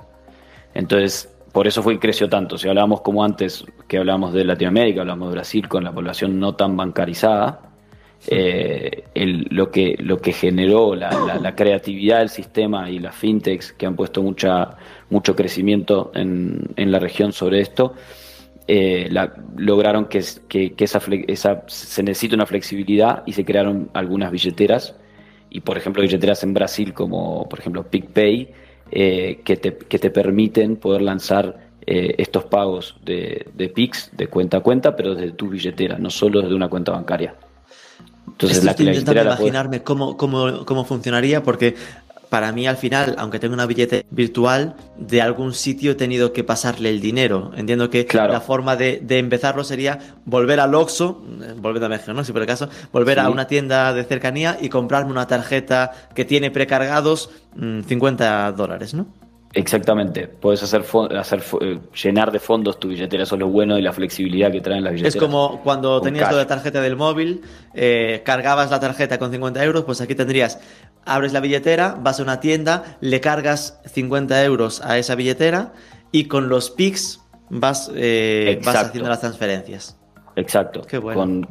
Entonces, 0.74 1.30
por 1.52 1.68
eso 1.68 1.84
fue 1.84 1.94
que 1.96 2.00
creció 2.00 2.30
tanto. 2.30 2.58
Si 2.58 2.68
hablábamos 2.68 3.02
como 3.02 3.24
antes, 3.24 3.66
que 3.88 3.98
hablábamos 3.98 4.34
de 4.34 4.46
Latinoamérica, 4.46 5.02
hablamos 5.02 5.30
de 5.30 5.34
Brasil 5.34 5.68
con 5.68 5.84
la 5.84 5.92
población 5.92 6.40
no 6.40 6.56
tan 6.56 6.78
bancarizada, 6.78 7.72
eh, 8.28 9.04
lo, 9.16 9.72
que, 9.72 9.96
lo 10.00 10.20
que 10.20 10.32
generó 10.32 10.96
la, 10.96 11.56
creatividad 11.56 12.20
del 12.20 12.30
sistema 12.30 12.90
y 12.90 13.00
las 13.00 13.16
fintechs 13.16 13.74
que 13.74 13.88
han 13.88 13.96
puesto 13.96 14.22
mucha, 14.22 14.78
mucho 15.10 15.36
crecimiento 15.36 16.12
en, 16.14 16.70
en 16.76 16.92
la 16.92 17.00
región 17.00 17.34
sobre 17.34 17.62
esto, 17.62 17.96
eh, 18.74 19.10
lograron 19.58 20.06
que, 20.06 20.24
que, 20.48 20.74
esa, 20.78 21.02
esa, 21.28 21.64
se 21.68 22.04
necesita 22.04 22.36
una 22.36 22.46
flexibilidad 22.46 23.22
y 23.26 23.34
se 23.34 23.44
crearon 23.44 23.90
algunas 23.94 24.32
billeteras. 24.32 24.96
Y 25.50 25.60
por 25.60 25.78
ejemplo, 25.78 26.02
billeteras 26.02 26.42
en 26.44 26.54
Brasil 26.54 26.94
como 26.94 27.50
por 27.50 27.60
ejemplo 27.60 27.84
PicPay, 27.84 28.50
eh, 28.92 29.42
que, 29.44 29.58
te, 29.58 29.76
que 29.78 30.00
te 30.00 30.10
permiten 30.10 30.78
poder 30.78 31.02
lanzar 31.02 31.58
eh, 31.86 32.16
estos 32.18 32.46
pagos 32.46 32.96
de, 33.04 33.46
de 33.54 33.68
PIX 33.68 34.12
de 34.16 34.28
cuenta 34.28 34.58
a 34.58 34.60
cuenta, 34.62 34.96
pero 34.96 35.16
desde 35.16 35.34
tu 35.34 35.50
billetera, 35.50 35.98
no 35.98 36.10
solo 36.10 36.42
desde 36.42 36.56
una 36.56 36.70
cuenta 36.70 36.94
bancaria. 36.94 37.36
Entonces, 38.26 38.64
estoy 38.64 38.88
intentando 38.88 39.24
imaginarme 39.24 39.84
cómo, 39.84 40.16
cómo, 40.16 40.66
cómo 40.66 40.86
funcionaría, 40.86 41.44
porque 41.44 41.76
para 42.32 42.54
mí 42.54 42.66
al 42.66 42.78
final, 42.78 43.16
aunque 43.18 43.40
tenga 43.40 43.56
una 43.56 43.66
billete 43.66 44.06
virtual, 44.10 44.78
de 44.98 45.22
algún 45.22 45.54
sitio 45.54 45.92
he 45.92 45.96
tenido 45.96 46.32
que 46.32 46.46
pasarle 46.46 46.90
el 46.90 47.02
dinero. 47.02 47.52
Entiendo 47.58 47.90
que 47.90 48.08
la 48.14 48.40
forma 48.40 48.78
de, 48.78 49.04
empezarlo 49.10 49.66
sería 49.66 50.00
volver 50.24 50.62
al 50.62 50.74
Oxxo, 50.74 51.22
eh, 51.42 51.54
volver 51.58 51.84
a 51.84 51.90
México, 51.90 52.14
¿no? 52.14 52.24
Si 52.24 52.32
por 52.32 52.40
el 52.40 52.48
caso, 52.48 52.70
volver 52.94 53.20
a 53.20 53.30
una 53.30 53.48
tienda 53.48 53.94
de 53.94 54.06
cercanía 54.06 54.58
y 54.62 54.70
comprarme 54.70 55.12
una 55.12 55.28
tarjeta 55.28 55.92
que 56.16 56.24
tiene 56.24 56.52
precargados 56.52 57.32
50 57.60 58.52
mm, 58.54 58.56
dólares, 58.56 58.94
¿no? 58.94 59.08
Exactamente, 59.54 60.28
puedes 60.28 60.64
hacer, 60.64 60.86
hacer 61.18 61.44
eh, 61.60 61.80
llenar 62.02 62.32
de 62.32 62.40
fondos 62.40 62.80
tu 62.80 62.88
billetera, 62.88 63.24
eso 63.24 63.36
es 63.36 63.40
lo 63.40 63.50
bueno 63.50 63.78
y 63.78 63.82
la 63.82 63.92
flexibilidad 63.92 64.50
que 64.52 64.62
traen 64.62 64.84
las 64.84 64.94
billeteras. 64.94 65.16
Es 65.16 65.22
como 65.22 65.62
cuando 65.62 66.02
tenías 66.02 66.34
la 66.34 66.48
tarjeta 66.48 66.80
del 66.82 66.96
móvil, 66.96 67.42
eh, 67.74 68.22
cargabas 68.24 68.72
la 68.72 68.80
tarjeta 68.80 69.20
con 69.20 69.32
50 69.32 69.64
euros, 69.64 69.84
pues 69.84 70.00
aquí 70.00 70.16
tendrías, 70.16 70.60
abres 71.06 71.34
la 71.34 71.42
billetera, 71.42 71.98
vas 72.00 72.20
a 72.20 72.24
una 72.24 72.40
tienda, 72.40 72.98
le 73.02 73.20
cargas 73.20 73.82
50 73.94 74.42
euros 74.46 74.82
a 74.82 74.98
esa 74.98 75.16
billetera 75.16 75.74
y 76.14 76.26
con 76.26 76.48
los 76.48 76.70
PICs 76.72 77.20
vas, 77.50 77.92
eh, 77.94 78.62
vas 78.64 78.76
haciendo 78.76 79.10
las 79.10 79.20
transferencias. 79.20 80.01
Exacto, 80.42 80.82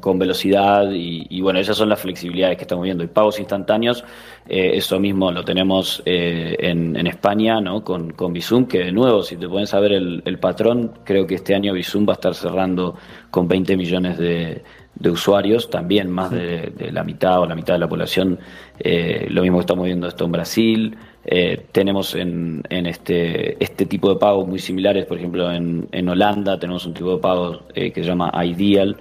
con, 0.00 0.18
velocidad 0.18 0.90
y, 0.90 1.40
bueno, 1.40 1.60
esas 1.60 1.76
son 1.76 1.88
las 1.88 2.00
flexibilidades 2.00 2.56
que 2.56 2.64
estamos 2.64 2.84
viendo. 2.84 3.04
Y 3.04 3.06
pagos 3.06 3.38
instantáneos, 3.38 4.04
eh, 4.48 4.72
eso 4.74 4.98
mismo 4.98 5.30
lo 5.30 5.44
tenemos 5.44 6.02
eh, 6.04 6.56
en, 6.58 7.06
España, 7.06 7.60
¿no? 7.60 7.84
Con, 7.84 8.12
con 8.12 8.32
Bizum, 8.32 8.66
que 8.66 8.78
de 8.78 8.92
nuevo, 8.92 9.22
si 9.22 9.36
te 9.36 9.48
pueden 9.48 9.68
saber 9.68 9.92
el, 9.92 10.22
el, 10.24 10.38
patrón, 10.40 10.92
creo 11.04 11.24
que 11.26 11.36
este 11.36 11.54
año 11.54 11.72
Bizum 11.72 12.06
va 12.06 12.12
a 12.12 12.14
estar 12.14 12.34
cerrando 12.34 12.96
con 13.30 13.46
20 13.46 13.76
millones 13.76 14.18
de, 14.18 14.62
usuarios, 15.08 15.70
también 15.70 16.10
más 16.10 16.30
de, 16.32 16.90
la 16.92 17.04
mitad 17.04 17.40
o 17.40 17.46
la 17.46 17.54
mitad 17.54 17.74
de 17.74 17.78
la 17.78 17.88
población. 17.88 18.40
Eh, 18.78 19.28
lo 19.30 19.42
mismo 19.42 19.58
que 19.58 19.62
estamos 19.62 19.86
viendo 19.86 20.08
esto 20.08 20.24
en 20.24 20.32
Brasil. 20.32 20.98
Eh, 21.24 21.66
tenemos 21.70 22.14
en, 22.14 22.62
en, 22.70 22.86
este, 22.86 23.62
este 23.62 23.84
tipo 23.84 24.08
de 24.08 24.18
pagos 24.18 24.48
muy 24.48 24.58
similares, 24.58 25.04
por 25.04 25.18
ejemplo, 25.18 25.52
en, 25.52 25.86
en 25.92 26.08
Holanda 26.08 26.58
tenemos 26.58 26.86
un 26.86 26.94
tipo 26.94 27.14
de 27.14 27.18
pago 27.18 27.60
eh, 27.74 27.92
que 27.92 28.02
se 28.02 28.08
llama 28.08 28.32
Ideal, 28.44 28.96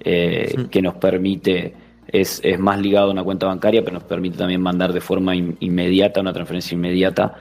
eh, 0.00 0.54
que 0.70 0.80
nos 0.80 0.94
permite, 0.94 1.74
es, 2.06 2.40
es, 2.44 2.58
más 2.60 2.80
ligado 2.80 3.08
a 3.08 3.10
una 3.10 3.24
cuenta 3.24 3.46
bancaria, 3.46 3.82
pero 3.82 3.94
nos 3.94 4.04
permite 4.04 4.38
también 4.38 4.60
mandar 4.60 4.92
de 4.92 5.00
forma 5.00 5.34
inmediata, 5.34 6.20
una 6.20 6.32
transferencia 6.32 6.74
inmediata, 6.74 7.34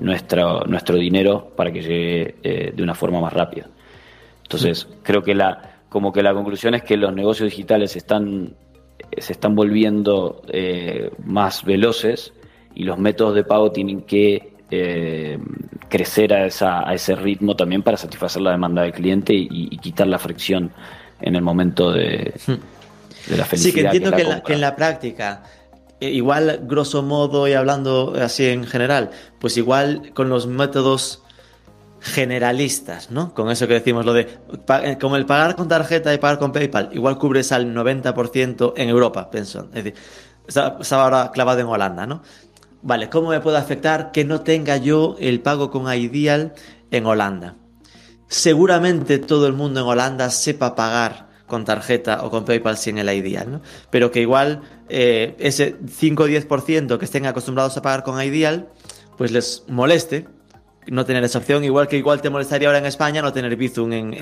nuestro, 0.00 0.64
nuestro 0.66 0.96
dinero 0.96 1.52
para 1.56 1.72
que 1.72 1.82
llegue 1.82 2.72
de 2.72 2.82
una 2.82 2.94
forma 2.94 3.20
más 3.20 3.32
rápida. 3.32 3.66
Entonces, 4.44 4.86
creo 5.02 5.24
que 5.24 5.34
la, 5.34 5.80
como 5.88 6.12
que 6.12 6.22
la 6.22 6.32
conclusión 6.32 6.74
es 6.74 6.84
que 6.84 6.96
los 6.96 7.12
negocios 7.12 7.50
digitales 7.50 7.96
están, 7.96 8.54
se 9.16 9.32
están 9.32 9.56
volviendo 9.56 10.42
más 11.24 11.64
veloces 11.64 12.32
y 12.78 12.84
los 12.84 12.96
métodos 12.96 13.34
de 13.34 13.42
pago 13.42 13.72
tienen 13.72 14.02
que 14.02 14.52
eh, 14.70 15.36
crecer 15.88 16.32
a, 16.32 16.46
esa, 16.46 16.88
a, 16.88 16.94
ese 16.94 17.16
ritmo 17.16 17.56
también 17.56 17.82
para 17.82 17.96
satisfacer 17.96 18.40
la 18.40 18.52
demanda 18.52 18.82
del 18.82 18.92
cliente 18.92 19.34
y, 19.34 19.76
quitar 19.78 20.06
la 20.06 20.18
fricción 20.18 20.70
en 21.20 21.34
el 21.34 21.42
momento 21.42 21.90
de, 21.90 22.34
de 23.26 23.36
la 23.36 23.44
felicidad. 23.44 23.72
Sí, 23.72 23.72
que 23.72 23.80
entiendo 23.80 24.12
que, 24.12 24.22
en, 24.22 24.40
que 24.42 24.52
en 24.52 24.60
la 24.60 24.76
práctica 24.76 25.42
eh, 25.98 26.10
igual 26.10 26.60
grosso 26.62 27.02
modo 27.02 27.48
y 27.48 27.54
hablando 27.54 28.14
así 28.22 28.46
en 28.46 28.64
general, 28.64 29.10
pues 29.40 29.56
igual 29.56 30.12
con 30.14 30.28
los 30.28 30.46
métodos 30.46 31.24
generalistas, 32.00 33.10
¿no? 33.10 33.34
Con 33.34 33.50
eso 33.50 33.66
que 33.66 33.74
decimos 33.74 34.06
lo 34.06 34.12
de 34.12 34.28
eh, 34.84 34.98
como 35.00 35.16
el 35.16 35.26
pagar 35.26 35.56
con 35.56 35.66
tarjeta 35.66 36.14
y 36.14 36.18
pagar 36.18 36.38
con 36.38 36.52
PayPal, 36.52 36.90
igual 36.92 37.18
cubres 37.18 37.50
al 37.50 37.74
90% 37.74 38.74
en 38.76 38.88
Europa, 38.88 39.28
pienso. 39.32 39.66
Es 39.74 39.82
decir, 39.82 39.94
estaba 40.48 41.04
ahora 41.04 41.30
clavado 41.32 41.60
en 41.60 41.66
Holanda, 41.66 42.06
¿no? 42.06 42.22
Vale, 42.82 43.08
¿cómo 43.08 43.30
me 43.30 43.40
puede 43.40 43.58
afectar 43.58 44.12
que 44.12 44.24
no 44.24 44.42
tenga 44.42 44.76
yo 44.76 45.16
el 45.18 45.40
pago 45.40 45.70
con 45.70 45.92
Ideal 45.92 46.54
en 46.90 47.06
Holanda? 47.06 47.56
Seguramente 48.28 49.18
todo 49.18 49.46
el 49.46 49.54
mundo 49.54 49.80
en 49.80 49.86
Holanda 49.86 50.30
sepa 50.30 50.74
pagar 50.74 51.28
con 51.46 51.64
tarjeta 51.64 52.24
o 52.24 52.30
con 52.30 52.44
PayPal 52.44 52.76
sin 52.76 52.98
el 52.98 53.08
Ideal, 53.08 53.50
¿no? 53.50 53.60
Pero 53.90 54.10
que 54.10 54.20
igual 54.20 54.60
eh, 54.88 55.34
ese 55.38 55.76
5 55.88 56.22
o 56.22 56.28
10% 56.28 56.98
que 56.98 57.04
estén 57.04 57.26
acostumbrados 57.26 57.76
a 57.76 57.82
pagar 57.82 58.04
con 58.04 58.22
Ideal, 58.22 58.68
pues 59.16 59.32
les 59.32 59.64
moleste 59.66 60.26
no 60.86 61.04
tener 61.04 61.24
esa 61.24 61.38
opción, 61.38 61.64
igual 61.64 61.88
que 61.88 61.96
igual 61.96 62.20
te 62.20 62.30
molestaría 62.30 62.68
ahora 62.68 62.78
en 62.78 62.86
España 62.86 63.20
no 63.20 63.32
tener 63.32 63.56
Bizum 63.56 63.92
en, 63.92 64.14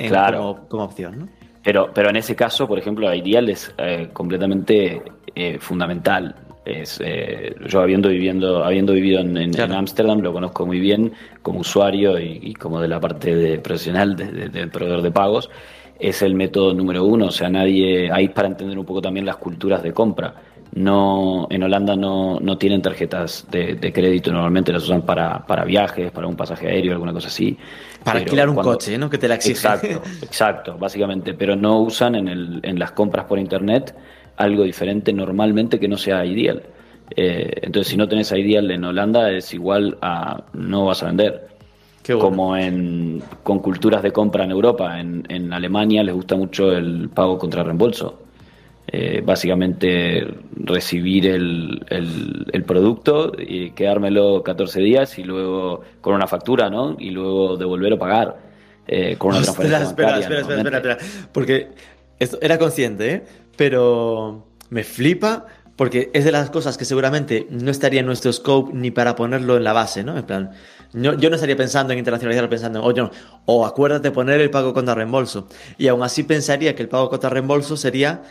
como, 0.69 0.85
opción, 0.85 1.19
¿no? 1.19 1.29
Pero, 1.63 1.91
pero 1.93 2.11
en 2.11 2.17
ese 2.17 2.35
caso, 2.37 2.67
por 2.67 2.79
ejemplo, 2.79 3.13
Ideal 3.13 3.49
es 3.49 3.75
eh, 3.77 4.09
completamente 4.13 5.03
eh, 5.35 5.59
fundamental. 5.61 6.35
Es, 6.67 7.01
eh, 7.03 7.55
yo 7.67 7.81
habiendo, 7.81 8.09
viviendo, 8.09 8.65
habiendo 8.65 8.93
vivido 8.93 9.21
en 9.21 9.73
Ámsterdam, 9.73 10.21
lo 10.21 10.33
conozco 10.33 10.67
muy 10.67 10.81
bien 10.81 11.13
como 11.43 11.61
usuario 11.61 12.19
y, 12.19 12.53
como 12.55 12.81
de 12.81 12.89
la 12.89 13.01
parte 13.01 13.35
de 13.35 13.59
profesional 13.59 14.17
del 14.17 14.69
proveedor 14.71 15.03
de 15.03 15.11
pagos. 15.13 15.49
Es 15.99 16.21
el 16.23 16.35
método 16.35 16.75
número 16.75 17.05
uno, 17.05 17.27
o 17.27 17.31
sea, 17.31 17.49
nadie, 17.49 18.11
hay 18.13 18.29
para 18.29 18.49
entender 18.49 18.79
un 18.79 18.85
poco 18.85 19.01
también 19.01 19.25
las 19.25 19.37
culturas 19.37 19.83
de 19.83 19.93
compra 19.93 20.35
no 20.77 21.47
en 21.51 21.63
Holanda 21.63 21.97
no, 21.97 22.39
no 22.39 22.59
tienen 22.59 22.83
tarjetas 22.83 23.47
de, 23.51 23.93
crédito, 23.93 24.31
normalmente 24.31 24.73
las 24.73 24.83
usan 24.85 25.03
para, 25.03 25.45
para, 25.47 25.65
viajes, 25.65 26.11
para 26.13 26.27
un 26.27 26.37
pasaje 26.37 26.69
aéreo, 26.69 26.93
alguna 26.93 27.15
cosa 27.15 27.29
así. 27.29 27.57
Para 28.05 28.19
alquilar 28.19 28.49
un 28.51 28.57
coche, 28.57 28.99
¿no? 28.99 29.09
Que 29.09 29.17
te 29.17 29.27
la 29.27 29.37
exige. 29.37 29.55
Exacto, 29.55 30.03
exacto, 30.23 30.77
básicamente, 30.79 31.33
pero 31.33 31.57
no 31.57 31.81
usan 31.81 32.15
en, 32.15 32.29
el, 32.29 32.61
en 32.63 32.79
las 32.79 32.93
compras 32.93 33.25
por 33.25 33.39
internet 33.39 33.95
algo 34.37 34.65
diferente 34.65 35.13
normalmente 35.13 35.79
que 35.79 35.89
no 35.89 35.97
sea 35.97 36.25
Ideal. 36.25 36.63
Eh, 37.15 37.51
entonces, 37.63 37.91
si 37.91 37.97
no 37.97 38.09
tenés 38.09 38.33
Ideal 38.33 38.71
en 38.71 38.85
Holanda, 38.85 39.31
es 39.31 39.55
igual 39.55 39.97
a 40.03 40.45
no 40.53 40.87
vas 40.87 41.03
a 41.03 41.07
vender. 41.07 41.49
Como 42.21 42.57
en, 42.57 43.21
con 43.43 43.59
culturas 43.59 44.01
de 44.01 44.13
compra 44.13 44.45
en 44.45 44.53
Europa. 44.53 45.01
En, 45.01 45.25
en 45.29 45.53
Alemania 45.53 46.05
les 46.05 46.15
gusta 46.15 46.37
mucho 46.37 46.71
el 46.71 47.09
pago 47.09 47.37
contra 47.37 47.65
reembolso. 47.65 48.27
Eh, 48.89 49.21
básicamente 49.25 50.25
recibir 50.55 51.27
el, 51.27 51.85
el, 51.89 52.63
producto 52.63 53.33
y 53.37 53.73
quedármelo 53.73 54.45
14 54.45 54.81
días 54.81 55.19
y 55.19 55.25
luego 55.25 55.81
con 56.01 56.15
una 56.15 56.29
factura, 56.29 56.71
¿no? 56.71 56.97
Y 56.97 57.11
luego 57.11 57.57
devolver 57.57 57.95
o 57.95 57.99
pagar 57.99 58.37
eh, 58.87 59.17
con 59.19 59.31
una 59.33 59.43
transferencia 59.43 59.83
espera, 59.83 60.21
espera, 60.21 60.41
espera, 60.41 60.77
espera, 60.77 60.99
porque 61.33 61.71
esto 62.21 62.39
era 62.41 62.59
consciente, 62.59 63.13
¿eh? 63.13 63.23
Pero 63.57 64.47
me 64.71 64.85
flipa 64.85 65.47
porque 65.77 66.11
es 66.15 66.25
de 66.25 66.33
las 66.33 66.51
cosas 66.51 66.79
que 66.79 66.85
seguramente 66.85 67.47
no 67.51 67.71
estaría 67.71 68.01
en 68.01 68.07
nuestro 68.07 68.33
scope 68.33 68.73
ni 68.75 68.91
para 68.91 69.15
ponerlo 69.15 69.57
en 69.57 69.65
la 69.65 69.75
base, 69.75 70.03
¿no? 70.03 70.17
En 70.17 70.25
plan, 70.25 70.53
yo, 70.95 71.13
no 71.13 71.35
estaría 71.35 71.57
pensando 71.57 71.93
en 71.93 71.99
internacionalizar, 71.99 72.49
pensando 72.49 72.79
en, 72.79 72.85
oye, 72.87 73.03
no, 73.03 73.11
o 73.45 73.67
acuérdate 73.67 74.11
poner 74.11 74.41
el 74.41 74.51
pago 74.51 74.73
contra 74.73 74.95
reembolso. 74.95 75.49
Y 75.77 75.89
aún 75.89 76.03
así 76.03 76.23
pensaría 76.23 76.75
que 76.75 76.83
el 76.83 76.89
pago 76.89 77.11
contra 77.11 77.29
reembolso 77.29 77.77
sería 77.77 78.23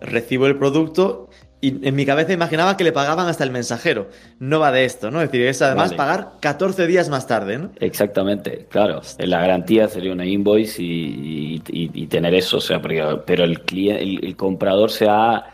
recibo 0.00 0.46
el 0.46 0.56
producto 0.56 1.28
y 1.64 1.88
en 1.88 1.94
mi 1.94 2.04
cabeza 2.04 2.34
imaginaba 2.34 2.76
que 2.76 2.84
le 2.84 2.92
pagaban 2.92 3.26
hasta 3.26 3.42
el 3.42 3.50
mensajero. 3.50 4.10
No 4.38 4.60
va 4.60 4.70
de 4.70 4.84
esto, 4.84 5.10
¿no? 5.10 5.22
Es 5.22 5.32
decir, 5.32 5.46
es 5.46 5.62
además 5.62 5.94
pagar 5.94 6.32
14 6.40 6.86
días 6.86 7.08
más 7.08 7.26
tarde, 7.26 7.56
¿no? 7.56 7.70
Exactamente, 7.80 8.66
claro. 8.68 9.00
La 9.18 9.40
garantía 9.40 9.88
sería 9.88 10.12
una 10.12 10.26
invoice 10.26 10.82
y, 10.82 12.06
tener 12.10 12.34
eso, 12.34 12.58
o 12.58 12.60
sea, 12.60 12.82
pero 12.82 13.44
el, 13.44 13.62
cliente, 13.62 14.02
el, 14.02 14.36
comprador 14.36 14.90
se 14.90 15.06
ha 15.08 15.44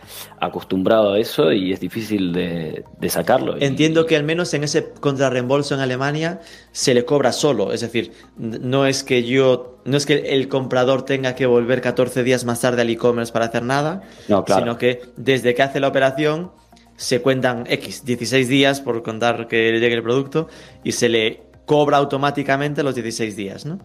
acostumbrado 0.40 1.12
a 1.12 1.18
eso 1.18 1.52
y 1.52 1.72
es 1.72 1.80
difícil 1.80 2.32
de, 2.32 2.84
sacarlo. 3.08 3.56
Entiendo 3.60 4.06
que 4.06 4.16
al 4.16 4.24
menos 4.24 4.54
en 4.54 4.64
ese 4.64 4.90
contrarreembolso 5.00 5.74
en 5.74 5.80
Alemania 5.80 6.40
se 6.72 6.94
le 6.94 7.04
cobra 7.04 7.32
solo, 7.32 7.72
es 7.72 7.82
decir, 7.82 8.12
no 8.36 8.86
es 8.86 9.04
que 9.04 9.22
yo, 9.22 9.82
no 9.84 9.96
es 9.98 10.06
que 10.06 10.34
el 10.34 10.48
comprador 10.48 11.04
tenga 11.04 11.34
que 11.34 11.44
volver 11.44 11.82
14 11.82 12.24
días 12.24 12.44
más 12.44 12.60
tarde 12.60 12.82
al 12.82 12.90
e-commerce 12.90 13.32
para 13.32 13.46
hacer 13.46 13.62
nada, 13.62 14.02
sino 14.26 14.78
que 14.78 15.02
desde 15.16 15.54
que 15.54 15.62
hace 15.62 15.78
la 15.78 15.88
operación 15.88 16.52
se 16.96 17.20
cuentan 17.20 17.64
X, 17.68 18.04
16 18.04 18.48
días 18.48 18.80
por 18.80 19.02
contar 19.02 19.46
que 19.46 19.72
llegue 19.72 19.94
el 19.94 20.02
producto 20.02 20.48
y 20.82 20.92
se 20.92 21.08
le 21.08 21.42
cobra 21.66 21.98
automáticamente 21.98 22.82
los 22.82 22.94
16 22.94 23.36
días, 23.36 23.66
¿no? 23.66 23.78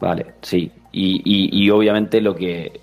Vale, 0.00 0.34
sí. 0.42 0.70
Y, 0.92 1.50
y, 1.52 1.70
obviamente 1.70 2.20
lo 2.20 2.34
que, 2.36 2.80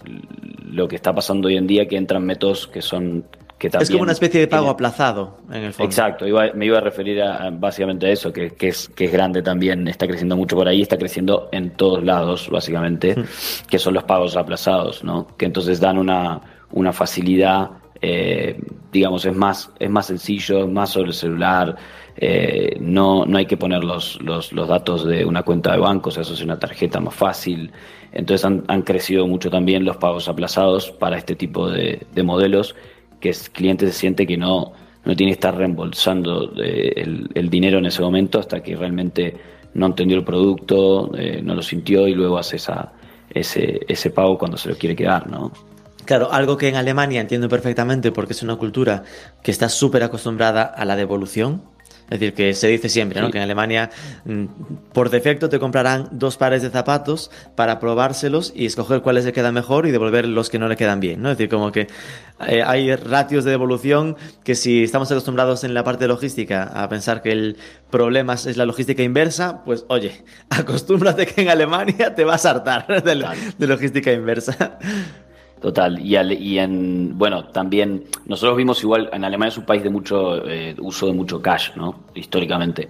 lo 0.65 0.87
que 0.87 0.97
está 0.97 1.13
pasando 1.13 1.47
hoy 1.47 1.55
en 1.55 1.65
día 1.65 1.87
que 1.87 1.95
entran 1.95 2.25
métodos 2.25 2.67
que 2.67 2.81
son 2.81 3.23
que 3.57 3.69
también, 3.69 3.83
es 3.83 3.91
como 3.91 4.03
una 4.03 4.11
especie 4.11 4.39
de 4.39 4.47
pago 4.47 4.69
aplazado 4.69 5.37
en 5.51 5.63
el 5.65 5.73
fondo. 5.73 5.87
Exacto, 5.87 6.25
me 6.55 6.65
iba 6.65 6.79
a 6.79 6.81
referir 6.81 7.21
a, 7.21 7.51
básicamente 7.51 8.07
a 8.07 8.09
eso, 8.09 8.33
que, 8.33 8.51
que, 8.51 8.69
es, 8.69 8.89
que 8.89 9.05
es 9.05 9.11
grande 9.11 9.43
también, 9.43 9.87
está 9.87 10.07
creciendo 10.07 10.35
mucho 10.35 10.55
por 10.55 10.67
ahí, 10.67 10.81
está 10.81 10.97
creciendo 10.97 11.47
en 11.51 11.69
todos 11.69 12.03
lados, 12.03 12.49
básicamente, 12.49 13.15
que 13.69 13.77
son 13.77 13.93
los 13.93 14.03
pagos 14.03 14.35
aplazados, 14.35 15.03
¿no? 15.03 15.27
Que 15.37 15.45
entonces 15.45 15.79
dan 15.79 15.99
una, 15.99 16.41
una 16.71 16.91
facilidad, 16.91 17.69
eh, 18.01 18.59
digamos, 18.91 19.25
es 19.25 19.35
más, 19.35 19.69
es 19.77 19.91
más 19.91 20.07
sencillo, 20.07 20.67
más 20.67 20.89
sobre 20.89 21.09
el 21.09 21.13
celular, 21.13 21.75
eh, 22.23 22.77
no, 22.79 23.25
no 23.25 23.39
hay 23.39 23.47
que 23.47 23.57
poner 23.57 23.83
los, 23.83 24.21
los, 24.21 24.53
datos 24.53 25.07
de 25.07 25.25
una 25.25 25.41
cuenta 25.41 25.71
de 25.71 25.79
banco, 25.79 26.11
se 26.11 26.21
asocia 26.21 26.45
una 26.45 26.59
tarjeta 26.59 26.99
más 26.99 27.15
fácil. 27.15 27.71
Entonces 28.11 28.45
han, 28.45 28.63
han, 28.67 28.83
crecido 28.83 29.25
mucho 29.25 29.49
también 29.49 29.83
los 29.83 29.97
pagos 29.97 30.29
aplazados 30.29 30.91
para 30.91 31.17
este 31.17 31.35
tipo 31.35 31.67
de, 31.67 32.05
de 32.13 32.23
modelos, 32.23 32.75
que 33.19 33.29
el 33.29 33.35
cliente 33.51 33.87
se 33.87 33.93
siente 33.93 34.27
que 34.27 34.37
no, 34.37 34.71
no 35.03 35.15
tiene 35.15 35.31
que 35.31 35.37
estar 35.37 35.57
reembolsando 35.57 36.53
eh, 36.61 36.93
el, 36.95 37.27
el, 37.33 37.49
dinero 37.49 37.79
en 37.79 37.87
ese 37.87 38.03
momento 38.03 38.37
hasta 38.37 38.61
que 38.61 38.75
realmente 38.75 39.35
no 39.73 39.87
entendió 39.87 40.15
el 40.15 40.23
producto, 40.23 41.09
eh, 41.17 41.41
no 41.43 41.55
lo 41.55 41.63
sintió 41.63 42.07
y 42.07 42.13
luego 42.13 42.37
hace 42.37 42.57
esa, 42.57 42.93
ese, 43.31 43.79
ese 43.87 44.11
pago 44.11 44.37
cuando 44.37 44.57
se 44.57 44.69
lo 44.69 44.75
quiere 44.75 44.95
quedar, 44.95 45.27
¿no? 45.27 45.51
Claro, 46.05 46.31
algo 46.31 46.57
que 46.57 46.67
en 46.67 46.75
Alemania 46.75 47.21
entiendo 47.21 47.47
perfectamente 47.47 48.11
porque 48.11 48.33
es 48.33 48.43
una 48.43 48.55
cultura 48.57 49.03
que 49.41 49.51
está 49.51 49.69
súper 49.69 50.03
acostumbrada 50.03 50.63
a 50.63 50.85
la 50.85 50.95
devolución. 50.95 51.61
Es 52.11 52.19
decir, 52.19 52.33
que 52.33 52.53
se 52.53 52.67
dice 52.67 52.89
siempre, 52.89 53.21
¿no? 53.21 53.31
Que 53.31 53.37
en 53.37 53.43
Alemania, 53.45 53.89
mm, 54.25 54.45
por 54.91 55.09
defecto, 55.09 55.47
te 55.47 55.59
comprarán 55.59 56.09
dos 56.11 56.35
pares 56.35 56.61
de 56.61 56.69
zapatos 56.69 57.31
para 57.55 57.79
probárselos 57.79 58.51
y 58.53 58.65
escoger 58.65 59.01
cuáles 59.01 59.23
le 59.23 59.31
quedan 59.31 59.53
mejor 59.53 59.87
y 59.87 59.91
devolver 59.91 60.27
los 60.27 60.49
que 60.49 60.59
no 60.59 60.67
le 60.67 60.75
quedan 60.75 60.99
bien, 60.99 61.21
¿no? 61.21 61.31
Es 61.31 61.37
decir, 61.37 61.49
como 61.49 61.71
que 61.71 61.87
eh, 62.47 62.63
hay 62.63 62.93
ratios 62.97 63.45
de 63.45 63.51
devolución 63.51 64.17
que 64.43 64.55
si 64.55 64.83
estamos 64.83 65.09
acostumbrados 65.09 65.63
en 65.63 65.73
la 65.73 65.85
parte 65.85 66.03
de 66.03 66.09
logística 66.09 66.63
a 66.63 66.89
pensar 66.89 67.21
que 67.21 67.31
el 67.31 67.57
problema 67.89 68.33
es 68.33 68.57
la 68.57 68.65
logística 68.65 69.03
inversa, 69.03 69.63
pues 69.63 69.85
oye, 69.87 70.25
acostúmbrate 70.49 71.25
que 71.25 71.43
en 71.43 71.49
Alemania 71.49 72.13
te 72.13 72.25
vas 72.25 72.45
a 72.45 72.49
hartar 72.49 73.03
de, 73.03 73.25
de 73.57 73.67
logística 73.67 74.11
inversa. 74.11 74.79
Total, 75.61 75.99
y, 75.99 76.17
y 76.17 76.57
en, 76.57 77.17
bueno, 77.17 77.45
también 77.45 78.05
nosotros 78.25 78.57
vimos 78.57 78.81
igual, 78.81 79.09
en 79.13 79.23
Alemania 79.23 79.49
es 79.49 79.57
un 79.59 79.65
país 79.65 79.83
de 79.83 79.91
mucho 79.91 80.43
eh, 80.47 80.75
uso 80.79 81.05
de 81.05 81.13
mucho 81.13 81.39
cash, 81.39 81.69
¿no? 81.75 82.05
Históricamente. 82.15 82.89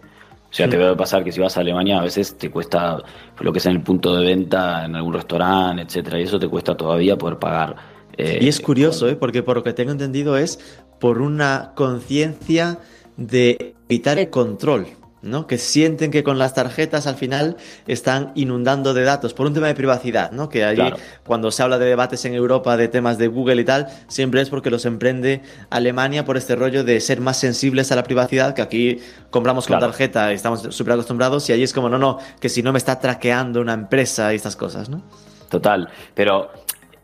O 0.50 0.54
sea, 0.54 0.70
te 0.70 0.78
veo 0.78 0.96
pasar 0.98 1.24
que 1.24 1.32
si 1.32 1.40
vas 1.40 1.56
a 1.58 1.62
Alemania 1.62 2.00
a 2.00 2.04
veces 2.04 2.38
te 2.38 2.50
cuesta 2.50 2.98
lo 3.40 3.54
que 3.54 3.60
es 3.60 3.66
en 3.66 3.74
el 3.74 3.82
punto 3.82 4.16
de 4.16 4.26
venta, 4.26 4.86
en 4.86 4.96
algún 4.96 5.14
restaurante, 5.14 5.84
etcétera, 5.84 6.20
y 6.20 6.24
eso 6.24 6.40
te 6.40 6.48
cuesta 6.48 6.76
todavía 6.76 7.18
poder 7.18 7.40
pagar. 7.40 7.76
Eh, 8.18 8.40
y 8.42 8.48
es 8.48 8.60
curioso, 8.60 9.08
¿eh? 9.08 9.16
porque 9.16 9.44
por 9.44 9.58
lo 9.58 9.64
que 9.64 9.74
tengo 9.74 9.92
entendido 9.92 10.38
es 10.38 10.60
por 11.00 11.22
una 11.22 11.72
conciencia 11.76 12.80
de 13.18 13.76
evitar 13.88 14.18
el 14.18 14.30
control. 14.30 14.88
¿No? 15.22 15.48
Que 15.48 15.58
sienten 15.58 16.12
que 16.12 16.24
con 16.24 16.40
las 16.40 16.54
tarjetas 16.54 17.08
al 17.08 17.16
final 17.16 17.58
están 17.88 18.32
inundando 18.36 18.94
de 18.94 19.04
datos 19.04 19.34
por 19.34 19.46
un 19.46 19.54
tema 19.54 19.68
de 19.68 19.76
privacidad, 19.76 20.32
¿no? 20.32 20.50
Que 20.50 20.64
allí 20.64 20.94
cuando 21.24 21.52
se 21.52 21.64
habla 21.64 21.78
de 21.78 21.86
debates 21.86 22.26
en 22.26 22.34
Europa 22.34 22.78
de 22.78 22.88
temas 22.88 23.18
de 23.18 23.28
Google 23.28 23.62
y 23.62 23.66
tal, 23.66 23.88
siempre 24.08 24.42
es 24.42 24.50
porque 24.50 24.70
los 24.70 24.86
emprende 24.86 25.42
Alemania 25.70 26.26
por 26.26 26.38
este 26.38 26.56
rollo 26.56 26.84
de 26.84 27.00
ser 27.00 27.22
más 27.22 27.38
sensibles 27.38 27.92
a 27.92 27.96
la 27.96 28.04
privacidad, 28.04 28.54
que 28.54 28.62
aquí 28.62 29.00
compramos 29.30 29.68
con 29.68 29.80
tarjeta 29.80 30.32
y 30.32 30.36
estamos 30.36 30.62
súper 30.70 30.94
acostumbrados 30.94 31.50
y 31.50 31.54
allí 31.54 31.64
es 31.64 31.74
como, 31.74 31.90
no, 31.90 31.98
no, 31.98 32.18
que 32.40 32.50
si 32.50 32.64
no 32.64 32.72
me 32.72 32.78
está 32.78 33.00
traqueando 33.00 33.62
una 33.62 33.74
empresa 33.74 34.34
y 34.34 34.36
estas 34.36 34.56
cosas, 34.56 34.90
¿no? 34.90 35.02
Total, 35.50 35.90
pero 36.14 36.50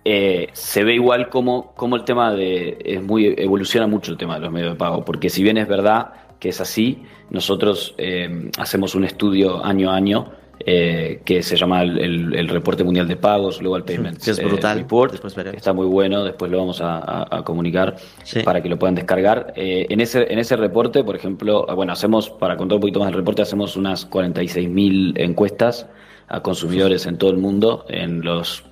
eh, 0.05 0.47
se 0.53 0.85
ve 0.85 0.93
igual 0.93 1.27
como, 1.29 1.73
como 1.73 1.97
el 1.97 2.05
tema 2.05 2.31
de, 2.33 2.77
es 2.83 3.03
muy, 3.03 3.35
evoluciona 3.37 3.87
mucho 3.87 4.11
el 4.11 4.17
tema 4.17 4.35
de 4.35 4.41
los 4.41 4.51
medios 4.51 4.71
de 4.71 4.77
pago, 4.77 5.03
porque 5.03 5.29
si 5.29 5.43
bien 5.43 5.57
es 5.57 5.67
verdad 5.67 6.13
que 6.39 6.49
es 6.49 6.61
así. 6.61 7.03
Nosotros 7.29 7.95
eh, 7.97 8.49
hacemos 8.57 8.95
un 8.95 9.03
estudio 9.03 9.63
año 9.63 9.91
a 9.91 9.95
año 9.95 10.31
eh, 10.59 11.21
que 11.23 11.43
se 11.43 11.55
llama 11.55 11.83
el, 11.83 12.47
Reporte 12.49 12.83
Mundial 12.83 13.07
de 13.07 13.15
Pagos, 13.15 13.59
Global 13.59 13.83
Payments 13.83 14.25
que 14.25 14.31
es 14.31 14.43
brutal. 14.43 14.77
Eh, 14.77 14.81
Report. 14.81 15.13
está 15.55 15.73
muy 15.73 15.85
bueno, 15.85 16.23
después 16.23 16.51
lo 16.51 16.57
vamos 16.57 16.79
a, 16.81 17.43
comunicar 17.45 17.95
para 18.43 18.61
que 18.61 18.69
lo 18.69 18.79
puedan 18.79 18.95
descargar. 18.95 19.53
en, 19.55 20.01
ese, 20.01 20.31
en 20.31 20.39
ese 20.39 20.55
reporte, 20.55 21.03
por 21.03 21.15
ejemplo, 21.15 21.65
ah, 21.69 21.73
bueno, 21.73 21.93
hacemos, 21.93 22.29
para 22.29 22.57
contar 22.57 22.75
un 22.77 22.81
poquito 22.81 22.99
más 22.99 23.09
del 23.09 23.17
reporte, 23.17 23.41
hacemos 23.43 23.75
unas 23.75 24.09
46.000 24.09 25.19
encuestas 25.19 25.87
a 26.27 26.41
consumidores 26.41 27.05
en 27.05 27.17
todo 27.17 27.31
el 27.31 27.37
mundo. 27.37 27.85
En 27.89 28.21
los 28.21 28.63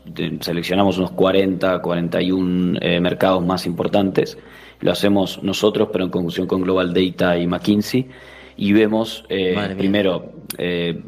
seleccionamos 0.42 0.98
unos 0.98 1.12
40, 1.12 1.82
41 1.82 2.80
eh, 2.82 3.00
mercados 3.00 3.46
más 3.46 3.66
importantes. 3.66 4.38
Lo 4.82 4.92
hacemos 4.92 5.42
nosotros, 5.44 5.90
pero 5.92 6.06
en 6.06 6.10
conjunción 6.10 6.48
con 6.48 6.62
Global 6.62 6.94
Data 6.94 7.38
y 7.38 7.48
McKinsey. 7.48 8.08
Y 8.58 8.72
vemos 8.74 9.26
eh, 9.30 9.56
primero 9.78 10.34
eh, 10.58 11.02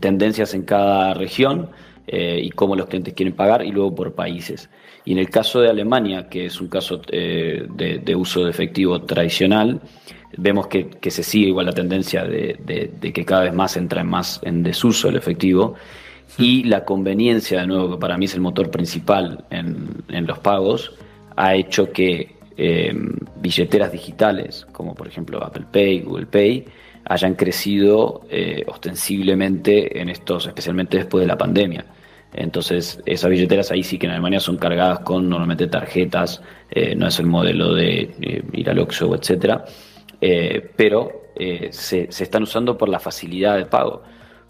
tendencias 0.00 0.52
en 0.54 0.62
cada 0.62 1.14
región 1.14 1.70
y 2.12 2.50
cómo 2.50 2.74
los 2.74 2.86
clientes 2.86 3.14
quieren 3.14 3.34
pagar, 3.34 3.64
y 3.64 3.70
luego 3.70 3.94
por 3.94 4.14
países. 4.14 4.68
Y 5.04 5.12
en 5.12 5.18
el 5.18 5.30
caso 5.30 5.60
de 5.60 5.70
Alemania, 5.70 6.28
que 6.28 6.46
es 6.46 6.60
un 6.60 6.66
caso 6.66 6.96
de, 6.98 8.14
uso 8.16 8.44
de 8.44 8.50
efectivo 8.50 9.02
tradicional, 9.02 9.80
vemos 10.36 10.66
que, 10.66 10.98
se 11.08 11.22
sigue 11.22 11.48
igual 11.48 11.66
la 11.66 11.72
tendencia 11.72 12.24
de, 12.24 12.90
que 13.00 13.24
cada 13.24 13.42
vez 13.42 13.54
más 13.54 13.76
entra 13.76 14.00
en 14.00 14.08
más 14.08 14.40
en 14.42 14.64
desuso 14.64 15.08
el 15.08 15.16
efectivo 15.16 15.76
y 16.38 16.64
la 16.64 16.84
conveniencia, 16.84 17.60
de 17.60 17.66
nuevo, 17.66 17.92
que 17.92 17.96
para 17.98 18.16
mí 18.16 18.26
es 18.26 18.34
el 18.34 18.40
motor 18.40 18.70
principal 18.70 19.44
en, 19.50 20.26
los 20.26 20.38
pagos, 20.38 20.92
ha 21.36 21.54
hecho 21.54 21.92
que 21.92 22.36
eh, 22.62 22.92
billeteras 23.36 23.90
digitales, 23.90 24.66
como 24.70 24.94
por 24.94 25.08
ejemplo 25.08 25.42
Apple 25.42 25.64
Pay, 25.72 26.00
Google 26.00 26.26
Pay, 26.26 26.66
hayan 27.06 27.34
crecido 27.34 28.20
eh, 28.28 28.64
ostensiblemente 28.66 29.98
en 29.98 30.10
estos, 30.10 30.46
especialmente 30.46 30.98
después 30.98 31.22
de 31.22 31.26
la 31.26 31.38
pandemia. 31.38 31.86
Entonces, 32.34 33.00
esas 33.06 33.30
billeteras 33.30 33.70
ahí 33.70 33.82
sí 33.82 33.98
que 33.98 34.04
en 34.04 34.12
Alemania 34.12 34.40
son 34.40 34.58
cargadas 34.58 34.98
con 35.00 35.30
normalmente 35.30 35.68
tarjetas, 35.68 36.42
eh, 36.70 36.94
no 36.94 37.06
es 37.06 37.18
el 37.18 37.24
modelo 37.24 37.72
de 37.72 38.44
ir 38.52 38.68
al 38.68 38.78
Oxxo, 38.78 39.14
etcétera, 39.14 39.64
pero 40.76 41.32
se, 41.70 42.12
se, 42.12 42.24
están 42.24 42.42
usando 42.42 42.76
por 42.76 42.90
la 42.90 43.00
facilidad 43.00 43.56
de 43.56 43.64
pago 43.64 44.02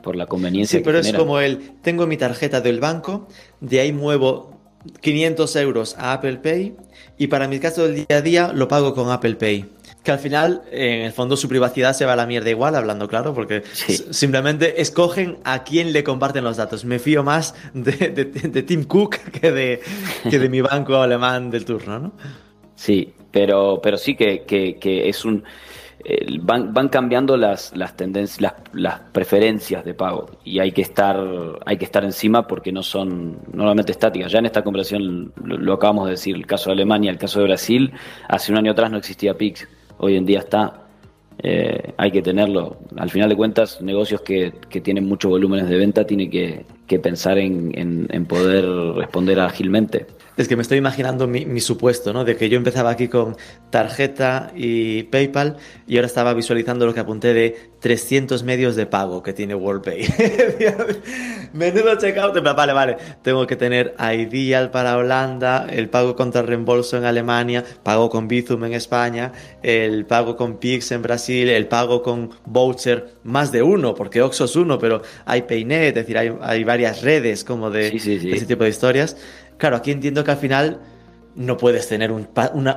por 0.03 0.17
la 0.17 0.27
conveniencia. 0.27 0.81
Sí, 0.81 0.85
pero 0.85 0.99
es 0.99 1.13
como 1.13 1.39
el, 1.39 1.77
tengo 1.81 2.09
mi 2.09 2.17
tarjeta 2.17 2.61
del 2.61 2.81
banco, 2.81 3.29
de 3.61 3.79
ahí 3.79 3.93
muevo 3.93 4.59
500 5.01 5.57
euros 5.57 5.97
a 5.97 6.15
Apple 6.15 6.39
Pay 6.39 6.75
y 7.21 7.27
para 7.27 7.47
mi 7.49 7.61
caso 7.61 7.87
del 7.87 8.07
día 8.07 8.17
a 8.17 8.23
día 8.23 8.53
lo 8.55 8.67
pago 8.67 8.95
con 8.95 9.11
Apple 9.11 9.35
Pay. 9.35 9.67
Que 10.03 10.11
al 10.11 10.19
final, 10.19 10.63
en 10.73 11.03
el 11.03 11.13
fondo, 11.13 11.37
su 11.37 11.51
privacidad 11.51 11.93
se 11.93 12.07
va 12.07 12.15
a 12.15 12.17
la 12.17 12.25
mierda 12.25 12.49
igual, 12.49 12.75
hablando 12.75 13.09
claro, 13.09 13.35
porque 13.35 13.63
simplemente 14.11 14.81
escogen 14.81 15.37
a 15.45 15.63
quién 15.63 15.93
le 15.93 16.03
comparten 16.03 16.45
los 16.45 16.57
datos. 16.57 16.87
Me 16.87 16.99
fío 16.99 17.23
más 17.23 17.55
de, 17.75 17.93
de, 18.09 18.63
Tim 18.63 18.85
Cook 18.85 19.17
que 19.19 19.53
de, 19.53 19.83
que 20.31 20.39
de 20.39 20.49
mi 20.49 20.63
banco 20.63 20.97
alemán 20.97 21.51
del 21.51 21.67
turno, 21.67 21.99
¿no? 21.99 22.13
Sí, 22.75 23.13
pero, 23.31 23.81
pero 23.83 23.99
sí 23.99 24.17
que, 24.17 24.45
que, 24.45 24.79
que 24.79 25.11
es 25.11 25.23
un 25.27 25.45
van, 26.41 26.73
van 26.73 26.89
cambiando 26.89 27.37
las, 27.37 27.77
las 27.77 27.97
tendencias, 27.97 28.41
las, 28.41 28.55
las, 28.73 29.01
preferencias 29.13 29.85
de 29.85 29.95
pago 29.95 30.31
y 30.45 30.59
hay 30.59 30.73
que 30.73 30.83
estar, 30.83 31.19
hay 31.67 31.77
que 31.77 31.85
estar 31.85 32.05
encima 32.05 32.47
porque 32.47 32.73
no 32.73 32.83
son 32.83 33.39
normalmente 33.53 33.93
estáticas. 33.93 34.33
Ya 34.33 34.39
en 34.39 34.47
esta 34.47 34.63
conversación 34.63 35.33
lo, 35.43 35.73
acabamos 35.75 36.07
de 36.07 36.13
decir, 36.13 36.37
el 36.37 36.47
caso 36.47 36.71
de 36.71 36.75
Alemania, 36.75 37.11
el 37.11 37.19
caso 37.19 37.41
de 37.41 37.47
Brasil, 37.47 37.93
hace 38.29 38.53
un 38.53 38.59
año 38.59 38.73
atrás 38.73 38.91
no 38.91 38.99
existía 38.99 39.35
PIX, 39.35 39.69
hoy 39.99 40.17
en 40.17 40.27
día 40.27 40.41
está. 40.41 40.87
Eh, 41.43 41.95
hay 41.97 42.11
que 42.11 42.21
tenerlo. 42.21 42.77
Al 42.99 43.09
final 43.09 43.31
de 43.31 43.37
cuentas, 43.37 43.81
negocios 43.81 44.21
que, 44.21 44.53
que 44.69 44.83
tienen 44.83 45.09
muchos 45.09 45.31
volúmenes 45.31 45.71
de 45.71 45.77
venta 45.79 46.05
tienen 46.05 46.31
que, 46.31 46.67
que 46.87 46.99
pensar 46.99 47.39
en, 47.39 47.71
en, 47.79 48.07
en 48.11 48.27
poder 48.27 48.67
responder 48.95 49.41
ágilmente. 49.41 50.07
Es 50.41 50.49
que 50.49 50.57
me 50.57 50.63
estoy 50.63 50.79
imaginando 50.79 51.27
mi, 51.27 51.61
supuesto, 51.61 52.15
¿no? 52.15 52.25
De 52.25 52.35
que 52.35 52.49
yo 52.49 52.57
empezaba 52.57 52.89
aquí 52.89 53.09
con 53.09 53.37
tarjeta 53.69 54.51
y 54.57 55.03
PayPal 55.03 55.59
y 55.87 55.97
ahora 55.97 56.07
estaba 56.07 56.33
visualizando 56.33 56.87
lo 56.87 56.95
que 56.95 57.01
apunté 57.01 57.35
de 57.35 57.71
300 57.81 58.43
medios 58.43 58.75
de 58.75 58.87
pago 58.87 59.23
que 59.23 59.35
tiene 59.35 59.55
WorldPay. 59.55 60.09
Menudo 61.53 61.95
checkout. 61.97 62.41
Vale, 62.43 62.73
vale. 62.73 62.97
Tengo 63.21 63.47
que 63.47 63.57
tener 63.57 63.95
Ideal 63.99 64.71
para 64.71 64.97
Holanda, 64.97 65.67
el 65.69 65.91
pago 65.91 66.17
contra 66.17 66.41
reembolso 66.41 66.97
en 66.97 67.05
Alemania, 67.05 67.63
pago 67.83 68.09
con 68.09 68.27
Bizum 68.27 68.65
en 68.65 68.73
España, 68.73 69.33
el 69.63 70.07
pago 70.07 70.37
con 70.37 70.57
Pix 70.57 70.91
en 70.93 71.03
Brasil, 71.03 71.51
el 71.51 71.67
pago 71.67 72.03
con 72.03 72.31
voucher, 72.47 73.17
más 73.25 73.53
de 73.53 73.63
uno, 73.63 73.95
porque 73.95 74.23
Oxo 74.23 74.47
es 74.47 74.57
uno, 74.57 74.79
pero 74.79 75.03
hay 75.27 75.43
Paynet, 75.43 75.89
es 75.89 75.95
decir, 76.07 76.17
hay, 76.17 76.65
varias 76.65 77.03
redes 77.03 77.45
como 77.45 77.71
de 77.71 77.89
ese 77.89 78.47
tipo 78.47 78.65
de 78.65 78.71
historias. 78.71 79.19
Claro, 79.61 79.77
aquí 79.77 79.91
entiendo 79.91 80.25
que 80.25 80.31
al 80.31 80.39
final 80.39 80.81
no 81.37 81.59
puedes 81.59 81.87
tener 81.87 82.11
un, 82.11 82.27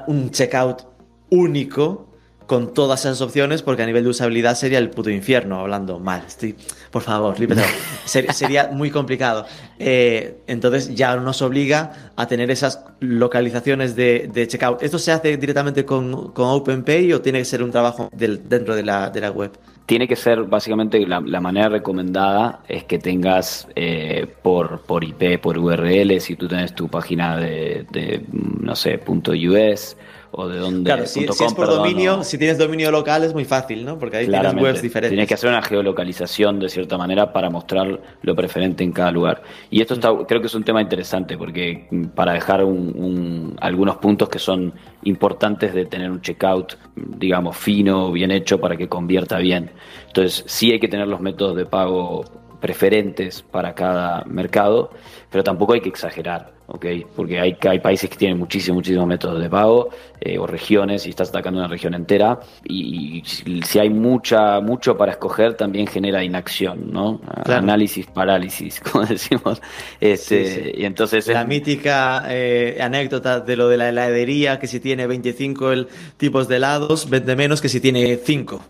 un 0.08 0.32
checkout 0.32 0.82
único 1.30 2.10
con 2.46 2.74
todas 2.74 3.00
esas 3.06 3.22
opciones 3.22 3.62
porque 3.62 3.84
a 3.84 3.86
nivel 3.86 4.04
de 4.04 4.10
usabilidad 4.10 4.56
sería 4.56 4.80
el 4.80 4.90
puto 4.90 5.10
infierno, 5.10 5.62
hablando 5.62 5.98
mal. 6.00 6.26
Estoy, 6.28 6.58
por 6.92 7.02
favor, 7.02 7.38
sería 8.06 8.68
muy 8.68 8.92
complicado. 8.92 9.46
Eh, 9.80 10.42
entonces 10.46 10.94
ya 10.94 11.16
nos 11.16 11.42
obliga 11.42 12.12
a 12.18 12.28
tener 12.28 12.52
esas 12.52 12.84
localizaciones 13.00 13.96
de, 13.96 14.46
checkout. 14.50 14.84
¿Esto 14.84 15.00
se 15.00 15.14
hace 15.14 15.38
directamente 15.38 15.86
con, 15.86 16.34
con 16.34 16.50
OpenPay 16.50 17.14
o 17.14 17.22
tiene 17.22 17.40
que 17.40 17.46
ser 17.46 17.64
un 17.64 17.72
trabajo 17.72 18.10
dentro 18.12 18.76
de 18.76 18.84
la, 18.84 19.10
de 19.10 19.22
la 19.22 19.32
web? 19.32 19.58
Tiene 19.86 20.08
que 20.08 20.16
ser 20.16 20.44
básicamente 20.44 21.06
la, 21.06 21.20
manera 21.42 21.70
recomendada 21.70 22.62
es 22.68 22.86
que 22.86 23.00
tengas 23.00 23.68
eh, 23.76 24.28
por, 24.42 24.82
por 24.82 25.04
IP, 25.04 25.40
por 25.42 25.58
URL, 25.58 26.20
si 26.22 26.36
tú 26.36 26.48
tienes 26.48 26.74
tu 26.74 26.88
página 26.88 27.38
de, 27.38 27.86
de 27.92 28.26
no 28.32 28.76
sé, 28.76 29.00
.us 29.06 29.98
o 30.36 30.48
de 30.48 30.58
donde. 30.58 30.90
Claro, 30.90 31.06
si, 31.06 31.24
es 31.24 31.54
por 31.54 31.68
dominio, 31.68 32.24
si 32.24 32.38
tienes 32.38 32.58
dominio 32.58 32.92
local 32.92 33.24
es 33.24 33.34
muy 33.34 33.46
fácil, 33.46 33.86
¿no? 33.86 34.00
Porque 34.00 34.18
ahí 34.18 34.28
tienes 34.28 34.54
webs 34.56 34.82
diferentes. 34.82 35.12
Tienes 35.12 35.28
que 35.28 35.36
hacer 35.36 35.50
una 35.50 35.62
geolocalización 35.62 36.60
de 36.60 36.70
cierta 36.70 36.98
manera 36.98 37.32
para 37.32 37.50
mostrar 37.50 38.02
lo 38.22 38.36
preferente 38.36 38.84
en 38.84 38.92
cada 38.92 39.12
lugar. 39.12 39.44
Y 39.70 39.82
esto 39.82 39.94
está, 39.94 40.10
creo 40.28 40.42
que 40.42 40.48
es 40.48 40.56
un 40.56 40.64
tema 40.64 40.82
interesante 40.82 41.38
porque 41.38 41.88
mm, 41.90 42.06
para 42.08 42.34
dejar 42.34 42.64
un, 42.64 43.56
algunos 43.62 43.98
puntos 43.98 44.28
que 44.30 44.40
son 44.40 44.74
importantes 45.04 45.74
de 45.74 45.86
tener 45.86 46.10
un 46.10 46.22
checkout, 46.22 46.78
digamos, 46.96 47.56
fino, 47.56 48.12
bien 48.12 48.32
hecho 48.32 48.60
para 48.60 48.76
que 48.76 48.90
convierta 48.90 49.38
bien. 49.38 49.72
Entonces, 50.08 50.44
sí 50.48 50.72
hay 50.72 50.80
que 50.80 50.88
tener 50.88 51.08
los 51.08 51.22
métodos 51.22 51.56
de 51.56 51.66
pago 51.66 52.26
preferentes 52.64 53.42
para 53.42 53.76
cada 53.76 54.24
mercado, 54.24 54.92
pero 55.30 55.44
tampoco 55.44 55.74
hay 55.74 55.82
que 55.82 55.90
exagerar, 55.90 56.54
¿ok? 56.68 56.86
Porque 57.16 57.40
hay, 57.40 57.58
hay 57.68 57.80
países 57.80 58.10
que 58.10 58.16
tienen 58.16 58.38
muchísimos, 58.38 58.78
muchísimos 58.78 59.08
métodos 59.08 59.42
de 59.42 59.50
pago 59.50 59.90
eh, 60.22 60.38
o 60.38 60.48
regiones 60.48 61.06
y 61.06 61.10
estás 61.10 61.30
atacando 61.30 61.60
una 61.60 61.68
región 61.68 61.94
entera 61.94 62.40
y, 62.64 63.24
si 63.26 63.80
hay 63.80 63.90
mucha, 63.90 64.60
mucho 64.62 64.98
para 64.98 65.12
escoger 65.12 65.56
también 65.56 65.88
genera 65.88 66.24
inacción, 66.24 66.92
¿no? 66.92 67.22
Análisis, 67.46 68.08
parálisis, 68.08 68.80
como 68.92 69.06
decimos. 69.06 69.62
Este, 70.00 70.74
Y 70.78 70.86
entonces 70.86 71.28
la 71.28 71.46
mítica 71.46 72.26
eh, 72.30 72.78
anécdota 72.82 73.40
de 73.40 73.56
lo 73.56 73.68
de 73.68 73.78
la 73.78 73.90
heladería, 73.90 74.60
que 74.60 74.68
si 74.68 74.80
tiene 74.80 75.08
25 75.08 75.72
tipos 76.18 76.48
de 76.48 76.58
helados, 76.58 77.10
vende 77.10 77.36
menos 77.36 77.62
que 77.62 77.70
si 77.70 77.80
tiene 77.82 78.18
5. 78.18 78.62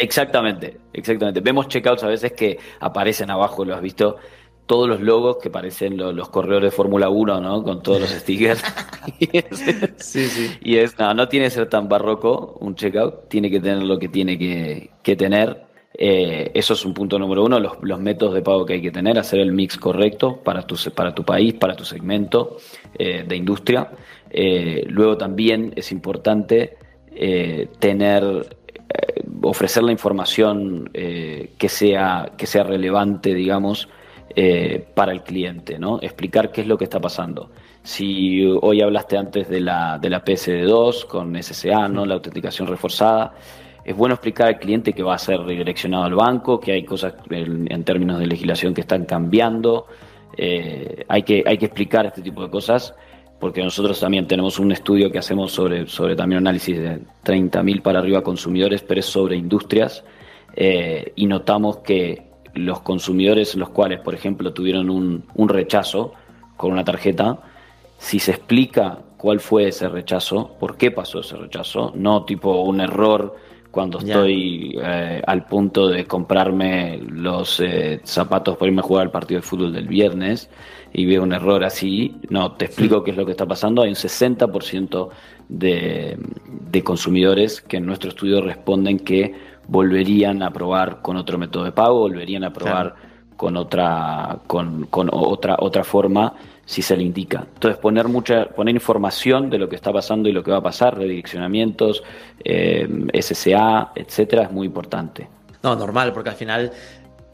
Exactamente, 0.00 0.78
exactamente. 0.94 1.40
Vemos 1.40 1.68
checkouts 1.68 2.02
a 2.04 2.06
veces 2.06 2.32
que 2.32 2.58
aparecen 2.80 3.30
abajo, 3.30 3.64
lo 3.64 3.74
has 3.74 3.82
visto, 3.82 4.16
todos 4.70 4.88
los 4.88 5.00
logos 5.00 5.38
que 5.38 5.50
parecen 5.50 5.96
los, 5.96 6.28
corredores 6.28 6.70
de 6.70 6.76
Fórmula 6.76 7.08
1, 7.08 7.40
¿no? 7.40 7.64
Con 7.64 7.82
todos 7.82 8.02
los 8.02 8.10
stickers. 8.20 8.62
sí, 9.96 10.28
sí. 10.28 10.50
Y 10.60 10.76
es, 10.76 10.96
no, 10.96 11.12
no 11.12 11.26
tiene 11.26 11.46
que 11.46 11.50
ser 11.50 11.68
tan 11.68 11.88
barroco 11.88 12.56
un 12.60 12.76
checkout, 12.76 13.28
tiene 13.28 13.50
que 13.50 13.58
tener 13.58 13.82
lo 13.82 13.98
que 13.98 14.06
tiene 14.06 14.38
que, 14.38 15.16
tener. 15.16 15.64
Eh, 15.92 16.52
eso 16.54 16.74
es 16.74 16.84
un 16.84 16.94
punto 16.94 17.18
número 17.18 17.42
uno, 17.42 17.58
los, 17.58 17.78
los, 17.82 17.98
métodos 17.98 18.32
de 18.32 18.42
pago 18.42 18.64
que 18.64 18.74
hay 18.74 18.80
que 18.80 18.92
tener, 18.92 19.18
hacer 19.18 19.40
el 19.40 19.50
mix 19.50 19.76
correcto 19.76 20.36
para 20.36 20.62
tu, 20.62 20.76
para 20.94 21.12
tu 21.12 21.24
país, 21.24 21.54
para 21.54 21.74
tu 21.74 21.84
segmento 21.84 22.58
eh, 22.96 23.24
de 23.26 23.34
industria. 23.34 23.90
Eh, 24.30 24.84
luego 24.86 25.16
también 25.16 25.72
es 25.74 25.90
importante 25.90 26.76
tener 27.80 28.46
ofrecer 29.42 29.82
la 29.82 29.92
información 29.92 30.90
eh, 30.94 31.52
que, 31.58 31.68
sea, 31.68 32.32
que 32.36 32.46
sea 32.46 32.62
relevante, 32.62 33.34
digamos, 33.34 33.88
eh, 34.34 34.86
para 34.94 35.12
el 35.12 35.22
cliente. 35.22 35.78
Explicar 36.00 36.52
qué 36.52 36.60
es 36.60 36.66
lo 36.66 36.78
que 36.78 36.84
está 36.84 37.00
pasando. 37.00 37.50
Si 37.82 38.44
hoy 38.44 38.80
hablaste 38.80 39.16
antes 39.16 39.48
de 39.48 39.60
la, 39.60 39.98
de 39.98 40.10
la 40.10 40.24
PSD2 40.24 41.06
con 41.06 41.34
SSA, 41.42 41.88
¿no? 41.88 42.06
La 42.06 42.14
autenticación 42.14 42.68
reforzada. 42.68 43.34
Es 43.84 43.96
bueno 43.96 44.14
explicar 44.14 44.48
al 44.48 44.58
cliente 44.58 44.92
que 44.92 45.02
va 45.02 45.14
a 45.14 45.18
ser 45.18 45.40
redireccionado 45.40 46.04
al 46.04 46.14
banco, 46.14 46.60
que 46.60 46.72
hay 46.72 46.84
cosas 46.84 47.14
en, 47.30 47.82
términos 47.84 48.18
de 48.18 48.26
legislación 48.26 48.74
que 48.74 48.82
están 48.82 49.04
cambiando. 49.04 49.86
Eh, 50.36 51.04
hay, 51.08 51.22
que, 51.22 51.42
hay 51.46 51.58
que 51.58 51.66
explicar 51.66 52.06
este 52.06 52.22
tipo 52.22 52.42
de 52.42 52.50
cosas 52.50 52.94
porque 53.40 53.62
nosotros 53.62 53.98
también 53.98 54.26
tenemos 54.26 54.58
un 54.58 54.70
estudio 54.70 55.10
que 55.10 55.18
hacemos 55.18 55.50
sobre, 55.50 55.86
sobre 55.86 56.14
también 56.14 56.38
análisis 56.38 56.78
de 56.78 57.00
30.000 57.24 57.80
para 57.82 57.98
arriba 57.98 58.22
consumidores, 58.22 58.82
pero 58.82 59.00
es 59.00 59.06
sobre 59.06 59.34
industrias, 59.34 60.04
eh, 60.54 61.12
y 61.16 61.26
notamos 61.26 61.78
que 61.78 62.29
los 62.54 62.80
consumidores, 62.80 63.54
los 63.54 63.70
cuales, 63.70 64.00
por 64.00 64.14
ejemplo, 64.14 64.52
tuvieron 64.52 64.90
un, 64.90 65.24
un 65.34 65.48
rechazo 65.48 66.12
con 66.56 66.72
una 66.72 66.84
tarjeta, 66.84 67.38
si 67.98 68.18
se 68.18 68.32
explica 68.32 68.98
cuál 69.16 69.40
fue 69.40 69.68
ese 69.68 69.88
rechazo, 69.88 70.56
por 70.58 70.76
qué 70.76 70.90
pasó 70.90 71.20
ese 71.20 71.36
rechazo, 71.36 71.92
no 71.94 72.24
tipo 72.24 72.62
un 72.62 72.80
error 72.80 73.36
cuando 73.70 73.98
estoy 73.98 74.76
eh, 74.82 75.22
al 75.26 75.44
punto 75.46 75.88
de 75.88 76.04
comprarme 76.04 76.98
los 76.98 77.60
eh, 77.60 78.00
zapatos 78.04 78.56
para 78.56 78.68
irme 78.68 78.80
a 78.80 78.84
jugar 78.84 79.06
al 79.06 79.10
partido 79.10 79.40
de 79.40 79.46
fútbol 79.46 79.72
del 79.72 79.86
viernes 79.86 80.50
y 80.92 81.06
veo 81.06 81.22
un 81.22 81.32
error 81.32 81.62
así, 81.62 82.16
no, 82.30 82.52
te 82.52 82.64
explico 82.64 83.04
qué 83.04 83.12
es 83.12 83.16
lo 83.16 83.24
que 83.24 83.30
está 83.30 83.46
pasando. 83.46 83.82
Hay 83.82 83.90
un 83.90 83.94
60% 83.94 85.08
de, 85.48 86.18
de 86.70 86.82
consumidores 86.82 87.60
que 87.60 87.76
en 87.76 87.86
nuestro 87.86 88.08
estudio 88.08 88.40
responden 88.42 88.98
que 88.98 89.34
volverían 89.68 90.42
a 90.42 90.52
probar 90.52 91.00
con 91.02 91.16
otro 91.16 91.38
método 91.38 91.64
de 91.64 91.72
pago, 91.72 92.00
volverían 92.00 92.44
a 92.44 92.52
probar 92.52 92.94
con 93.36 93.56
otra, 93.56 94.38
con, 94.46 94.86
con 94.86 95.08
otra, 95.12 95.56
otra 95.60 95.84
forma 95.84 96.34
si 96.64 96.82
se 96.82 96.96
le 96.96 97.02
indica. 97.02 97.46
Entonces 97.54 97.80
poner 97.80 98.06
mucha, 98.06 98.46
poner 98.46 98.74
información 98.74 99.50
de 99.50 99.58
lo 99.58 99.68
que 99.68 99.76
está 99.76 99.92
pasando 99.92 100.28
y 100.28 100.32
lo 100.32 100.44
que 100.44 100.50
va 100.50 100.58
a 100.58 100.62
pasar, 100.62 100.96
redireccionamientos, 100.96 102.02
eh, 102.44 102.88
SSA, 103.12 103.92
etcétera, 103.94 104.44
es 104.44 104.52
muy 104.52 104.66
importante. 104.66 105.28
No, 105.62 105.74
normal, 105.74 106.12
porque 106.12 106.30
al 106.30 106.36
final 106.36 106.70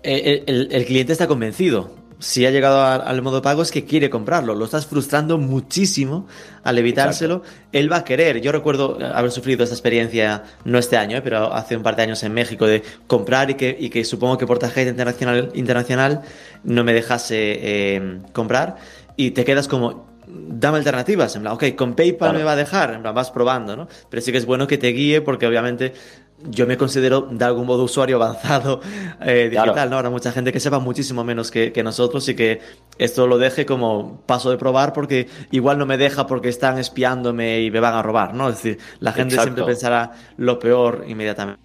eh, 0.02 0.44
el, 0.46 0.68
el 0.70 0.84
cliente 0.86 1.12
está 1.12 1.26
convencido 1.26 2.05
si 2.18 2.46
ha 2.46 2.50
llegado 2.50 2.82
al 2.82 3.22
modo 3.22 3.42
pago 3.42 3.62
es 3.62 3.70
que 3.70 3.84
quiere 3.84 4.08
comprarlo. 4.08 4.54
Lo 4.54 4.64
estás 4.64 4.86
frustrando 4.86 5.38
muchísimo 5.38 6.26
al 6.64 6.78
evitárselo. 6.78 7.42
Él 7.72 7.92
va 7.92 7.98
a 7.98 8.04
querer. 8.04 8.40
Yo 8.40 8.52
recuerdo 8.52 8.98
haber 9.14 9.30
sufrido 9.30 9.64
esta 9.64 9.74
experiencia, 9.74 10.44
no 10.64 10.78
este 10.78 10.96
año, 10.96 11.18
eh, 11.18 11.22
pero 11.22 11.52
hace 11.52 11.76
un 11.76 11.82
par 11.82 11.96
de 11.96 12.02
años 12.02 12.22
en 12.22 12.32
México, 12.32 12.66
de 12.66 12.82
comprar 13.06 13.50
y 13.50 13.54
que, 13.54 13.76
y 13.78 13.90
que 13.90 14.04
supongo 14.04 14.38
que 14.38 14.46
por 14.46 14.58
tarjeta 14.58 14.90
internacional, 14.90 15.50
internacional 15.54 16.22
no 16.64 16.84
me 16.84 16.94
dejase 16.94 17.36
eh, 17.36 18.20
comprar. 18.32 18.76
Y 19.16 19.32
te 19.32 19.44
quedas 19.44 19.68
como, 19.68 20.06
dame 20.26 20.78
alternativas, 20.78 21.36
en 21.36 21.42
plan, 21.42 21.54
ok, 21.54 21.64
con 21.76 21.94
PayPal 21.94 22.34
me 22.34 22.42
va 22.42 22.52
a 22.52 22.56
dejar, 22.56 22.94
en 22.94 23.02
plan, 23.02 23.14
vas 23.14 23.30
probando, 23.30 23.76
¿no? 23.76 23.88
Pero 24.10 24.22
sí 24.22 24.32
que 24.32 24.38
es 24.38 24.46
bueno 24.46 24.66
que 24.66 24.78
te 24.78 24.88
guíe 24.88 25.20
porque 25.20 25.46
obviamente 25.46 25.94
yo 26.42 26.66
me 26.66 26.76
considero 26.76 27.28
de 27.30 27.44
algún 27.44 27.66
modo 27.66 27.84
usuario 27.84 28.16
avanzado 28.16 28.80
eh, 29.20 29.48
digital, 29.50 29.90
¿no? 29.90 29.96
Ahora 29.96 30.10
mucha 30.10 30.32
gente 30.32 30.52
que 30.52 30.60
sepa 30.60 30.78
muchísimo 30.78 31.24
menos 31.24 31.50
que, 31.50 31.72
nosotros 31.82 32.28
y 32.28 32.34
que 32.34 32.60
esto 32.98 33.26
lo 33.26 33.38
deje 33.38 33.64
como 33.64 34.20
paso 34.26 34.50
de 34.50 34.58
probar 34.58 34.92
porque 34.92 35.28
igual 35.50 35.78
no 35.78 35.86
me 35.86 35.96
deja 35.96 36.26
porque 36.26 36.48
están 36.48 36.78
espiándome 36.78 37.62
y 37.62 37.70
me 37.70 37.80
van 37.80 37.94
a 37.94 38.02
robar, 38.02 38.34
¿no? 38.34 38.48
Es 38.48 38.56
decir, 38.56 38.78
la 39.00 39.12
gente 39.12 39.38
siempre 39.40 39.64
pensará 39.64 40.12
lo 40.36 40.58
peor 40.58 41.04
inmediatamente. 41.08 41.62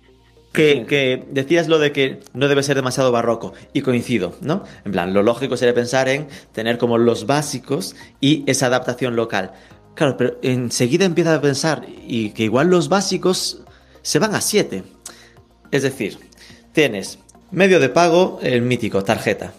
Que, 0.54 0.86
que, 0.86 1.26
decías 1.32 1.70
lo 1.70 1.80
de 1.80 1.94
que 1.94 2.20
no 2.34 2.50
debe 2.50 2.62
ser 2.62 2.76
demasiado 2.76 3.12
barroco 3.12 3.54
y 3.72 3.82
coincido, 3.82 4.36
¿no? 4.42 4.66
En 4.84 4.92
plan, 4.92 5.14
lo 5.14 5.24
lógico 5.24 5.56
sería 5.56 5.74
pensar 5.74 6.10
en 6.10 6.28
tener 6.52 6.78
como 6.78 6.98
los 6.98 7.26
básicos 7.26 7.96
y 8.20 8.44
esa 8.48 8.66
adaptación 8.66 9.16
local. 9.16 9.54
Claro, 9.96 10.18
pero 10.18 10.38
enseguida 10.42 11.06
empieza 11.06 11.36
a 11.36 11.42
pensar 11.42 11.86
y 12.06 12.32
que 12.32 12.44
igual 12.44 12.68
los 12.68 12.90
básicos 12.90 13.64
se 14.02 14.20
van 14.20 14.36
a 14.36 14.42
7. 14.42 14.84
Es 15.72 15.84
decir, 15.84 16.20
tienes 16.72 17.20
medio 17.52 17.80
de 17.80 17.90
pago, 17.90 18.40
el 18.42 18.62
mítico, 18.62 19.04
tarjeta. 19.04 19.54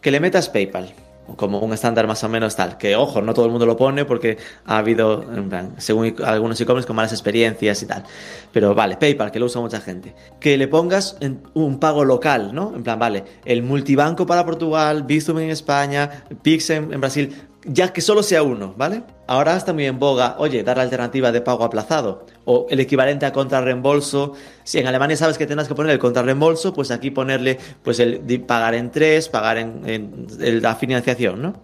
Que 0.00 0.10
le 0.10 0.20
metas 0.20 0.48
PayPal, 0.48 0.94
como 1.34 1.58
un 1.58 1.72
estándar 1.72 2.06
más 2.06 2.22
o 2.22 2.28
menos 2.28 2.54
tal. 2.54 2.78
Que 2.78 2.94
ojo, 2.94 3.20
no 3.22 3.34
todo 3.34 3.46
el 3.46 3.50
mundo 3.50 3.66
lo 3.66 3.76
pone 3.76 4.04
porque 4.04 4.38
ha 4.64 4.78
habido, 4.78 5.24
según 5.78 6.14
algunos 6.24 6.60
e-commerce, 6.60 6.86
con 6.86 6.94
malas 6.94 7.12
experiencias 7.12 7.82
y 7.82 7.86
tal. 7.86 8.04
Pero 8.52 8.74
vale, 8.74 8.96
PayPal, 8.96 9.32
que 9.32 9.40
lo 9.40 9.46
usa 9.46 9.60
mucha 9.60 9.80
gente. 9.80 10.14
Que 10.38 10.56
le 10.56 10.68
pongas 10.68 11.16
un 11.54 11.80
pago 11.80 12.04
local, 12.04 12.54
¿no? 12.54 12.72
En 12.76 12.84
plan, 12.84 12.98
vale, 12.98 13.24
el 13.44 13.64
multibanco 13.64 14.26
para 14.26 14.44
Portugal, 14.44 15.02
Bizum 15.02 15.38
en 15.40 15.50
España, 15.50 16.24
Pix 16.42 16.70
en 16.70 17.00
Brasil 17.00 17.34
ya 17.66 17.92
que 17.92 18.00
solo 18.00 18.22
sea 18.22 18.42
uno, 18.42 18.74
¿vale? 18.76 19.02
Ahora 19.26 19.56
está 19.56 19.72
muy 19.72 19.86
en 19.86 19.98
boga, 19.98 20.36
oye, 20.38 20.62
dar 20.62 20.76
la 20.76 20.84
alternativa 20.84 21.32
de 21.32 21.40
pago 21.40 21.64
aplazado 21.64 22.24
o 22.44 22.66
el 22.70 22.80
equivalente 22.80 23.26
a 23.26 23.32
contrarreembolso. 23.32 24.34
Si 24.62 24.78
en 24.78 24.86
Alemania 24.86 25.16
sabes 25.16 25.36
que 25.36 25.46
tienes 25.46 25.66
que 25.66 25.74
poner 25.74 25.92
el 25.92 25.98
contrarreembolso, 25.98 26.72
pues 26.72 26.90
aquí 26.90 27.10
ponerle 27.10 27.58
pues 27.82 27.98
el 27.98 28.20
pagar 28.42 28.74
en 28.74 28.90
tres, 28.90 29.28
pagar 29.28 29.58
en, 29.58 30.26
la 30.38 30.76
financiación, 30.76 31.42
¿no? 31.42 31.54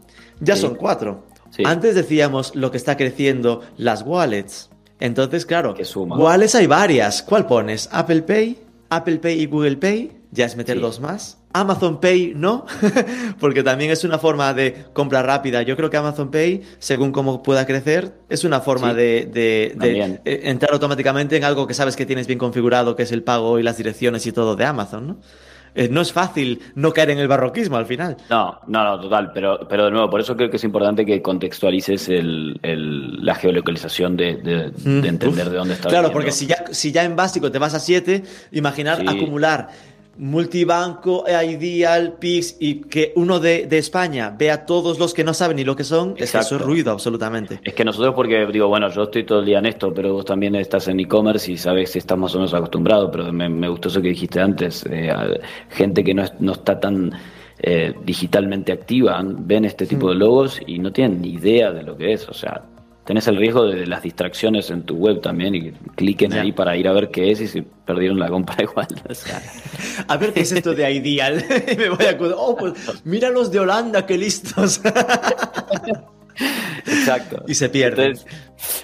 Ya 0.40 0.57
son 0.57 0.74
cuatro. 0.74 1.24
Antes 1.64 1.94
decíamos 1.94 2.55
lo 2.57 2.70
que 2.70 2.78
está 2.78 2.96
creciendo 2.96 3.62
las 3.76 4.03
wallets. 4.03 4.70
Entonces, 4.98 5.46
claro, 5.46 5.74
wallets 5.94 6.55
hay 6.55 6.66
varias. 6.66 7.22
¿Cuál 7.22 7.46
pones? 7.46 7.88
Apple 7.92 8.22
Pay, 8.22 8.59
Apple 8.90 9.18
Pay 9.18 9.40
y 9.40 9.46
Google 9.46 9.76
Pay. 9.76 10.12
Ya 10.30 10.46
es 10.46 10.57
meter 10.57 10.80
dos 10.80 11.00
más. 11.00 11.38
Amazon 11.53 12.00
Pay 12.00 12.32
no, 12.34 12.66
porque 13.40 13.62
también 13.62 13.90
es 13.90 14.05
una 14.05 14.18
forma 14.18 14.55
de 14.55 14.84
compra 14.92 15.22
rápida. 15.22 15.62
Yo 15.62 15.76
creo 15.76 15.90
que 15.90 15.96
Amazon 15.96 16.30
Pay, 16.30 16.62
según 16.78 17.12
cómo 17.12 17.42
pueda 17.42 17.66
crecer, 17.66 18.14
es 18.28 18.44
una 18.44 18.61
forma 18.61 18.94
de, 18.94 19.30
eh, 19.34 20.40
entrar 20.44 20.72
automáticamente 20.72 21.36
en 21.36 21.44
algo 21.44 21.66
que 21.66 21.74
sabes 21.74 21.96
que 21.96 22.07
tienes 22.07 22.26
bien 22.26 22.38
configurado, 22.38 22.96
que 22.96 23.03
es 23.03 23.12
el 23.12 23.22
pago 23.22 23.59
y 23.59 23.62
las 23.62 23.76
direcciones 23.76 24.26
y 24.26 24.32
todo 24.32 24.57
de 24.57 24.64
Amazon, 24.64 25.07
¿no? 25.07 25.16
Eh, 25.74 25.88
no 25.90 26.03
es 26.03 26.12
fácil 26.12 26.61
no 26.74 26.92
caer 26.92 27.11
en 27.11 27.18
el 27.18 27.28
barroquismo 27.28 27.76
al 27.76 27.86
final. 27.86 28.18
No, 28.28 28.61
no, 28.66 28.84
no, 28.84 29.00
total, 29.00 29.30
pero, 29.32 29.66
pero 29.68 29.86
de 29.86 29.90
nuevo, 29.90 30.11
por 30.11 30.20
eso 30.20 30.36
creo 30.36 30.50
que 30.50 30.59
es 30.59 30.64
importante 30.64 31.07
que 31.07 31.22
contextualices 31.22 32.11
el, 32.11 32.59
la 33.24 33.34
geolocalización 33.34 34.16
de, 34.16 34.30
entender 34.84 35.48
de 35.48 35.57
dónde 35.57 35.74
está. 35.74 35.88
Claro, 35.88 36.12
porque 36.12 36.30
si 36.30 36.46
ya, 36.46 36.64
si 36.70 36.92
ya 36.92 37.05
en 37.05 37.16
básico 37.16 37.50
te 37.50 37.59
vas 37.59 37.72
a 37.72 37.80
7, 37.80 38.22
imaginar 38.50 39.03
acumular 39.09 39.70
multibanco, 40.18 41.24
Ideal, 41.26 42.14
Pix 42.18 42.56
y 42.60 42.82
que 42.82 43.12
uno 43.16 43.40
de, 43.40 43.66
España 43.72 44.34
vea 44.36 44.66
todos 44.66 44.98
los 44.98 45.14
que 45.14 45.24
no 45.24 45.34
saben 45.34 45.56
ni 45.56 45.64
lo 45.64 45.74
que 45.74 45.84
son, 45.84 46.14
es 46.16 46.34
eso 46.34 46.56
es 46.56 46.62
ruido 46.62 46.92
absolutamente. 46.92 47.60
Es 47.64 47.74
que 47.74 47.84
nosotros 47.84 48.14
porque 48.14 48.46
digo, 48.46 48.68
bueno, 48.68 48.88
yo 48.90 49.04
estoy 49.04 49.24
todo 49.24 49.40
el 49.40 49.46
día 49.46 49.58
en 49.58 49.66
esto, 49.66 49.92
pero 49.92 50.12
vos 50.12 50.24
también 50.24 50.54
estás 50.56 50.88
en 50.88 51.00
e-commerce 51.00 51.50
y 51.50 51.56
sabes 51.56 51.90
si 51.90 51.98
estás 51.98 52.18
más 52.18 52.34
o 52.34 52.38
menos 52.38 52.54
acostumbrado, 52.54 53.10
pero 53.10 53.32
me, 53.32 53.68
gustó 53.68 53.88
eso 53.88 54.02
que 54.02 54.08
dijiste 54.08 54.40
antes, 54.40 54.84
eh, 54.90 55.12
gente 55.70 56.04
que 56.04 56.14
no, 56.14 56.24
no 56.40 56.52
está 56.52 56.78
tan... 56.78 57.12
Eh, 57.64 57.94
digitalmente 58.04 58.72
activa, 58.72 59.22
ven 59.24 59.64
este 59.64 59.86
tipo 59.86 60.08
de 60.08 60.16
mm. 60.16 60.18
logos 60.18 60.60
y 60.66 60.80
no 60.80 60.90
tienen 60.90 61.20
ni 61.20 61.34
idea 61.34 61.70
de 61.70 61.84
lo 61.84 61.96
que 61.96 62.12
es. 62.12 62.28
O 62.28 62.34
sea, 62.34 62.60
tenés 63.05 63.26
el 63.26 63.36
riesgo 63.36 63.66
de 63.66 63.86
las 63.86 64.03
distracciones 64.03 64.70
en 64.70 64.84
tu 64.84 64.96
web 64.96 65.20
también 65.20 65.55
y 65.55 65.72
cliquen 65.96 66.32
ahí 66.34 66.53
para 66.53 66.76
ir 66.76 66.86
a 66.86 66.92
ver 66.92 67.11
qué 67.11 67.30
es 67.32 67.40
y 67.40 67.48
si 67.48 67.62
perdieron 67.62 68.18
la 68.18 68.28
compra 68.28 68.57
igual. 68.62 68.86
a 70.09 70.16
ver 70.16 70.32
qué 70.32 70.40
es 70.40 70.53
esto 70.53 70.74
de 70.74 70.90
Ideal. 70.92 71.44
me 71.78 71.88
voy 71.88 72.07
a 72.07 72.16
oh, 72.36 72.57
pues 72.57 72.74
mira 73.05 73.30
los 73.30 73.50
de 73.50 73.61
Holanda, 73.61 74.07
qué 74.07 74.18
listos. 74.18 74.80
Exacto. 76.86 77.44
Y 77.46 77.55
se 77.55 77.68
pierde. 77.68 78.14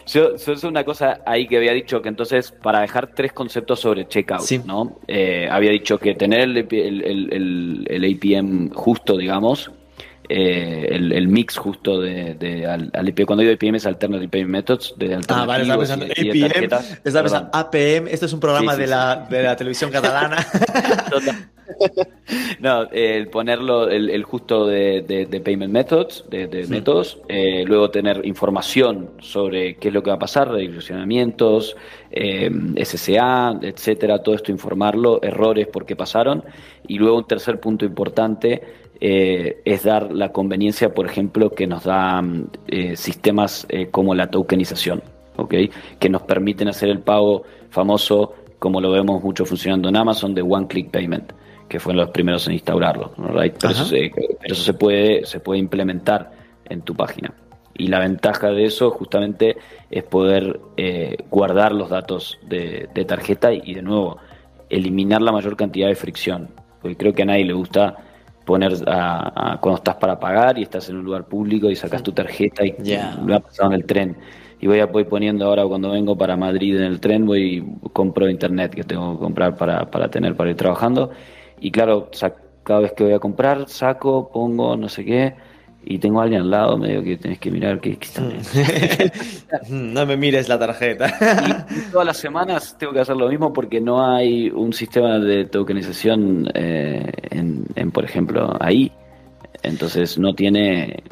yo, 0.07 0.35
eso 0.35 0.53
es 0.53 0.65
una 0.65 0.85
cosa 0.85 1.21
ahí 1.25 1.47
que 1.47 1.57
había 1.57 1.73
dicho 1.73 2.01
que 2.03 2.09
entonces, 2.09 2.51
para 2.51 2.81
dejar 2.81 3.15
tres 3.15 3.33
conceptos 3.33 3.81
sobre 3.81 4.07
checkout, 4.07 4.65
¿no? 4.65 4.99
Eh, 5.07 5.49
había 5.51 5.71
dicho 5.71 5.99
que 5.99 6.15
tener 6.15 6.41
el, 6.41 6.57
el, 6.57 7.87
el 7.89 8.05
APM 8.05 8.71
justo, 8.71 9.17
digamos, 9.17 9.71
eh, 10.29 10.89
el, 10.91 11.29
mix 11.29 11.57
justo 11.57 12.01
de, 12.01 12.35
de 12.35 12.67
al, 12.67 13.09
IP. 13.09 13.25
Cuando 13.25 13.43
digo 13.43 13.53
IPM 13.53 13.77
es 13.77 13.87
Alternative 13.87 14.29
Payment 14.29 14.51
Methods. 14.51 14.95
De 14.97 15.19
ah, 15.29 15.45
vale, 15.47 15.63
está 15.63 15.79
pensando 15.79 16.05
APM, 16.05 16.65
está 17.05 17.23
pensando 17.23 17.51
APM, 17.53 18.09
esto 18.09 18.27
es 18.27 18.33
un 18.33 18.41
programa 18.41 18.77
de, 18.77 18.87
La, 18.87 19.27
de 19.29 19.43
la 19.43 19.57
televisión 19.57 19.91
catalana. 19.91 20.47
no, 22.61 22.83
el 22.91 23.29
ponerlo, 23.29 23.89
el, 23.89 24.11
el 24.11 24.23
justo 24.25 24.67
de, 24.67 25.03
de, 25.03 25.41
Payment 25.41 25.73
Methods, 25.73 26.25
de, 26.29 26.67
métodos, 26.69 27.21
eh, 27.29 27.65
luego 27.67 27.91
tener 27.91 28.25
información 28.27 29.11
sobre 29.21 29.77
qué 29.77 29.89
es 29.89 29.95
lo 29.95 30.03
que 30.03 30.11
va 30.11 30.17
a 30.17 30.21
pasar, 30.21 30.51
redireccionamientos, 30.51 31.77
eh, 32.11 32.51
SSA, 32.77 33.59
etcétera, 33.63 34.23
todo 34.23 34.35
esto 34.35 34.53
informarlo, 34.53 35.21
errores, 35.23 35.67
por 35.69 35.87
qué 35.87 35.97
pasaron, 35.97 36.45
y 36.87 36.99
luego 36.99 37.19
un 37.19 37.27
tercer 37.27 37.61
punto 37.61 37.85
importante 37.85 38.63
eh, 39.01 39.61
es 39.65 39.85
dar 39.85 40.13
la 40.13 40.33
conveniencia, 40.33 40.93
por 40.93 41.07
ejemplo, 41.07 41.51
que 41.51 41.69
nos 41.69 41.85
da 41.85 42.21
eh, 42.67 42.97
sistemas 42.97 43.65
eh, 43.69 43.89
como 43.91 44.13
la 44.15 44.29
tokenización, 44.29 45.03
¿okay? 45.37 45.71
que 46.01 46.09
nos 46.09 46.23
permiten 46.23 46.69
hacer 46.69 46.89
el 46.89 46.99
pago 46.99 47.45
famoso, 47.71 48.35
como 48.59 48.81
lo 48.81 48.91
vemos 48.91 49.23
mucho 49.23 49.45
funcionando 49.45 49.89
en 49.89 49.97
Amazon, 49.97 50.35
de 50.35 50.43
One 50.43 50.67
Click 50.67 50.91
Payment, 50.91 51.33
que 51.69 51.79
fueron 51.79 52.01
los 52.01 52.11
primeros 52.11 52.49
en 52.49 52.55
instaurarlo. 52.55 53.13
Pero, 53.17 53.43
eso 53.43 53.85
se, 53.85 54.11
eso, 54.43 54.63
se, 54.63 54.75
puede, 54.75 55.25
se 55.27 55.39
puede 55.39 55.61
implementar 55.61 56.33
en 56.65 56.83
tu 56.83 56.97
página. 56.97 57.33
Y 57.75 57.87
la 57.87 58.01
ventaja 58.01 58.51
de 58.51 58.65
eso 58.65 58.91
justamente 58.91 59.57
es 59.89 60.03
poder 60.03 60.59
guardar 61.31 61.71
los 61.73 61.91
datos 61.91 62.37
de, 62.49 62.89
de 62.93 63.05
tarjeta 63.05 63.53
y, 63.53 63.75
de 63.75 63.83
nuevo, 63.83 64.17
eliminar 64.69 65.23
la 65.23 65.31
mayor 65.31 65.57
cantidad 65.57 65.87
de 65.87 65.95
fricción. 65.95 66.49
Porque 66.83 66.97
creo 66.97 67.13
que 67.13 67.23
a 67.23 67.27
nadie 67.27 67.45
le 67.45 67.53
gusta 67.53 67.97
poner 68.49 68.73
a, 68.87 69.59
cuando 69.61 69.77
estás 69.77 69.97
para 69.97 70.19
pagar 70.19 70.57
y 70.59 70.63
estás 70.63 70.89
en 70.89 70.97
un 70.97 71.05
lugar 71.05 71.27
público 71.27 71.69
y 71.69 71.77
sacas 71.77 72.03
tu 72.03 72.13
tarjeta 72.13 72.65
y 72.65 72.75
lo 73.27 73.35
ha 73.35 73.41
pasado 73.41 73.69
en 73.69 73.75
el 73.75 73.85
tren. 73.85 74.17
Y 74.59 74.67
voy, 74.67 74.81
a, 74.81 74.87
voy 74.87 75.05
poniendo 75.05 75.45
ahora 75.45 75.67
cuando 75.67 75.91
vengo 75.91 76.17
para 76.17 76.35
Madrid 76.35 76.79
en 76.79 76.85
el 76.85 76.99
tren, 76.99 77.27
voy 77.27 77.63
compro 77.93 78.27
internet 78.27 78.75
que 78.75 78.85
tengo 78.85 79.13
que 79.13 79.19
comprar 79.19 79.55
para, 79.55 79.91
para 79.91 80.09
tener 80.09 80.35
para 80.35 80.49
ir 80.49 80.57
trabajando. 80.57 81.11
Y 81.61 81.71
claro, 81.71 82.11
cada 82.63 82.81
vez 82.81 82.95
que 82.95 83.05
voy 83.05 83.13
a 83.13 83.19
comprar, 83.19 83.69
saco, 83.69 84.31
pongo, 84.33 84.79
no 84.79 84.89
sé 84.89 85.05
qué, 85.05 85.35
y 85.91 85.99
tengo 85.99 86.21
a 86.21 86.25
alguien 86.25 86.43
al 86.43 86.51
lado, 86.51 86.77
medio 86.77 87.03
que 87.03 87.17
tenés 87.17 87.39
que 87.39 87.51
mirar 87.51 87.81
que, 87.81 87.93
está 87.93 88.21
no 89.71 90.05
me 90.05 90.19
mires 90.19 90.47
la 90.47 90.59
tarjeta. 90.59 91.09
y, 91.71 91.91
todas 91.91 92.07
las 92.07 92.19
semanas 92.19 92.77
tengo 92.79 92.93
que 92.93 93.01
hacer 93.01 93.17
lo 93.17 93.27
mismo 93.27 93.55
porque 93.55 93.81
no 93.81 94.07
hay 94.07 94.51
un 94.51 94.75
sistema 94.75 95.19
de 95.19 95.47
tokenización 95.47 96.47
eh, 96.53 97.11
en, 97.31 97.91
por 97.91 98.05
ejemplo, 98.05 98.55
ahí. 98.61 98.93
Entonces 99.63 100.19
no 100.19 100.35
tiene 100.35 101.05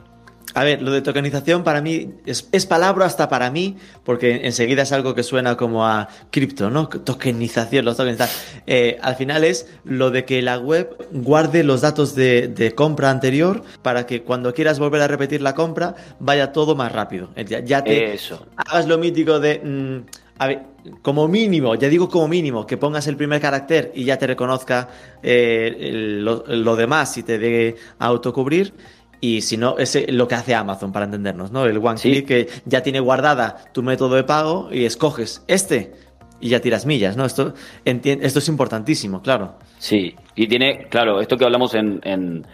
a 0.57 0.65
ver, 0.65 0.81
lo 0.81 0.91
de 0.91 1.03
tokenización 1.03 1.65
para 1.65 1.83
mí 1.83 2.15
es, 2.25 2.65
palabra 2.65 3.05
hasta 3.05 3.29
para 3.29 3.51
mí, 3.51 3.77
porque 4.05 4.47
enseguida 4.47 4.85
es 4.85 4.93
algo 4.93 5.15
que 5.15 5.23
suena 5.23 5.55
como 5.55 5.87
a 5.87 6.09
cripto, 6.31 6.71
¿no? 6.71 6.89
Tokenización, 6.89 7.85
los 7.85 7.99
tokens. 7.99 8.23
Eh, 8.67 8.97
al 9.03 9.17
final 9.17 9.45
es 9.45 9.69
lo 9.85 10.11
de 10.11 10.25
que 10.25 10.41
la 10.41 10.59
web 10.59 10.97
guarde 11.13 11.63
los 11.63 11.83
datos 11.83 12.15
de, 12.15 12.73
compra 12.75 13.11
anterior 13.11 13.65
para 13.83 14.07
que 14.07 14.23
cuando 14.23 14.55
quieras 14.55 14.79
volver 14.79 15.03
a 15.03 15.09
repetir 15.09 15.43
la 15.43 15.55
compra 15.55 15.95
vaya 16.21 16.53
todo 16.53 16.75
más 16.75 16.91
rápido. 16.91 17.29
Ya, 17.37 17.85
te 17.85 18.15
Eso. 18.15 18.47
hagas 18.57 18.89
lo 18.89 18.97
mítico 18.97 19.39
de. 19.39 19.61
Mm, 19.63 20.07
a 20.39 20.47
ver, 20.47 20.63
como 21.03 21.29
mínimo, 21.29 21.75
ya 21.75 21.89
digo 21.89 22.09
como 22.09 22.29
mínimo, 22.29 22.67
que 22.67 22.77
pongas 22.77 23.07
el 23.07 23.17
primer 23.17 23.41
carácter 23.41 23.93
y 23.95 24.05
ya 24.05 24.19
te 24.19 24.27
reconozca 24.27 24.89
eh, 25.23 26.19
lo, 26.21 26.45
lo, 26.47 26.77
demás 26.77 27.17
y 27.19 27.23
te 27.23 27.39
dé 27.39 27.77
autocubrir. 27.99 28.73
Y 29.21 29.41
si 29.41 29.57
no, 29.57 29.79
es 29.79 29.97
lo 30.09 30.29
que 30.29 30.35
hace 30.35 30.55
Amazon 30.55 30.93
para 30.93 31.07
entendernos, 31.07 31.51
¿no? 31.51 31.65
El 31.65 31.79
One 31.79 31.99
Click 31.99 32.27
que 32.27 32.49
ya 32.65 32.83
tiene 32.83 33.01
guardada 33.01 33.65
tu 33.73 33.83
método 33.83 34.17
de 34.17 34.25
pago 34.25 34.69
y 34.71 34.85
escoges 34.85 35.43
este 35.49 35.95
y 36.41 36.51
ya 36.51 36.61
tiras 36.61 36.85
millas, 36.87 37.17
¿no? 37.17 37.25
Esto, 37.25 37.55
esto 37.85 38.39
es 38.39 38.49
importantísimo, 38.49 39.23
claro. 39.23 39.55
Sí, 39.79 40.15
y 40.35 40.47
tiene, 40.47 40.87
claro, 40.89 41.21
esto 41.21 41.37
que 41.37 41.45
hablamos 41.45 41.75
en, 41.75 42.01
en 42.05 42.39
eh, 42.41 42.47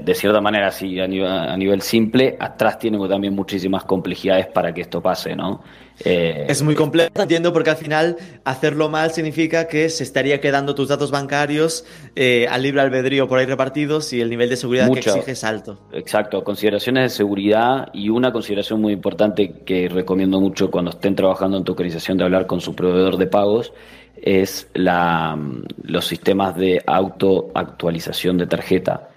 de 0.00 0.14
cierta 0.14 0.40
manera, 0.40 0.68
así 0.68 1.00
a 1.00 1.06
nivel, 1.06 1.30
a 1.30 1.56
nivel 1.56 1.82
simple, 1.82 2.36
atrás 2.38 2.78
tiene 2.78 2.98
también 3.08 3.34
muchísimas 3.34 3.84
complejidades 3.84 4.46
para 4.46 4.72
que 4.72 4.82
esto 4.82 5.00
pase, 5.00 5.34
¿no? 5.34 5.62
Eh, 6.04 6.46
es 6.48 6.62
muy 6.62 6.74
complejo, 6.74 7.10
entiendo, 7.14 7.52
porque 7.52 7.70
al 7.70 7.76
final 7.76 8.16
hacerlo 8.44 8.88
mal 8.88 9.12
significa 9.12 9.68
que 9.68 9.88
se 9.88 10.02
estaría 10.02 10.40
quedando 10.40 10.74
tus 10.74 10.88
datos 10.88 11.10
bancarios 11.10 11.84
eh, 12.16 12.46
al 12.50 12.62
libre 12.62 12.80
albedrío 12.80 13.28
por 13.28 13.38
ahí 13.38 13.46
repartidos 13.46 14.12
y 14.12 14.20
el 14.20 14.30
nivel 14.30 14.48
de 14.48 14.56
seguridad 14.56 14.90
que 14.90 15.00
exige 15.00 15.32
es 15.32 15.44
alto. 15.44 15.78
Exacto, 15.92 16.42
consideraciones 16.42 17.04
de 17.04 17.16
seguridad 17.16 17.88
y 17.92 18.08
una 18.08 18.32
consideración 18.32 18.80
muy 18.80 18.92
importante 18.92 19.62
que 19.64 19.88
recomiendo 19.88 20.40
mucho 20.40 20.70
cuando 20.70 20.90
estén 20.90 21.14
trabajando 21.14 21.58
en 21.58 21.64
tokenización 21.64 22.18
de 22.18 22.24
hablar 22.24 22.46
con 22.46 22.60
su 22.60 22.74
proveedor 22.74 23.16
de 23.16 23.26
pagos 23.26 23.72
es 24.20 24.68
la, 24.74 25.38
los 25.82 26.06
sistemas 26.06 26.56
de 26.56 26.82
autoactualización 26.86 28.38
de 28.38 28.46
tarjeta. 28.46 29.08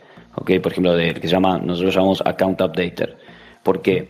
¿Okay? 0.46 0.60
Por 0.60 0.72
ejemplo, 0.72 0.94
de, 0.94 1.16
que 1.16 1.28
se 1.28 1.34
llama, 1.34 1.58
nosotros 1.58 1.96
llamamos 1.96 2.22
Account 2.24 2.62
Updater. 2.62 3.18
¿Por 3.64 3.82
qué? 3.82 4.10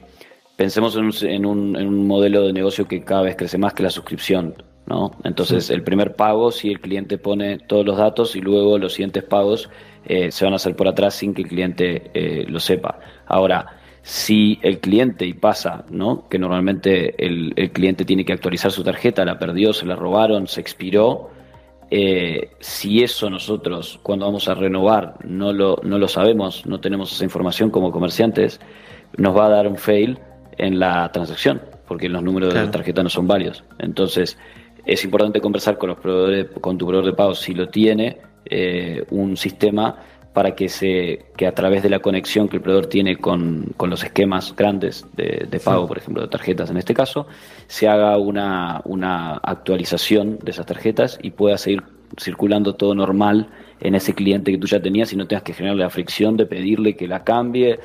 pensemos 0.55 0.95
en 1.23 1.45
un, 1.45 2.07
modelo 2.07 2.43
de 2.43 2.53
negocio 2.53 2.87
que 2.87 3.03
cada 3.03 3.23
vez 3.23 3.35
crece 3.35 3.57
más 3.57 3.73
que 3.73 3.83
la 3.83 3.89
suscripción. 3.89 4.55
¿no? 4.87 5.11
Entonces, 5.23 5.69
el 5.69 5.83
primer 5.83 6.15
pago, 6.15 6.51
si 6.51 6.69
el 6.69 6.79
cliente 6.79 7.17
pone 7.17 7.57
todos 7.57 7.85
los 7.85 7.97
datos 7.97 8.35
y 8.35 8.41
luego 8.41 8.77
los 8.77 8.93
siguientes 8.93 9.23
pagos 9.23 9.69
eh, 10.05 10.31
se 10.31 10.45
van 10.45 10.53
a 10.53 10.57
hacer 10.57 10.75
por 10.75 10.87
atrás 10.87 11.15
sin 11.15 11.33
que 11.33 11.41
el 11.41 11.47
cliente 11.47 12.11
eh, 12.13 12.45
lo 12.47 12.59
sepa. 12.59 12.99
Ahora, 13.25 13.77
si 14.03 14.59
el 14.61 14.79
cliente 14.79 15.25
y 15.25 15.33
pasa, 15.33 15.85
¿no? 15.89 16.27
que 16.29 16.37
normalmente 16.37 17.15
el, 17.17 17.71
cliente 17.73 18.05
tiene 18.05 18.23
que 18.23 18.33
actualizar 18.33 18.71
su 18.71 18.83
tarjeta, 18.83 19.25
la 19.25 19.39
perdió, 19.39 19.73
se 19.73 19.87
la 19.87 19.95
robaron, 19.95 20.47
se 20.47 20.61
expiró, 20.61 21.31
eh, 21.97 22.49
si 22.59 23.01
eso 23.03 23.29
nosotros 23.29 24.01
cuando 24.03 24.25
vamos 24.25 24.49
a 24.49 24.53
renovar 24.53 25.15
no 25.23 25.53
lo, 25.53 25.79
no 25.81 25.97
lo 25.97 26.09
sabemos, 26.09 26.65
no 26.65 26.81
tenemos 26.81 27.13
esa 27.13 27.23
información 27.23 27.69
como 27.69 27.89
comerciantes, 27.89 28.59
nos 29.15 29.33
va 29.33 29.45
a 29.45 29.49
dar 29.49 29.65
un 29.65 29.77
fail 29.77 30.19
en 30.57 30.77
la 30.77 31.09
transacción, 31.13 31.61
porque 31.87 32.09
los 32.09 32.21
números 32.21 32.53
de 32.53 32.65
la 32.65 32.69
tarjeta 32.69 33.01
no 33.01 33.07
son 33.07 33.27
varios. 33.27 33.63
Entonces, 33.79 34.37
es 34.85 35.05
importante 35.05 35.39
conversar 35.39 35.77
con 35.77 35.87
los 35.87 35.97
proveedores, 35.97 36.47
con 36.59 36.77
tu 36.77 36.85
proveedor 36.85 37.11
de 37.11 37.15
pago 37.15 37.33
si 37.33 37.53
lo 37.53 37.69
tiene, 37.69 38.17
eh, 38.43 39.05
un 39.11 39.37
sistema 39.37 39.95
para 40.35 40.53
que 40.53 40.67
se 40.67 41.27
que 41.37 41.47
a 41.47 41.55
través 41.55 41.81
de 41.81 41.89
la 41.89 41.99
conexión 41.99 42.49
que 42.49 42.57
el 42.57 42.61
proveedor 42.61 42.87
tiene 42.87 43.15
con, 43.15 43.73
los 43.79 44.03
esquemas 44.03 44.53
grandes 44.53 45.05
de, 45.15 45.61
pago, 45.63 45.87
por 45.87 45.97
ejemplo, 45.97 46.21
de 46.21 46.27
tarjetas 46.27 46.69
en 46.69 46.75
este 46.75 46.93
caso, 46.93 47.25
se 47.67 47.87
haga 47.87 48.17
una, 48.17 48.81
una 48.83 49.37
actualización 49.37 50.37
de 50.43 50.51
esas 50.51 50.65
tarjetas 50.65 51.17
y 51.21 51.31
pueda 51.31 51.57
seguir 51.57 51.83
circulando 52.19 52.75
todo 52.75 52.93
normal 52.93 53.47
en 53.79 53.95
ese 53.95 54.13
cliente 54.13 54.51
que 54.51 54.57
tú 54.57 54.67
ya 54.67 54.81
tenías 54.81 55.13
y 55.13 55.15
no 55.15 55.25
tengas 55.25 55.43
que 55.43 55.53
generar 55.53 55.77
la 55.77 55.89
fricción 55.89 56.35
de 56.35 56.45
pedirle 56.45 56.97
que 56.97 57.07
la 57.07 57.23
cambie, 57.23 57.79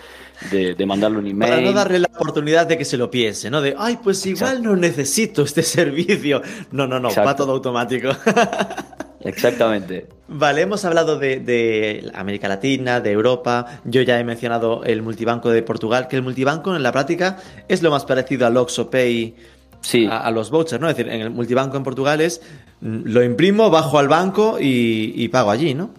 de, 0.51 0.87
mandarle 0.87 1.19
un 1.19 1.29
email. 1.29 1.53
Para 1.53 1.63
no 1.63 1.73
darle 1.73 2.01
la 2.01 2.09
oportunidad 2.13 2.67
de 2.67 2.77
que 2.77 2.85
se 2.85 2.97
lo 2.97 3.13
piense, 3.13 3.49
¿no? 3.49 3.61
De, 3.61 3.77
ay, 3.79 4.01
pues 4.03 4.27
igual 4.27 4.61
no 4.61 4.75
necesito 4.75 5.43
este 5.43 5.63
servicio. 5.79 6.43
No, 6.73 6.89
no, 6.89 6.99
no, 6.99 7.11
va 7.15 7.37
todo 7.37 7.53
automático. 7.53 8.09
Exactamente. 9.23 10.07
Vale, 10.29 10.63
hemos 10.63 10.85
hablado 10.85 11.19
de, 11.19 12.11
América 12.15 12.49
Latina, 12.49 13.01
de 13.01 13.11
Europa. 13.11 13.81
Yo 13.85 14.03
ya 14.03 14.19
he 14.19 14.25
mencionado 14.25 14.85
el 14.85 15.03
multibanco 15.03 15.51
de 15.51 15.63
Portugal, 15.63 16.09
que 16.09 16.17
el 16.17 16.23
multibanco 16.23 16.75
en 16.75 16.83
la 16.83 16.93
práctica 16.93 17.39
es 17.69 17.83
lo 17.83 17.91
más 17.91 18.05
parecido 18.05 18.47
al 18.47 18.57
OxoPay 18.57 19.35
sí. 19.81 20.09
a, 20.11 20.31
los 20.31 20.51
vouchers, 20.51 20.81
¿no? 20.81 20.89
Es 20.89 20.97
decir, 20.97 21.13
en 21.13 21.21
el 21.21 21.31
multibanco 21.31 21.77
en 21.77 21.83
Portugal 21.83 22.21
es 22.21 22.41
mm, 22.81 23.01
lo 23.05 23.23
imprimo, 23.23 23.71
bajo 23.71 23.99
al 23.99 24.09
banco 24.09 24.57
y, 24.61 25.27
pago 25.29 25.51
allí, 25.51 25.75
¿no? 25.75 25.91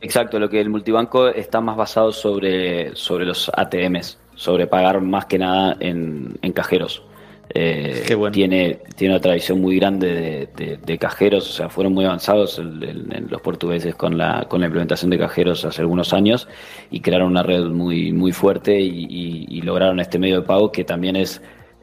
Exacto, 0.00 0.38
lo 0.38 0.48
que 0.48 0.60
el 0.60 0.68
multibanco 0.68 1.28
está 1.28 1.60
más 1.60 1.76
basado 1.76 2.12
sobre, 2.12 2.94
sobre 2.94 3.24
los 3.24 3.50
ATMs, 3.54 4.18
sobre 4.34 4.66
pagar 4.66 5.00
más 5.00 5.26
que 5.26 5.38
nada 5.38 5.76
en, 5.80 6.36
cajeros. 6.54 7.02
Eh, 7.50 8.04
tiene, 8.32 8.80
tiene 8.96 9.14
una 9.14 9.20
tradición 9.20 9.60
muy 9.60 9.76
grande 9.76 10.48
de, 10.56 10.98
cajeros, 10.98 11.48
o 11.48 11.52
sea, 11.52 11.68
fueron 11.68 11.94
muy 11.94 12.04
avanzados 12.04 12.58
los 12.58 13.40
portugueses 13.40 13.94
con 13.94 14.18
la, 14.18 14.46
con 14.48 14.60
la 14.60 14.66
implementación 14.66 15.10
de 15.10 15.18
cajeros 15.18 15.64
hace 15.64 15.80
algunos 15.80 16.12
años 16.12 16.48
y 16.90 17.00
crearon 17.00 17.28
una 17.28 17.42
red 17.42 17.64
muy, 17.66 18.12
muy 18.12 18.32
fuerte 18.32 18.78
y 18.78 19.60
lograron 19.62 20.00
este 20.00 20.18
medio 20.18 20.40
de 20.40 20.46
pago 20.46 20.70
que 20.70 20.84
también 20.84 21.16
es 21.16 21.40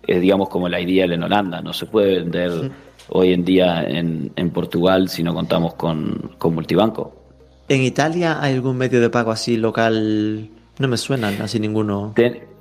es 0.07 0.22
digamos 0.22 0.49
como 0.49 0.70
la 0.70 0.80
idea 0.80 1.05
en 1.05 1.24
Holanda. 1.24 1.61
No 1.61 1.74
se 1.74 1.86
puede 1.86 2.20
vender 2.20 2.72
hoy 3.09 3.34
en 3.34 3.45
día 3.45 3.84
en, 3.84 4.32
en, 4.36 4.49
Portugal 4.51 5.09
si 5.09 5.24
no 5.24 5.34
contamos 5.34 5.76
con, 5.76 6.32
con, 6.38 6.53
multibanco. 6.53 7.16
¿En 7.70 7.82
Italia 7.82 8.41
hay 8.41 8.55
algún 8.55 8.78
medio 8.78 8.99
de 8.99 9.09
pago 9.09 9.32
así 9.32 9.57
local? 9.57 10.49
No 10.80 10.88
me 10.88 10.97
suenan 10.97 11.41
así 11.41 11.59
ninguno. 11.59 12.14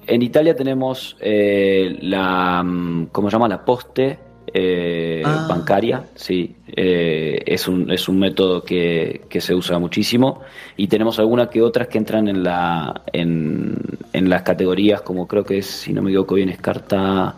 En 0.07 0.23
Italia 0.23 0.55
tenemos 0.55 1.17
eh, 1.21 1.99
la, 2.03 2.63
mm, 2.63 3.07
¿cómo 3.13 3.29
se 3.29 3.33
llama? 3.35 3.49
La 3.49 3.65
poste 3.65 4.19
eh, 4.55 5.23
ah. 5.25 5.47
bancaria, 5.49 6.05
sí, 6.15 6.57
eh, 6.67 7.43
es, 7.47 7.69
un, 7.69 7.91
es 7.91 8.09
un 8.09 8.19
método 8.19 8.63
que, 8.63 9.23
que, 9.29 9.41
se 9.41 9.55
usa 9.55 9.79
muchísimo 9.79 10.41
y 10.77 10.89
tenemos 10.89 11.19
algunas 11.19 11.49
que 11.49 11.63
otras 11.63 11.89
que 11.89 11.97
entran 11.97 12.29
en, 12.29 12.43
la, 12.43 13.03
en, 13.13 13.77
en, 14.13 14.29
las 14.29 14.43
categorías 14.43 15.01
como 15.01 15.27
creo 15.27 15.45
que 15.45 15.59
es, 15.59 15.67
si 15.67 15.93
no 15.93 16.03
me 16.03 16.11
equivoco 16.11 16.35
bien, 16.35 16.51
es 16.51 16.59
carta, 16.59 17.35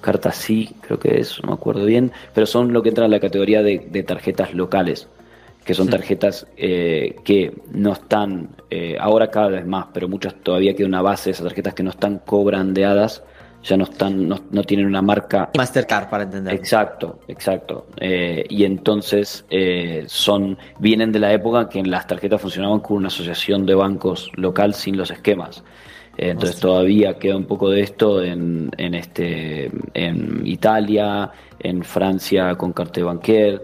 carta 0.00 0.30
sí, 0.30 0.70
creo 0.82 1.00
que 1.00 1.18
es, 1.18 1.42
no 1.42 1.48
me 1.48 1.54
acuerdo 1.54 1.84
bien, 1.84 2.12
pero 2.32 2.46
son 2.46 2.72
lo 2.72 2.82
que 2.82 2.90
entra 2.90 3.06
en 3.06 3.10
la 3.10 3.20
categoría 3.20 3.62
de, 3.62 3.88
de 3.90 4.02
tarjetas 4.04 4.54
locales, 4.54 5.08
que 5.64 5.74
son 5.74 5.88
tarjetas 5.88 6.46
eh, 6.56 7.16
que 7.24 7.54
no 7.72 7.92
están, 7.92 8.50
ahora 8.98 9.30
cada 9.30 9.48
vez 9.48 9.66
más, 9.66 9.86
pero 9.92 10.08
muchas 10.08 10.34
todavía 10.34 10.74
queda 10.74 10.86
una 10.86 11.02
base 11.02 11.30
de 11.30 11.32
esas 11.32 11.46
tarjetas 11.46 11.74
que 11.74 11.82
no 11.82 11.90
están 11.90 12.18
cobrandeadas 12.18 13.22
ya 13.62 13.76
no 13.76 13.84
están, 13.84 14.28
no, 14.28 14.40
no, 14.50 14.64
tienen 14.64 14.86
una 14.86 15.02
marca. 15.02 15.50
Mastercard, 15.56 16.08
para 16.08 16.24
entender. 16.24 16.54
Exacto, 16.54 17.20
exacto. 17.28 17.86
Eh, 18.00 18.44
y 18.48 18.64
entonces 18.64 19.44
eh, 19.50 20.04
son, 20.08 20.58
vienen 20.78 21.12
de 21.12 21.20
la 21.20 21.32
época 21.32 21.68
que 21.68 21.78
en 21.78 21.90
las 21.90 22.06
tarjetas 22.06 22.40
funcionaban 22.40 22.80
con 22.80 22.96
una 22.96 23.08
asociación 23.08 23.64
de 23.64 23.74
bancos 23.74 24.30
local 24.34 24.74
sin 24.74 24.96
los 24.96 25.10
esquemas. 25.10 25.62
Eh, 26.16 26.30
entonces 26.30 26.60
todavía 26.60 27.18
queda 27.18 27.36
un 27.36 27.44
poco 27.44 27.70
de 27.70 27.82
esto 27.82 28.22
en, 28.22 28.70
en, 28.76 28.94
este, 28.94 29.70
en 29.94 30.42
Italia, 30.44 31.30
en 31.60 31.84
Francia 31.84 32.54
con 32.56 32.72
Carte 32.72 33.02
Bancaire, 33.02 33.60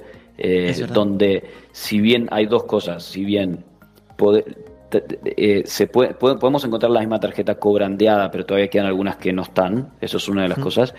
donde 0.93 1.43
si 1.79 2.01
bien 2.01 2.27
hay 2.33 2.47
dos 2.47 2.65
cosas, 2.65 3.05
si 3.05 3.25
bien 3.25 3.65
eh, 4.91 5.63
se 5.65 5.87
puede, 5.87 6.15
podemos 6.15 6.65
encontrar 6.65 6.91
la 6.91 6.99
misma 6.99 7.21
tarjeta 7.21 7.55
cobrandeada, 7.55 8.33
pero 8.33 8.45
todavía 8.45 8.69
quedan 8.69 8.87
algunas 8.87 9.17
que 9.17 9.33
no 9.33 9.43
están, 9.43 9.93
eso 10.01 10.17
es 10.17 10.29
una 10.29 10.43
de 10.43 10.49
las 10.49 10.59
cosas, 10.59 10.93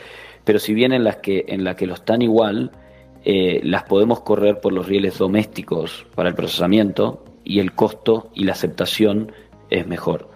pero 0.46 0.58
si 0.58 0.74
bien 0.74 0.94
en 0.94 1.04
las 1.04 1.18
que, 1.18 1.44
en 1.50 1.66
la 1.66 1.76
que 1.76 1.86
lo 1.86 1.96
están 1.96 2.22
igual, 2.22 2.72
eh, 3.26 3.60
las 3.62 3.84
podemos 3.84 4.22
correr 4.22 4.62
por 4.62 4.72
los 4.72 4.88
rieles 4.88 5.18
domésticos 5.18 6.06
para 6.16 6.30
el 6.30 6.36
procesamiento 6.36 7.26
y 7.44 7.60
el 7.60 7.74
costo 7.74 8.32
y 8.34 8.46
la 8.46 8.54
aceptación 8.54 9.34
es 9.70 9.86
mejor. 9.86 10.30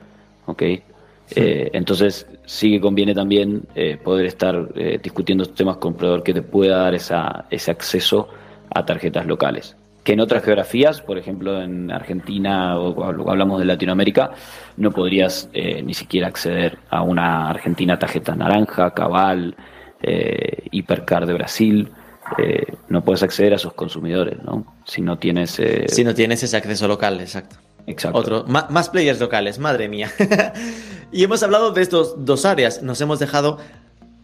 Eh, 0.59 1.69
entonces 1.71 2.27
sí 2.45 2.69
que 2.69 2.81
conviene 2.81 3.15
también 3.15 3.65
poder 4.03 4.25
estar 4.25 4.73
discutiendo 5.01 5.43
estos 5.43 5.55
temas 5.55 5.77
con 5.77 5.93
un 5.93 5.97
proveedor 5.97 6.21
que 6.21 6.33
te 6.33 6.41
pueda 6.41 6.79
dar 6.79 6.95
esa, 6.95 7.45
ese 7.49 7.71
acceso 7.71 8.27
a 8.75 8.85
tarjetas 8.85 9.25
locales. 9.25 9.77
Que 10.03 10.13
en 10.13 10.19
otras 10.19 10.43
geografías, 10.43 11.01
por 11.01 11.17
ejemplo 11.17 11.61
en 11.61 11.91
Argentina 11.91 12.77
o 12.77 13.29
hablamos 13.29 13.59
de 13.59 13.65
Latinoamérica, 13.65 14.31
no 14.77 14.91
podrías 14.91 15.49
eh, 15.53 15.81
ni 15.81 15.93
siquiera 15.93 16.27
acceder 16.27 16.77
a 16.89 17.01
una 17.03 17.49
Argentina 17.49 17.97
tarjeta 17.97 18.35
naranja, 18.35 18.91
cabal, 18.93 19.55
eh, 20.01 20.67
hipercar 20.71 21.25
de 21.25 21.33
Brasil. 21.33 21.89
Eh, 22.37 22.65
no 22.89 23.03
puedes 23.03 23.23
acceder 23.23 23.53
a 23.53 23.55
esos 23.55 23.73
consumidores, 23.73 24.41
¿no? 24.43 24.75
Si 24.85 25.01
no 25.01 25.17
tienes... 25.17 25.61
si 25.87 26.03
no 26.03 26.13
tienes 26.13 26.43
ese 26.43 26.57
acceso 26.57 26.87
local, 26.87 27.19
exacto. 27.21 27.57
Exacto. 27.85 28.17
Otro, 28.17 28.45
más 28.45 28.89
players 28.89 29.19
locales, 29.19 29.59
madre 29.59 29.89
mía. 29.89 30.09
y 31.11 31.23
hemos 31.23 31.43
hablado 31.43 31.71
de 31.71 31.81
estos 31.81 32.25
dos 32.25 32.45
áreas. 32.45 32.81
Nos 32.81 33.01
hemos 33.01 33.19
dejado 33.19 33.57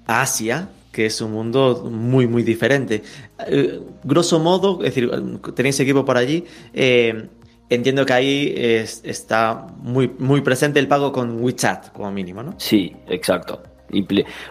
Asia, 0.08 0.70
que 0.92 1.06
es 1.06 1.22
un 1.22 1.32
mundo 1.32 1.88
muy, 1.90 2.28
muy 2.28 2.44
diferente. 2.44 3.04
Eh, 3.48 3.80
grosso 4.04 4.40
modo, 4.40 4.80
es 4.84 4.96
decir, 4.96 5.12
tenéis 5.56 5.80
equipo 5.80 6.04
por 6.04 6.18
allí. 6.18 6.46
Eh, 6.74 7.28
entiendo 7.70 8.06
que 8.06 8.14
ahí 8.14 8.54
está 8.58 9.68
muy, 9.78 10.12
muy 10.18 10.42
presente 10.42 10.80
el 10.80 10.88
pago 10.88 11.12
con 11.12 11.42
WeChat, 11.44 11.92
como 11.94 12.12
mínimo, 12.12 12.42
¿no? 12.42 12.56
Sí, 12.58 12.96
exacto. 13.08 13.62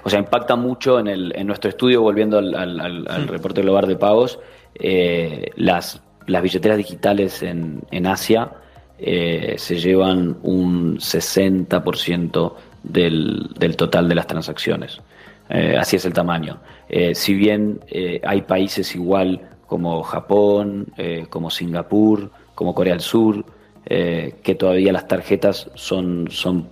O 0.03 0.11
sea, 0.11 0.19
impacta 0.19 0.57
mucho 0.57 0.99
en, 0.99 1.07
el, 1.07 1.33
en 1.37 1.47
nuestro 1.47 1.71
estudio, 1.71 2.03
volviendo 2.03 2.39
al, 2.39 2.55
al, 2.55 3.03
mm. 3.03 3.29
reporte 3.29 3.63
global 3.63 3.87
de 3.87 3.97
pagos, 3.97 4.39
eh, 4.75 5.51
las, 5.57 6.03
las 6.27 6.43
billeteras 6.43 6.77
digitales 6.77 7.43
en, 7.43 7.83
en 7.91 8.07
Asia 8.07 8.53
se 8.99 9.79
llevan 9.79 10.39
un 10.43 10.99
60% 10.99 12.53
del, 12.83 13.51
del 13.57 13.77
total 13.77 14.09
de 14.09 14.15
las 14.17 14.27
transacciones. 14.27 15.01
Eh, 15.49 15.77
así 15.79 15.97
es 15.97 16.05
el 16.05 16.13
tamaño. 16.13 16.59
Eh, 16.89 17.15
si 17.15 17.35
bien 17.35 17.81
eh, 17.89 18.21
hay 18.25 18.43
países 18.43 18.95
igual 18.95 19.41
como 19.67 20.03
Japón, 20.03 20.95
como 21.29 21.51
Singapur, 21.51 22.31
como 22.55 22.75
Corea 22.75 22.95
del 22.95 23.03
Sur, 23.03 23.45
que 23.85 24.57
todavía 24.59 24.93
las 24.95 25.07
tarjetas 25.07 25.71
son, 25.75 26.29
son 26.31 26.69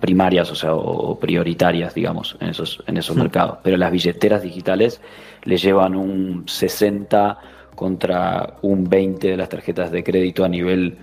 primarias 0.00 0.50
o, 0.50 0.54
sea, 0.54 0.74
o 0.74 1.18
prioritarias, 1.18 1.94
digamos, 1.94 2.36
en 2.40 2.50
esos, 2.50 2.84
en 2.86 2.98
esos 2.98 3.16
mercados. 3.16 3.56
Pero 3.62 3.78
las 3.78 3.90
billeteras 3.90 4.42
digitales 4.42 5.00
le 5.44 5.56
llevan 5.56 5.96
un 5.96 6.46
60 6.46 7.38
contra 7.74 8.58
un 8.60 8.84
20 8.84 9.28
de 9.28 9.36
las 9.38 9.48
tarjetas 9.48 9.90
de 9.90 10.04
crédito 10.04 10.44
a 10.44 10.48
nivel 10.50 10.98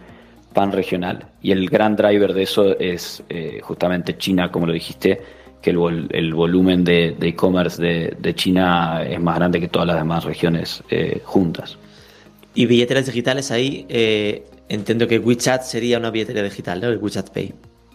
pan 0.54 0.72
regional. 0.72 1.26
Y 1.42 1.52
el 1.52 1.68
gran 1.68 1.96
driver 1.96 2.32
de 2.32 2.44
eso 2.44 2.78
es 2.80 3.24
justamente 3.64 4.20
China, 4.20 4.52
como 4.52 4.68
lo 4.68 4.74
dijiste, 4.74 5.20
que 5.62 5.70
el, 5.70 6.34
volumen 6.34 6.84
de 6.84 7.16
e-commerce 7.22 7.82
de, 7.82 8.36
China 8.36 9.03
es 9.03 9.20
más 9.20 9.36
grande 9.36 9.59
que 9.59 9.68
todas 9.68 9.88
las 9.88 9.97
demás 9.97 10.24
regiones 10.24 10.84
eh, 10.89 11.22
juntas. 11.24 11.78
Y 12.53 12.66
billeteras 12.66 13.05
digitales 13.05 13.51
ahí, 13.51 13.86
eh, 13.88 14.43
entiendo 14.68 15.07
que 15.07 15.20
WeChat 15.20 15.64
sería 15.64 15.99
una 15.99 16.12
billetera 16.12 16.43
digital, 16.43 16.82
¿no? 16.82 16.89
El 16.89 16.97
WeChat 16.97 17.30
Pay. 17.30 17.53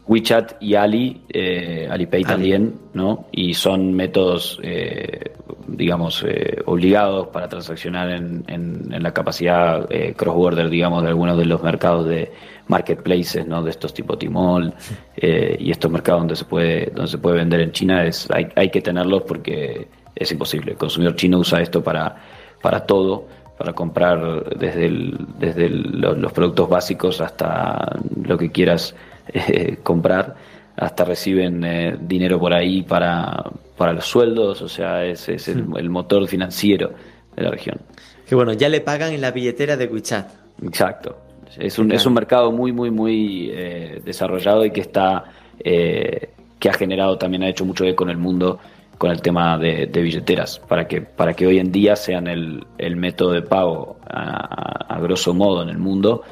WeChat 0.08 0.62
y 0.62 0.74
Ali, 0.74 1.22
eh, 1.28 1.88
Alipay 1.90 2.22
también, 2.22 2.74
¿no? 2.94 3.26
Y 3.32 3.54
son 3.54 3.92
métodos, 3.92 4.60
eh, 4.62 5.32
digamos, 5.66 6.24
obligados 6.66 7.28
para 7.28 7.48
transaccionar 7.48 8.10
en, 8.10 8.44
en 8.46 9.02
la 9.02 9.12
capacidad 9.12 9.88
cross-border, 10.16 10.70
digamos, 10.70 11.02
de 11.02 11.08
algunos 11.08 11.36
de 11.36 11.44
los 11.44 11.62
mercados 11.62 12.06
de, 12.06 12.30
marketplaces, 12.68 13.46
¿no? 13.46 13.62
De 13.62 13.70
estos 13.70 13.94
tipo 13.94 14.16
Timol 14.18 14.74
eh, 15.16 15.56
y 15.58 15.70
estos 15.70 15.90
mercados 15.90 16.22
donde 16.22 16.36
se 16.36 16.44
puede, 16.44 16.86
donde 16.86 17.10
se 17.10 17.18
puede 17.18 17.36
vender 17.36 17.60
en 17.60 17.72
China 17.72 18.04
es, 18.04 18.28
hay, 18.30 18.48
hay 18.54 18.70
que 18.70 18.80
tenerlos 18.80 19.22
porque 19.22 19.88
es 20.14 20.32
imposible. 20.32 20.72
El 20.72 20.78
consumidor 20.78 21.16
chino 21.16 21.38
usa 21.38 21.60
esto 21.60 21.82
para, 21.82 22.16
para 22.60 22.80
todo, 22.80 23.26
para 23.58 23.72
comprar 23.72 24.56
desde, 24.56 24.86
el, 24.86 25.16
desde 25.38 25.68
los 25.68 26.32
productos 26.32 26.68
básicos 26.68 27.20
hasta 27.20 27.96
lo 28.22 28.36
que 28.36 28.50
quieras 28.50 28.94
eh, 29.32 29.78
comprar, 29.82 30.34
hasta 30.76 31.04
reciben 31.04 31.64
eh, 31.64 31.96
dinero 32.00 32.38
por 32.38 32.52
ahí 32.52 32.82
para, 32.82 33.50
para 33.76 33.92
los 33.92 34.06
sueldos, 34.06 34.62
o 34.62 34.68
sea, 34.68 35.04
es, 35.04 35.28
es 35.28 35.48
el, 35.48 35.66
el 35.76 35.90
motor 35.90 36.26
financiero 36.28 36.92
de 37.34 37.42
la 37.42 37.50
región. 37.50 37.80
Que 38.26 38.34
bueno, 38.34 38.52
ya 38.52 38.68
le 38.68 38.80
pagan 38.80 39.12
en 39.12 39.20
la 39.20 39.30
billetera 39.30 39.76
de 39.76 39.86
WeChat. 39.86 40.28
Exacto. 40.62 41.18
Es 41.58 41.78
un, 41.78 41.92
es 41.92 42.04
un 42.04 42.14
mercado 42.14 42.52
muy, 42.52 42.72
muy, 42.72 42.90
muy 42.90 43.50
eh, 43.52 44.02
desarrollado 44.04 44.64
y 44.64 44.70
que 44.70 44.80
está 44.80 45.24
eh, 45.60 46.30
que 46.58 46.68
ha 46.68 46.72
generado 46.72 47.16
también, 47.18 47.42
ha 47.42 47.48
hecho 47.48 47.64
mucho 47.64 47.84
eco 47.84 48.04
en 48.04 48.10
el 48.10 48.16
mundo 48.16 48.58
con 48.98 49.10
el 49.10 49.20
tema 49.20 49.58
de, 49.58 49.86
billeteras, 49.86 50.58
para 50.58 50.88
que, 50.88 51.02
para 51.02 51.34
que 51.34 51.46
hoy 51.46 51.58
en 51.58 51.70
día 51.70 51.96
sean 51.96 52.26
el, 52.26 52.64
el 52.78 52.96
método 52.96 53.32
de 53.32 53.42
pago 53.42 53.98
a, 54.08 54.98
grosso 55.00 55.34
modo 55.34 55.62
en 55.62 55.68
el 55.68 55.76
mundo, 55.76 56.22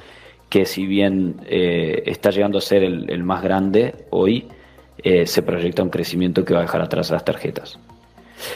que 0.54 0.66
si 0.66 0.86
bien 0.86 1.40
eh, 1.46 2.04
está 2.06 2.30
llegando 2.30 2.58
a 2.58 2.60
ser 2.60 2.84
el, 2.84 3.10
el 3.10 3.24
más 3.24 3.42
grande 3.42 4.06
hoy, 4.10 4.46
se 5.26 5.42
proyecta 5.42 5.82
un 5.82 5.90
crecimiento 5.90 6.44
que 6.44 6.54
va 6.54 6.60
a 6.60 6.62
dejar 6.62 6.80
atrás 6.80 7.10
a 7.10 7.14
las 7.14 7.24
tarjetas. 7.24 7.76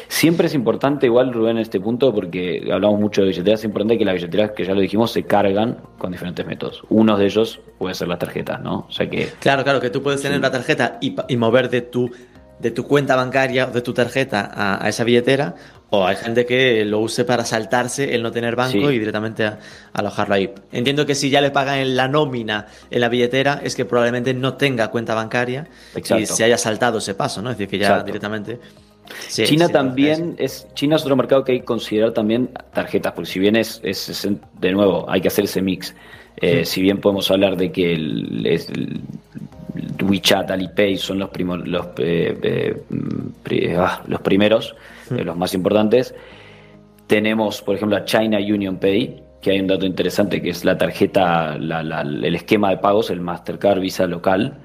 Siempre 0.09 0.47
es 0.47 0.55
importante, 0.55 1.07
igual 1.07 1.33
Rubén, 1.33 1.57
en 1.57 1.63
este 1.63 1.81
punto, 1.81 2.15
porque 2.15 2.69
hablamos 2.73 3.01
mucho 3.01 3.23
de 3.23 3.29
billeteras, 3.29 3.61
es 3.61 3.65
importante 3.65 3.99
que 3.99 4.05
las 4.05 4.15
billeteras, 4.15 4.53
que 4.53 4.65
ya 4.65 4.75
lo 4.75 4.81
dijimos, 4.81 5.13
se 5.13 5.25
cargan 5.25 5.79
con 5.99 6.13
diferentes 6.13 6.47
métodos. 6.47 6.83
Uno 6.89 7.17
de 7.17 7.27
ellos 7.27 7.61
puede 7.79 7.95
ser 7.95 8.09
las 8.09 8.19
tarjetas, 8.19 8.61
¿no? 8.61 8.87
O 8.89 8.93
sea 8.93 9.09
que... 9.09 9.29
Claro, 9.41 9.65
claro, 9.65 9.81
que 9.81 9.91
tú 9.91 10.03
puedes 10.03 10.23
tener 10.23 10.41
la 10.41 10.51
tarjeta 10.51 10.99
y, 11.01 11.37
mover 11.37 11.71
de 11.71 11.83
tu, 11.83 12.11
de 12.61 12.71
tu 12.71 12.87
cuenta 12.87 13.17
bancaria 13.17 13.67
o 13.69 13.71
de 13.71 13.83
tu 13.83 13.93
tarjeta 13.93 14.51
a, 14.55 14.89
esa 14.89 15.05
billetera, 15.05 15.55
o 15.91 16.07
hay 16.07 16.17
gente 16.17 16.45
que 16.45 16.85
lo 16.85 17.01
use 17.01 17.25
para 17.25 17.45
saltarse 17.45 18.15
el 18.15 18.23
no 18.23 18.31
tener 18.31 18.57
banco 18.57 18.91
y 18.91 18.99
directamente 18.99 19.51
alojarlo 19.93 20.35
ahí. 20.35 20.53
Entiendo 20.71 21.07
que 21.07 21.15
si 21.15 21.31
ya 21.31 21.41
le 21.41 21.51
pagan 21.51 21.79
en 21.79 21.97
la 21.97 22.09
nómina 22.09 22.67
en 22.91 23.01
la 23.01 23.09
billetera, 23.09 23.61
es 23.63 23.75
que 23.75 23.85
probablemente 23.85 24.35
no 24.35 24.55
tenga 24.55 24.89
cuenta 24.89 25.15
bancaria 25.15 25.69
y 25.95 26.27
se 26.27 26.45
haya 26.45 26.59
saltado 26.59 26.99
ese 26.99 27.15
paso, 27.15 27.41
¿no? 27.41 27.51
Es 27.51 27.57
decir, 27.57 27.71
que 27.71 27.79
ya 27.79 28.03
directamente 28.03 28.59
China 29.29 29.69
también 29.69 30.35
es, 30.39 30.67
China 30.75 30.97
es 30.97 31.03
otro 31.03 31.17
mercado 31.17 31.45
que 31.45 31.53
hay 31.53 31.61
que 31.61 31.65
considerar 31.65 32.13
también 32.13 32.51
tarjetas, 32.73 33.13
porque 33.13 33.31
si 33.31 33.39
bien 33.39 33.57
es, 33.57 33.81
es, 33.83 34.29
de 34.61 34.73
nuevo, 34.73 35.07
hay 35.09 35.21
que 35.21 35.29
hacer 35.29 35.45
ese 35.45 35.63
mix. 35.63 35.95
Eh, 36.41 36.65
si 36.65 36.81
bien 36.83 37.01
podemos 37.01 37.31
hablar 37.31 37.57
de 37.57 37.73
que 37.73 37.93
el, 37.95 38.61
WeChat, 40.09 40.51
Alipay 40.51 40.97
son 40.97 41.19
los, 41.19 41.29
primos, 41.31 41.67
los, 41.67 41.87
eh, 41.99 42.83
eh, 43.51 43.77
ah, 43.79 44.03
los 44.07 44.21
primeros, 44.21 44.75
los 45.11 45.37
más 45.37 45.55
importantes, 45.55 46.15
tenemos, 47.07 47.63
por 47.63 47.77
ejemplo, 47.77 47.97
a 47.97 48.05
China 48.05 48.39
Union 48.39 48.79
Pay, 48.79 49.23
que 49.41 49.53
hay 49.53 49.61
un 49.61 49.67
dato 49.67 49.87
interesante 49.87 50.43
que 50.43 50.51
es 50.51 50.65
la 50.65 50.77
tarjeta, 50.77 51.55
el 51.55 52.35
esquema 52.35 52.71
de 52.71 52.79
pagos, 52.79 53.11
el 53.11 53.21
Mastercard 53.21 53.81
Visa 53.81 54.07
local, 54.07 54.59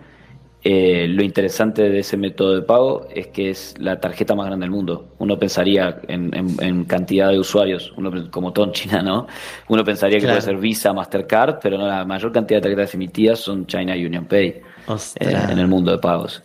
eh, 0.66 1.08
lo 1.10 1.24
interesante 1.24 1.90
de 1.90 2.00
ese 2.00 2.16
método 2.16 2.56
de 2.56 2.62
pago 2.62 3.06
es 3.14 3.28
que 3.28 3.50
es 3.50 3.76
la 3.80 4.00
tarjeta 4.00 4.34
más 4.34 4.46
grande 4.46 4.64
del 4.64 4.72
mundo. 4.72 5.10
Uno 5.18 5.38
pensaría 5.38 6.00
en, 6.08 6.86
cantidad 6.86 7.30
de 7.30 7.38
usuarios, 7.38 7.94
uno 7.98 8.32
como 8.32 8.54
todo 8.54 8.68
en 8.68 8.72
China, 8.72 9.02
¿no? 9.02 9.28
Uno 9.68 9.84
pensaría 9.84 10.20
que 10.20 10.26
puede 10.26 10.40
ser 10.40 10.56
Visa, 10.58 10.94
Mastercard, 10.94 11.60
pero 11.62 11.78
no, 11.78 11.86
la 11.86 12.06
mayor 12.06 12.32
cantidad 12.32 12.60
de 12.60 12.70
tarjetas 12.70 12.94
emitidas 12.96 13.40
son 13.40 13.68
China 13.68 13.94
Union 13.94 14.26
Pay 14.26 14.62
eh, 14.88 15.48
en 15.50 15.60
el 15.60 15.68
mundo 15.68 15.92
de 15.92 15.98
pagos. 15.98 16.44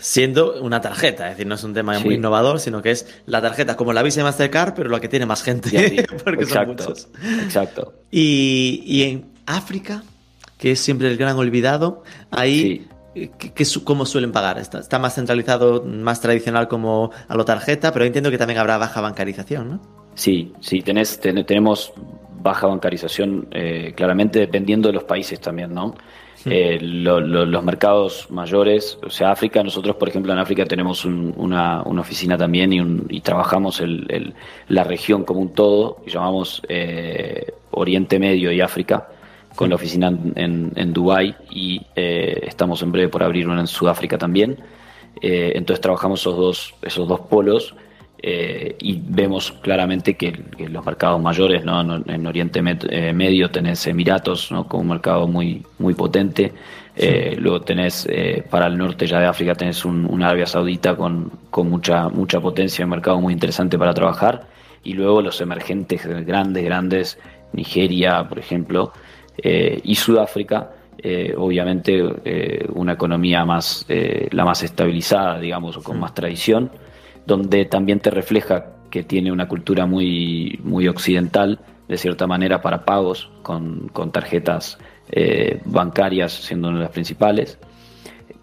Siendo 0.00 0.60
una 0.60 0.80
tarjeta, 0.80 1.30
es 1.30 1.36
decir, 1.36 1.46
no 1.46 1.54
es 1.54 1.64
un 1.64 1.72
tema 1.72 1.98
muy 1.98 2.16
innovador, 2.16 2.60
sino 2.60 2.82
que 2.82 2.90
es 2.90 3.06
la 3.26 3.40
tarjeta 3.40 3.76
como 3.76 3.92
la 3.92 4.02
Visa 4.02 4.20
y 4.20 4.24
Mastercard, 4.24 4.74
pero 4.74 4.90
la 4.90 5.00
que 5.00 5.08
tiene 5.08 5.24
más 5.24 5.42
gente. 5.42 6.04
porque 6.24 6.42
exacto, 6.42 6.82
son 6.82 6.92
muchos. 6.92 7.08
Exacto. 7.42 7.94
Y, 8.10 8.82
y, 8.84 9.02
en 9.04 9.26
África, 9.46 10.02
que 10.58 10.72
es 10.72 10.80
siempre 10.80 11.08
el 11.08 11.16
gran 11.16 11.36
olvidado, 11.36 12.02
ahí 12.30 12.86
¿Qué, 13.14 13.64
¿Cómo 13.84 14.06
suelen 14.06 14.32
pagar? 14.32 14.58
Está, 14.58 14.98
más 14.98 15.14
centralizado, 15.14 15.84
más 15.84 16.20
tradicional 16.20 16.66
como 16.66 17.12
a 17.28 17.36
lo 17.36 17.44
tarjeta, 17.44 17.92
pero 17.92 18.04
entiendo 18.04 18.30
que 18.30 18.38
también 18.38 18.58
habrá 18.58 18.76
baja 18.76 19.00
bancarización, 19.00 19.70
¿no? 19.70 19.80
Sí, 20.14 20.52
sí, 20.60 20.82
tenés, 20.82 21.20
tenemos 21.20 21.92
baja 22.40 22.66
bancarización 22.66 23.46
eh, 23.52 23.92
claramente 23.96 24.40
dependiendo 24.40 24.88
de 24.88 24.94
los 24.94 25.04
países 25.04 25.40
también, 25.40 25.72
¿no? 25.72 25.94
Eh, 26.46 26.78
los 26.80 27.64
mercados 27.64 28.26
mayores, 28.30 28.98
o 29.02 29.10
sea, 29.10 29.30
África, 29.30 29.62
nosotros 29.62 29.96
por 29.96 30.08
ejemplo 30.08 30.32
en 30.32 30.38
África 30.38 30.66
tenemos 30.66 31.04
una, 31.04 31.82
oficina 31.82 32.36
también 32.36 32.72
y, 33.08 33.20
trabajamos 33.20 33.80
el, 33.80 34.34
la 34.68 34.84
región 34.84 35.24
como 35.24 35.40
un 35.40 35.54
todo, 35.54 36.02
y 36.06 36.10
llamamos 36.10 36.60
eh, 36.68 37.52
Oriente 37.70 38.18
Medio 38.18 38.52
y 38.52 38.60
África 38.60 39.08
con 39.54 39.68
la 39.70 39.76
oficina 39.76 40.08
en, 40.08 40.72
en 40.74 40.92
Dubái 40.92 41.34
y 41.50 41.80
eh, 41.94 42.40
estamos 42.42 42.82
en 42.82 42.92
breve 42.92 43.08
por 43.08 43.22
abrir 43.22 43.48
una 43.48 43.60
en 43.60 43.66
Sudáfrica 43.66 44.18
también. 44.18 44.58
Eh, 45.20 45.52
entonces 45.54 45.80
trabajamos 45.80 46.20
esos 46.20 46.36
dos, 46.36 46.74
esos 46.82 47.06
dos 47.08 47.20
polos 47.20 47.74
eh, 48.26 48.76
y 48.80 48.98
vemos 49.06 49.52
claramente 49.52 50.14
que, 50.14 50.32
los 50.68 50.84
mercados 50.86 51.20
mayores, 51.20 51.62
¿no? 51.62 52.02
en 52.06 52.26
Oriente 52.26 52.62
Medio 52.62 53.50
tenés 53.50 53.86
Emiratos 53.86 54.50
¿no? 54.50 54.66
como 54.66 54.82
un 54.82 54.88
mercado 54.88 55.26
muy, 55.26 55.62
muy 55.78 55.92
potente. 55.92 56.52
Luego 57.36 57.60
tenés 57.60 58.08
para 58.48 58.68
el 58.68 58.78
norte 58.78 59.06
ya 59.06 59.18
de 59.18 59.26
África 59.26 59.54
tenés 59.54 59.84
un, 59.84 60.22
Arabia 60.22 60.46
Saudita 60.46 60.96
con, 60.96 61.30
con 61.50 61.68
mucha, 61.68 62.08
mucha 62.08 62.40
potencia, 62.40 62.84
un 62.84 62.92
mercado 62.92 63.20
muy 63.20 63.34
interesante 63.34 63.76
para 63.76 63.92
trabajar. 63.92 64.46
Y 64.84 64.94
luego 64.94 65.20
los 65.20 65.40
emergentes 65.42 66.06
grandes, 66.24 66.64
grandes 66.64 67.18
Nigeria, 67.52 68.26
por 68.26 68.38
ejemplo, 68.38 68.92
y 69.36 69.94
Sudáfrica, 69.96 70.70
obviamente 71.36 72.00
una 72.70 72.92
economía 72.92 73.44
más, 73.44 73.86
la 74.30 74.44
más 74.44 74.62
estabilizada, 74.62 75.38
digamos, 75.40 75.76
o 75.76 75.82
con 75.82 75.98
más 76.00 76.14
tradición, 76.14 76.70
donde 77.26 77.64
también 77.64 78.00
te 78.00 78.10
refleja 78.10 78.66
que 78.90 79.02
tiene 79.02 79.32
una 79.32 79.48
cultura 79.48 79.86
muy, 79.86 80.60
muy 80.62 80.88
occidental, 80.88 81.60
de 81.88 81.98
cierta 81.98 82.26
manera, 82.26 82.62
para 82.62 82.84
pagos 82.84 83.30
con, 83.42 83.88
con 83.88 84.12
tarjetas 84.12 84.78
eh, 85.10 85.60
bancarias 85.64 86.32
siendo 86.32 86.68
una 86.68 86.78
de 86.78 86.84
las 86.84 86.92
principales. 86.92 87.58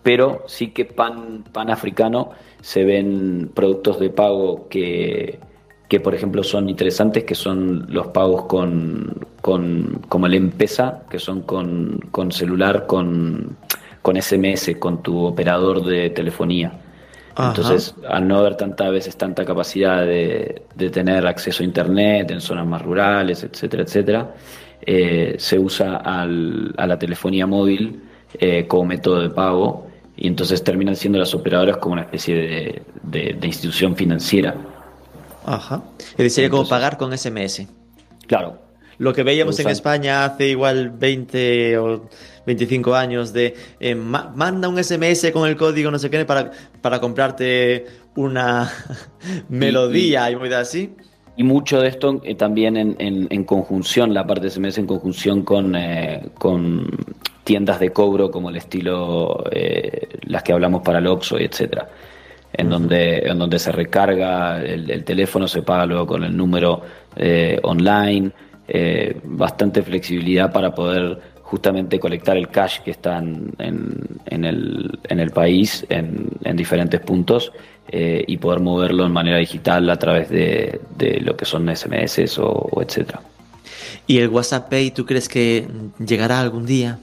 Pero 0.03 0.43
sí 0.47 0.71
que 0.71 0.86
pan, 0.86 1.43
pan 1.51 1.69
africano 1.69 2.32
se 2.61 2.84
ven 2.84 3.51
productos 3.53 3.99
de 3.99 4.09
pago 4.09 4.67
que, 4.67 5.39
que, 5.88 5.99
por 5.99 6.15
ejemplo, 6.15 6.43
son 6.43 6.69
interesantes, 6.69 7.23
que 7.23 7.36
son 7.36 7.86
los 7.89 8.07
pagos 8.07 8.45
con, 8.45 9.27
con 9.41 10.01
como 10.09 10.27
el 10.27 10.34
M-Pesa, 10.34 11.03
que 11.09 11.19
son 11.19 11.41
con, 11.41 11.99
con 12.11 12.32
celular, 12.32 12.88
con, 12.88 13.57
con 14.01 14.21
SMS, 14.21 14.75
con 14.79 15.01
tu 15.03 15.25
operador 15.25 15.86
de 15.86 16.09
telefonía. 16.09 16.71
Entonces, 17.47 17.95
al 18.07 18.27
no 18.27 18.39
haber 18.39 18.55
tantas 18.55 18.91
veces 18.91 19.17
tanta 19.17 19.45
capacidad 19.45 20.05
de, 20.05 20.63
tener 20.91 21.25
acceso 21.25 21.63
a 21.63 21.65
Internet 21.65 22.31
en 22.31 22.41
zonas 22.41 22.67
más 22.67 22.81
rurales, 22.81 23.43
etcétera, 23.43 23.83
etcétera, 23.83 24.35
eh, 24.81 25.35
se 25.37 25.59
usa 25.59 25.97
al, 25.97 26.73
a 26.77 26.87
la 26.87 26.97
telefonía 26.97 27.47
móvil 27.47 28.01
eh, 28.39 28.65
como 28.67 28.85
método 28.85 29.21
de 29.21 29.29
pago 29.29 29.87
y 30.15 30.27
entonces 30.27 30.63
terminan 30.63 30.95
siendo 30.95 31.19
las 31.19 31.33
operadoras 31.33 31.77
como 31.77 31.93
una 31.93 32.03
especie 32.03 32.83
de, 33.03 33.37
institución 33.43 33.95
financiera. 33.95 34.55
Ajá. 35.45 35.81
Es 36.11 36.17
decir, 36.17 36.49
como 36.49 36.67
pagar 36.67 36.97
con 36.97 37.17
SMS. 37.17 37.67
Claro. 38.27 38.70
Lo 39.01 39.13
que 39.13 39.23
veíamos 39.23 39.59
en 39.59 39.67
España 39.67 40.25
hace 40.25 40.49
igual 40.49 40.91
20 40.91 41.75
o 41.79 42.07
25 42.45 42.93
años 42.93 43.33
de 43.33 43.55
eh, 43.79 43.95
manda 43.95 44.67
un 44.67 44.77
SMS 44.77 45.31
con 45.33 45.49
el 45.49 45.57
código 45.57 45.89
no 45.89 45.97
sé 45.97 46.11
qué 46.11 46.23
para, 46.23 46.51
para 46.83 46.99
comprarte 46.99 47.87
una 48.15 48.71
melodía 49.49 50.29
y, 50.29 50.35
muy 50.35 50.53
así. 50.53 50.93
Y 51.35 51.41
mucho 51.41 51.81
de 51.81 51.87
esto 51.87 52.21
eh, 52.23 52.35
también 52.35 52.77
en, 52.77 52.95
en, 52.99 53.43
conjunción, 53.43 54.13
la 54.13 54.27
parte 54.27 54.43
de 54.43 54.51
SMS 54.51 54.77
en 54.77 54.85
conjunción 54.85 55.41
con, 55.41 55.75
eh, 55.75 56.29
con 56.37 56.87
tiendas 57.43 57.79
de 57.79 57.89
cobro 57.89 58.29
como 58.29 58.51
el 58.51 58.57
estilo 58.57 59.43
las 60.27 60.43
que 60.43 60.53
hablamos 60.53 60.83
para 60.83 60.99
el 60.99 61.07
Oxxo 61.07 61.39
y 61.39 61.45
etcétera. 61.45 61.89
En, 62.53 62.69
donde, 62.69 63.17
en 63.17 63.39
donde 63.39 63.57
se 63.57 63.71
recarga 63.71 64.61
el, 64.63 65.03
teléfono, 65.05 65.47
se 65.47 65.63
paga 65.63 65.87
luego 65.87 66.05
con 66.05 66.23
el 66.23 66.37
número 66.37 66.83
online, 67.63 68.31
bastante 69.24 69.82
flexibilidad 69.82 70.51
para 70.51 70.74
poder 70.74 71.20
justamente 71.51 71.99
colectar 71.99 72.38
el 72.38 72.47
cash 72.47 72.80
que 72.80 72.91
está 72.91 73.18
en, 73.18 73.51
en, 73.59 74.45
el, 74.45 74.99
en 75.09 75.20
el, 75.20 75.32
país 75.32 75.86
en, 75.89 76.39
diferentes 76.55 77.01
puntos 77.01 77.51
eh, 77.89 78.24
y 78.26 78.38
poder 78.38 78.62
moverlo 78.62 79.05
en 79.05 79.12
manera 79.12 79.38
digital 79.38 79.89
a 79.89 79.97
través 79.97 80.30
de, 80.30 80.80
de 80.95 81.20
lo 81.20 81.36
que 81.36 81.43
son 81.43 81.68
SMS 81.76 82.39
o, 82.39 82.82
etcétera. 82.82 83.20
¿Y 84.07 84.20
el 84.20 84.30
WhatsApp 84.30 84.70
Pay 84.70 84.91
tú 84.91 85.05
crees 85.05 85.28
que 85.28 85.68
llegará 85.99 86.39
algún 86.39 86.66
día? 86.66 86.99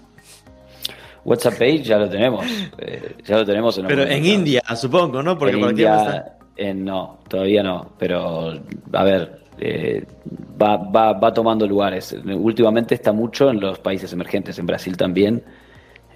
WhatsApp 1.26 1.58
Pay 1.58 1.82
ya 1.82 1.98
lo 1.98 2.08
tenemos, 2.08 2.46
eh, 2.78 3.16
ya 3.26 3.36
lo 3.36 3.44
tenemos 3.44 3.76
en 3.76 3.86
Pero 3.86 4.04
en 4.04 4.24
India, 4.24 4.62
supongo, 4.74 5.22
¿no? 5.22 5.36
Porque 5.36 5.58
por 5.58 5.72
India, 5.72 6.38
no, 6.74 7.18
todavía 7.28 7.62
no, 7.62 7.92
pero 7.98 8.54
a 8.94 9.04
ver, 9.04 9.42
eh, 9.60 10.04
va, 10.60 10.76
va, 10.76 11.12
va, 11.12 11.32
tomando 11.32 11.66
lugares. 11.66 12.16
Últimamente 12.24 12.94
está 12.94 13.12
mucho 13.12 13.50
en 13.50 13.60
los 13.60 13.78
países 13.78 14.12
emergentes, 14.12 14.58
en 14.58 14.66
Brasil 14.66 14.96
también 14.96 15.42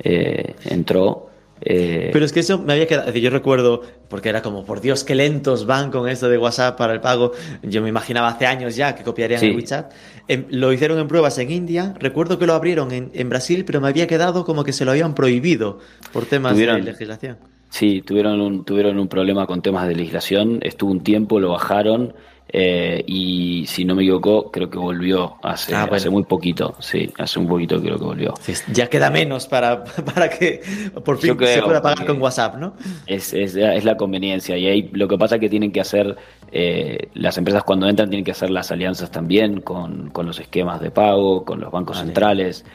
eh, 0.03 0.55
entró. 0.65 1.29
Eh, 1.65 2.11
Pero 2.13 2.25
es 2.25 2.33
que 2.33 2.41
eso 2.41 2.59
me 2.59 2.73
había 2.73 2.89
quedado, 2.89 3.13
yo 3.13 3.31
recuerdo, 3.31 3.83
porque 4.09 4.29
era 4.29 4.43
como, 4.43 4.65
por 4.65 4.81
Dios, 4.81 5.05
qué 5.05 5.15
lentos 5.15 5.65
van 5.65 5.93
con 5.93 6.09
esto 6.09 6.29
de 6.29 6.37
WhatsApp 6.37 6.77
para 6.77 6.93
el 6.93 7.01
pago. 7.01 7.33
Yo 7.63 7.83
me 7.83 7.89
imaginaba 7.89 8.29
hace 8.29 8.47
años 8.47 8.75
ya 8.75 8.97
que 8.97 9.05
copiarían 9.05 9.45
el 9.45 9.55
WeChat. 9.55 9.93
Em, 10.27 10.47
lo 10.51 10.73
hicieron 10.73 10.99
en 10.99 11.07
pruebas 11.07 11.39
en 11.39 11.53
India, 11.53 11.95
recuerdo 12.01 12.39
que 12.39 12.47
lo 12.47 12.55
abrieron 12.55 12.91
en, 12.91 13.11
en, 13.15 13.29
Brasil, 13.29 13.65
pero 13.65 13.81
me 13.81 13.89
había 13.89 14.09
quedado 14.09 14.45
como 14.45 14.65
que 14.65 14.73
se 14.73 14.85
lo 14.85 14.91
habían 14.91 15.15
prohibido 15.15 15.79
por 16.13 16.27
temas 16.27 16.57
de 16.57 16.67
legislación. 16.81 17.37
Sí, 17.71 18.03
tuvieron 18.03 18.41
un, 18.41 18.65
tuvieron 18.65 18.99
un 18.99 19.09
problema 19.09 19.47
con 19.47 19.63
temas 19.63 19.89
de 19.89 19.95
legislación, 19.95 20.59
estuvo 20.63 20.91
un 20.91 21.03
tiempo, 21.03 21.41
lo 21.41 21.51
bajaron 21.51 22.13
eh, 22.55 23.03
y 23.07 23.65
si 23.67 23.83
no 23.87 23.95
me 23.95 24.03
equivoco, 24.03 24.51
creo 24.51 24.69
que 24.69 24.77
volvió 24.77 25.37
hace, 25.43 25.75
ah, 25.75 25.89
hace 25.91 26.11
muy 26.11 26.25
poquito. 26.25 26.75
Sí, 26.81 27.11
hace 27.17 27.39
un 27.39 27.49
poquito 27.49 27.81
creo 27.81 27.97
que 27.97 28.05
volvió. 28.05 28.35
ya 28.71 28.89
queda 28.89 29.09
menos 29.09 29.47
para, 29.47 29.83
para 30.15 30.29
que 30.29 30.61
por 31.03 31.17
fin 31.17 31.35
se 31.39 31.63
pueda 31.63 31.81
pagar 31.81 32.05
con 32.05 32.21
WhatsApp, 32.21 32.57
¿no? 32.57 32.75
Es, 33.07 33.33
es, 33.33 33.57
es, 33.57 33.85
la 33.85 33.97
conveniencia. 33.97 34.59
Y 34.59 34.67
ahí 34.67 34.91
lo 34.93 35.09
que 35.09 35.17
pasa 35.17 35.37
es 35.37 35.41
que 35.41 35.49
tienen 35.49 35.73
que 35.73 35.81
hacer, 35.81 36.15
eh, 36.53 37.09
las 37.15 37.39
empresas 37.39 37.65
cuando 37.65 37.89
entran 37.89 38.11
tienen 38.11 38.25
que 38.25 38.33
hacer 38.33 38.51
las 38.51 38.71
alianzas 38.71 39.11
también 39.11 39.63
con, 39.63 40.11
con 40.11 40.27
los 40.27 40.39
esquemas 40.39 40.79
de 40.83 40.91
pago, 40.91 41.47
con 41.47 41.59
los 41.59 41.73
bancos 41.73 41.99
centrales. 41.99 42.67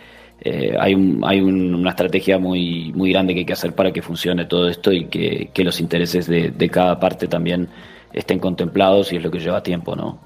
Eh, 0.41 0.75
hay, 0.79 0.95
un, 0.95 1.21
hay 1.23 1.39
una 1.39 1.91
estrategia 1.91 2.39
muy, 2.39 2.91
muy 2.93 3.11
grande 3.11 3.35
que 3.35 3.41
hay 3.41 3.45
que 3.45 3.53
hacer 3.53 3.75
para 3.75 3.91
que 3.91 4.01
funcione 4.01 4.45
todo 4.45 4.69
esto 4.69 4.91
y 4.91 5.05
que, 5.05 5.51
que 5.53 5.63
los 5.63 5.79
intereses 5.79 6.25
de, 6.25 6.49
de 6.49 6.69
cada 6.69 6.99
parte 6.99 7.27
también 7.27 7.69
estén 8.17 8.39
contemplados 8.39 9.11
y 9.11 9.17
es 9.17 9.23
lo 9.23 9.31
que 9.31 9.39
lleva 9.39 9.63
tiempo, 9.63 9.95
¿no? 9.95 10.19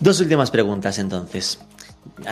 Dos 0.00 0.20
últimas 0.20 0.50
preguntas 0.50 0.98
entonces. 0.98 1.60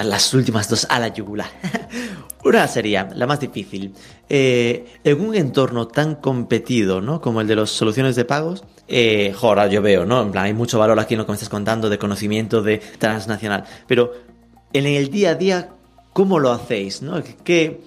Las 0.04 0.34
últimas 0.34 0.68
dos 0.68 0.86
a 0.90 0.98
la 0.98 1.08
yugular. 1.08 1.48
Una 2.44 2.66
sería 2.66 3.08
la 3.14 3.26
más 3.26 3.40
difícil. 3.40 3.94
Eh, 4.28 4.98
en 5.04 5.20
un 5.20 5.34
entorno 5.34 5.86
tan 5.86 6.16
competido, 6.16 7.00
¿no? 7.00 7.20
Como 7.20 7.40
el 7.40 7.46
de 7.46 7.56
las 7.56 7.70
soluciones 7.70 8.16
de 8.16 8.24
pagos, 8.24 8.64
eh, 8.88 9.32
joder, 9.34 9.70
yo 9.70 9.80
veo, 9.80 10.04
¿no? 10.04 10.20
En 10.22 10.32
plan, 10.32 10.44
hay 10.44 10.52
mucho 10.52 10.78
valor 10.78 10.98
aquí 10.98 11.14
en 11.14 11.18
lo 11.18 11.26
que 11.26 11.32
me 11.32 11.36
estás 11.36 11.48
contando 11.48 11.88
de 11.88 11.98
conocimiento 11.98 12.62
de 12.62 12.78
transnacional. 12.98 13.64
Pero 13.86 14.12
en 14.72 14.86
el 14.86 15.08
día 15.10 15.30
a 15.30 15.34
día, 15.36 15.68
¿cómo 16.12 16.38
lo 16.38 16.50
hacéis? 16.50 17.00
¿no? 17.02 17.22
¿Qué, 17.44 17.80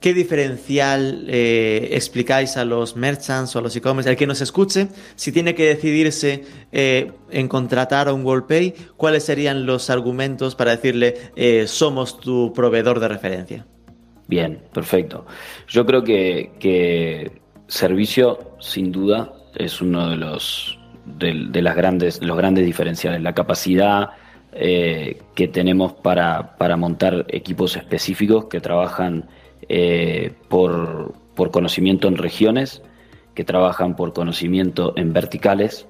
¿Qué 0.00 0.14
diferencial 0.14 1.26
eh, 1.28 1.90
explicáis 1.92 2.56
a 2.56 2.64
los 2.64 2.96
merchants 2.96 3.54
o 3.54 3.58
a 3.58 3.62
los 3.62 3.76
e-commerce? 3.76 4.08
El 4.08 4.16
que 4.16 4.26
nos 4.26 4.40
escuche, 4.40 4.88
si 5.14 5.30
tiene 5.30 5.54
que 5.54 5.66
decidirse 5.66 6.42
eh, 6.72 7.12
en 7.30 7.48
contratar 7.48 8.08
a 8.08 8.14
un 8.14 8.24
WorldPay, 8.24 8.74
¿cuáles 8.96 9.24
serían 9.24 9.66
los 9.66 9.90
argumentos 9.90 10.54
para 10.54 10.70
decirle 10.70 11.16
eh, 11.36 11.66
somos 11.66 12.18
tu 12.18 12.50
proveedor 12.54 12.98
de 12.98 13.08
referencia? 13.08 13.66
Bien, 14.26 14.62
perfecto. 14.72 15.26
Yo 15.68 15.84
creo 15.84 16.02
que, 16.02 17.30
servicio, 17.66 18.56
sin 18.58 18.92
duda, 18.92 19.34
es 19.54 19.82
uno 19.82 20.08
de 20.08 20.16
los 20.16 20.78
de, 21.04 21.60
las 21.60 21.76
grandes, 21.76 22.22
los 22.22 22.38
grandes 22.38 22.64
diferenciales. 22.64 23.20
La 23.20 23.34
capacidad 23.34 24.10
que 24.52 25.48
tenemos 25.52 25.92
para, 25.92 26.56
para 26.56 26.76
montar 26.76 27.26
equipos 27.28 27.76
específicos 27.76 28.46
que 28.46 28.60
trabajan 28.60 29.28
eh, 29.72 30.32
por, 30.48 31.14
conocimiento 31.52 32.08
en 32.08 32.16
regiones, 32.16 32.82
que 33.34 33.44
trabajan 33.44 33.94
por 33.94 34.12
conocimiento 34.12 34.92
en 34.96 35.12
verticales, 35.12 35.86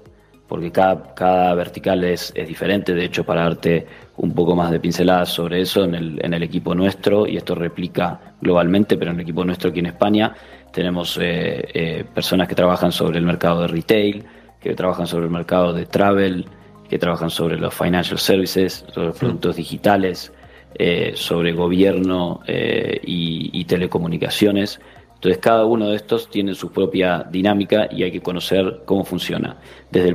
porque 0.46 0.70
cada, 0.70 1.14
cada 1.14 1.54
vertical 1.54 2.04
es, 2.04 2.30
es, 2.36 2.46
diferente. 2.46 2.94
De 2.94 3.06
hecho, 3.06 3.24
para 3.24 3.44
darte 3.44 3.86
un 4.18 4.34
poco 4.34 4.54
más 4.54 4.70
de 4.70 4.80
pinceladas 4.80 5.30
sobre 5.30 5.62
eso, 5.62 5.82
en 5.82 5.94
el, 5.94 6.20
en 6.22 6.34
el 6.34 6.42
equipo 6.42 6.74
nuestro, 6.74 7.26
y 7.26 7.38
esto 7.38 7.54
replica 7.54 8.34
globalmente, 8.42 8.98
pero 8.98 9.12
en 9.12 9.16
el 9.16 9.22
equipo 9.22 9.44
nuestro 9.46 9.70
aquí 9.70 9.80
en 9.80 9.86
España, 9.86 10.34
tenemos 10.72 11.18
eh, 11.18 11.66
eh, 11.72 12.04
personas 12.14 12.46
que 12.48 12.54
trabajan 12.54 12.92
sobre 12.92 13.18
el 13.18 13.24
mercado 13.24 13.62
de 13.62 13.68
retail, 13.68 14.24
que 14.60 14.74
trabajan 14.74 15.06
sobre 15.06 15.24
el 15.24 15.30
mercado 15.30 15.72
de 15.72 15.86
travel, 15.86 16.44
que 16.88 16.98
trabajan 16.98 17.30
sobre 17.30 17.56
los 17.56 17.72
financial 17.72 18.18
services, 18.18 18.84
sobre 18.92 19.08
los 19.08 19.18
productos 19.18 19.56
digitales, 19.56 20.32
eh, 20.74 21.12
sobre 21.14 21.52
gobierno 21.52 22.40
eh, 22.46 23.00
y, 23.04 23.64
telecomunicaciones. 23.64 24.80
Entonces 25.14 25.38
cada 25.38 25.64
uno 25.64 25.90
de 25.90 25.96
estos 25.96 26.30
tiene 26.30 26.54
su 26.54 26.72
propia 26.72 27.26
dinámica 27.30 27.88
y 27.90 28.04
hay 28.04 28.10
que 28.10 28.20
conocer 28.20 28.82
cómo 28.84 29.04
funciona. 29.04 29.58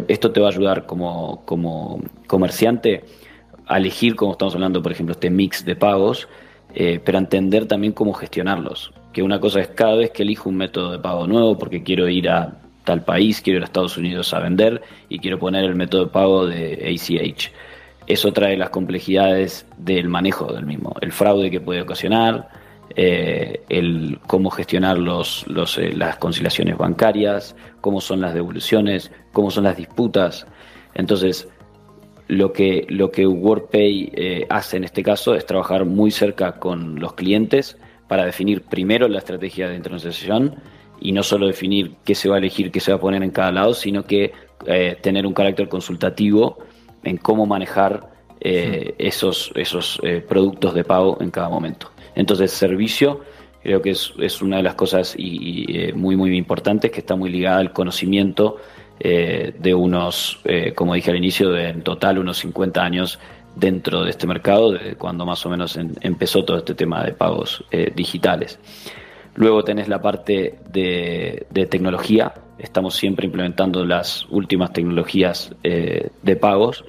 Esto 0.08 0.32
te 0.32 0.39
va 0.39 0.47
a 0.47 0.51
ayudar 0.51 0.86
como, 0.86 1.43
como 1.45 2.01
comerciante 2.28 3.03
a 3.68 3.78
elegir, 3.78 4.16
como 4.16 4.32
estamos 4.32 4.56
hablando, 4.56 4.82
por 4.82 4.91
ejemplo, 4.91 5.14
este 5.14 5.30
mix 5.30 5.64
de 5.66 5.76
pagos, 5.76 6.28
eh, 6.74 6.99
pero 7.03 7.18
entender 7.18 7.68
también 7.68 7.93
cómo 7.93 8.14
gestionarlos. 8.14 8.91
Que 9.14 9.22
una 9.22 9.39
cosa 9.39 9.62
es 9.62 9.68
cada 9.68 9.95
vez 9.95 10.12
que 10.12 10.24
elijo 10.24 10.49
un 10.49 10.58
método 10.58 10.91
de 10.91 10.99
pago 10.99 11.28
nuevo 11.28 11.58
porque 11.58 11.84
quiero 11.84 12.10
ir 12.10 12.30
a 12.30 12.58
tal 12.84 13.03
país, 13.03 13.41
quiero 13.41 13.58
ir 13.58 13.64
a 13.64 13.66
Estados 13.66 13.97
Unidos 13.97 14.34
a 14.34 14.39
vender 14.39 14.82
y 15.10 15.20
quiero 15.20 15.38
poner 15.38 15.64
el 15.66 15.76
método 15.76 16.06
de 16.06 16.12
pago 16.12 16.47
de 16.47 16.95
ACH 16.95 17.51
eso 18.08 18.32
trae 18.34 18.58
las 18.58 18.70
complejidades 18.70 19.66
del 19.78 20.10
manejo 20.10 20.51
del 20.53 20.66
mismo, 20.66 20.95
el 21.01 21.12
fraude 21.12 21.49
que 21.49 21.60
puede 21.60 21.82
ocasionar, 21.82 22.49
eh, 22.95 23.62
el 23.68 24.20
cómo 24.28 24.51
gestionar 24.51 24.97
los, 24.97 25.45
los 25.47 25.78
eh, 25.78 25.91
las 25.93 26.18
conciliaciones 26.18 26.78
bancarias, 26.78 27.56
cómo 27.82 27.99
son 27.99 28.22
las 28.22 28.34
devoluciones, 28.34 29.12
cómo 29.34 29.49
son 29.49 29.64
las 29.64 29.76
disputas. 29.76 30.45
Entonces, 30.93 31.49
lo 32.28 32.53
que, 32.53 32.86
lo 32.89 33.12
que 33.12 33.26
WordPay 33.26 34.12
eh, 34.16 34.47
hace 34.49 34.78
en 34.78 34.84
este 34.84 35.03
caso 35.03 35.36
es 35.36 35.45
trabajar 35.45 35.86
muy 35.86 36.12
cerca 36.12 36.60
con 36.60 36.99
los 36.99 37.14
clientes 37.14 37.78
para 38.08 38.24
definir 38.24 38.62
primero 38.62 39.08
la 39.08 39.18
estrategia 39.18 39.68
de 39.68 39.76
internacionalización 39.76 40.56
y 41.01 41.12
no 41.12 41.24
solo 41.24 41.47
definir 41.47 41.95
qué 42.06 42.14
se 42.14 42.30
va 42.30 42.36
a 42.36 42.38
elegir, 42.38 42.72
qué 42.72 42.80
se 42.80 42.91
va 42.91 42.97
a 42.97 43.01
poner 43.01 43.24
en 43.24 43.32
cada 43.32 43.51
lado, 43.51 43.74
sino 43.74 44.03
que 44.03 44.32
tener 45.01 45.28
un 45.28 45.34
carácter 45.34 45.68
consultativo 45.68 46.58
en 47.06 47.18
cómo 47.18 47.45
manejar 47.45 48.12
eh, 48.41 48.95
esos, 48.97 49.51
esos 49.56 50.01
productos 50.28 50.74
de 50.74 50.84
pago 50.84 51.18
en 51.22 51.32
cada 51.32 51.49
momento. 51.49 51.91
Entonces, 52.16 52.51
servicio 52.51 53.22
creo 53.64 53.82
que 53.82 53.91
es, 53.91 54.14
es 54.20 54.41
una 54.43 54.58
de 54.58 54.64
las 54.64 54.76
cosas 54.76 55.16
y, 55.18 55.91
muy, 55.95 56.16
muy 56.16 56.38
importantes 56.38 56.91
que 56.91 56.99
está 56.99 57.16
muy 57.16 57.32
ligada 57.32 57.60
al 57.60 57.74
conocimiento 57.74 58.58
eh, 58.99 59.53
de 59.60 59.74
unos, 59.74 60.39
eh, 60.45 60.74
como 60.74 60.93
dije 60.93 61.12
al 61.12 61.18
inicio, 61.18 61.49
de 61.51 61.70
en 61.70 61.82
total 61.82 62.18
unos 62.18 62.38
50 62.38 62.82
años 62.82 63.20
dentro 63.56 64.03
de 64.03 64.10
este 64.12 64.26
mercado, 64.26 64.72
de 64.72 64.95
cuando 64.95 65.26
más 65.26 65.45
o 65.45 65.49
menos 65.49 65.78
empezó 66.01 66.45
todo 66.45 66.58
este 66.58 66.76
tema 66.76 67.03
de 67.03 67.14
pagos 67.14 67.64
eh, 67.72 67.91
digitales. 67.93 68.60
Luego 69.36 69.64
tenés 69.64 69.89
la 69.89 70.01
parte 70.01 70.60
de, 70.72 71.68
tecnología, 71.70 72.34
estamos 72.58 72.95
siempre 72.95 73.26
implementando 73.26 73.84
las 73.84 74.26
últimas 74.30 74.72
tecnologías 74.72 75.53
de 75.62 76.36
pagos 76.38 76.86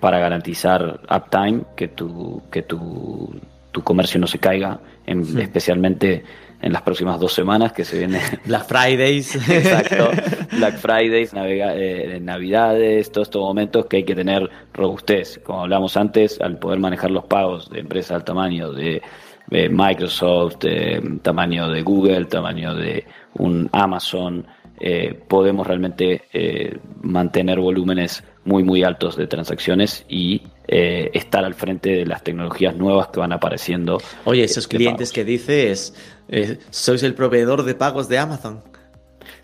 para 0.00 0.18
garantizar 0.18 1.00
uptime, 1.10 1.62
que 1.76 1.88
tu, 1.88 2.42
que 2.50 2.62
tu, 2.62 3.40
tu 3.72 3.82
comercio 3.82 4.20
no 4.20 4.26
se 4.26 4.38
caiga, 4.38 4.78
especialmente 5.06 6.22
en 6.64 6.72
las 6.72 6.80
próximas 6.80 7.20
dos 7.20 7.34
semanas 7.34 7.72
que 7.72 7.84
se 7.84 7.98
viene. 7.98 8.20
Black 8.46 8.64
Fridays. 8.66 9.34
Exacto. 9.50 10.10
Black 10.56 10.78
Fridays, 10.78 11.32
eh, 11.36 12.18
Navidades, 12.22 13.12
todos 13.12 13.28
estos 13.28 13.42
momentos 13.42 13.84
que 13.86 13.98
hay 13.98 14.04
que 14.04 14.14
tener 14.14 14.48
robustez. 14.72 15.40
Como 15.44 15.62
hablamos 15.62 15.96
antes, 15.98 16.40
al 16.40 16.58
poder 16.58 16.78
manejar 16.78 17.10
los 17.10 17.24
pagos 17.26 17.68
de 17.70 17.80
empresas 17.80 18.12
al 18.12 18.24
tamaño 18.24 18.72
de, 18.72 19.02
Microsoft, 19.50 20.64
tamaño 21.20 21.68
de 21.68 21.82
Google, 21.82 22.24
tamaño 22.24 22.74
de 22.74 23.04
un 23.34 23.68
Amazon, 23.72 24.46
eh, 24.80 25.14
podemos 25.28 25.66
realmente 25.66 26.22
eh, 26.32 26.78
mantener 27.02 27.60
volúmenes 27.60 28.24
muy, 28.44 28.62
muy 28.62 28.82
altos 28.82 29.16
de 29.16 29.26
transacciones 29.26 30.04
y 30.08 30.42
estar 30.66 31.44
al 31.44 31.54
frente 31.54 31.90
de 31.90 32.06
las 32.06 32.24
tecnologías 32.24 32.74
nuevas 32.74 33.08
que 33.08 33.20
van 33.20 33.32
apareciendo. 33.32 34.00
Oye, 34.24 34.44
esos 34.44 34.66
clientes 34.66 35.12
que 35.12 35.24
dices, 35.24 35.94
eh, 36.28 36.58
sois 36.70 37.02
el 37.02 37.14
proveedor 37.14 37.64
de 37.64 37.74
pagos 37.74 38.08
de 38.08 38.18
Amazon. 38.18 38.62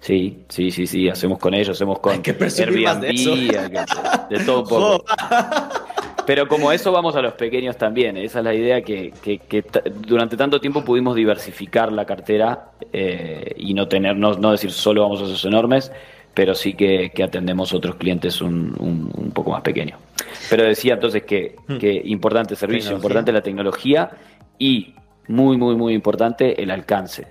Sí, 0.01 0.45
sí, 0.49 0.71
sí, 0.71 0.87
sí, 0.87 1.09
hacemos 1.09 1.39
con 1.39 1.53
ellos, 1.53 1.77
hacemos 1.77 1.99
con 1.99 2.15
Airbnb, 2.15 3.01
de, 3.01 3.87
de, 4.31 4.45
todo 4.45 4.63
un 4.63 4.69
poco. 4.69 5.05
Pero 6.27 6.49
como 6.49 6.71
eso 6.73 6.93
vamos 6.93 7.17
a 7.17 7.23
los 7.23 7.35
pequeños 7.35 7.77
también, 7.77 8.17
esa 8.17 8.39
es 8.39 8.45
la 8.45 8.55
idea 8.55 8.83
que, 8.83 9.13
durante 10.07 10.37
tanto 10.37 10.61
tiempo 10.61 10.85
pudimos 10.85 11.17
diversificar 11.17 11.93
la 11.93 12.05
cartera 12.05 12.71
eh, 12.93 13.55
y 13.57 13.75
no 13.75 13.89
tener, 13.89 14.17
no, 14.17 14.51
decir 14.53 14.71
solo 14.71 15.03
vamos 15.03 15.21
a 15.21 15.25
esos 15.25 15.45
enormes, 15.45 15.93
pero 16.35 16.55
sí 16.55 16.75
que, 16.75 17.13
atendemos 17.23 17.73
otros 17.73 17.97
clientes 17.97 18.41
un, 18.41 18.75
un, 18.79 19.31
poco 19.33 19.51
más 19.51 19.63
pequeños. 19.63 19.99
Pero 20.49 20.65
decía 20.65 20.95
entonces 20.95 21.25
que, 21.25 21.57
hmm. 21.67 21.79
que 21.79 22.03
importante 22.07 22.57
servicio, 22.57 22.93
importante 22.95 23.33
la 23.33 23.43
tecnología 23.43 24.11
y 24.59 24.95
muy, 25.29 25.57
muy, 25.57 25.77
muy 25.77 25.95
importante 25.95 26.63
el 26.63 26.71
alcance. 26.71 27.29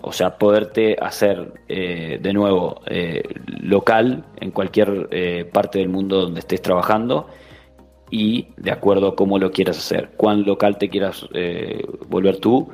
O 0.00 0.12
sea, 0.12 0.38
poderte 0.38 0.96
hacer 1.00 1.54
eh, 1.68 2.18
de 2.20 2.32
nuevo 2.32 2.82
eh, 2.86 3.22
local 3.62 4.24
en 4.40 4.52
cualquier 4.52 5.08
eh, 5.10 5.44
parte 5.50 5.80
del 5.80 5.88
mundo 5.88 6.22
donde 6.22 6.40
estés 6.40 6.62
trabajando 6.62 7.28
y 8.10 8.48
de 8.56 8.70
acuerdo 8.70 9.08
a 9.08 9.16
cómo 9.16 9.38
lo 9.38 9.50
quieras 9.50 9.78
hacer. 9.78 10.10
Cuán 10.16 10.44
local 10.44 10.78
te 10.78 10.88
quieras 10.88 11.26
volver 12.08 12.38
tú, 12.38 12.70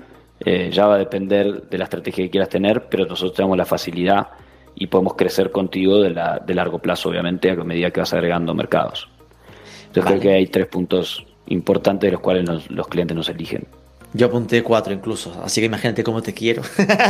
ya 0.71 0.87
va 0.87 0.95
a 0.95 0.99
depender 0.99 1.69
de 1.69 1.79
la 1.79 1.85
estrategia 1.85 2.25
que 2.25 2.31
quieras 2.31 2.51
tener, 2.51 2.89
pero 2.89 3.05
nosotros 3.07 3.35
tenemos 3.35 3.57
la 3.57 3.65
facilidad 3.65 4.29
y 4.75 4.87
podemos 4.87 5.15
crecer 5.15 5.51
contigo 5.51 6.01
de, 6.01 6.11
la, 6.11 6.43
de 6.45 6.55
largo 6.55 6.79
plazo, 6.79 7.09
obviamente, 7.09 7.51
a 7.51 7.57
medida 7.57 7.91
que 7.91 8.01
vas 8.01 8.13
agregando 8.13 8.55
mercados. 8.55 9.09
Entonces 9.87 10.05
creo 10.11 10.21
que 10.21 10.33
hay 10.33 10.47
tres 10.47 10.67
puntos 10.67 11.25
importantes 11.47 12.09
de 12.09 12.13
los 12.13 12.21
cuales 12.21 12.71
los 12.71 12.89
clientes 12.89 13.17
nos 13.17 13.29
eligen. 13.29 13.67
Yo 14.17 14.29
apunté 14.29 14.63
cuatro 14.63 14.95
incluso, 14.95 15.43
así 15.43 15.61
que 15.61 15.67
imagínate 15.67 16.05
cómo 16.05 16.23
te 16.23 16.33
quiero. 16.33 16.63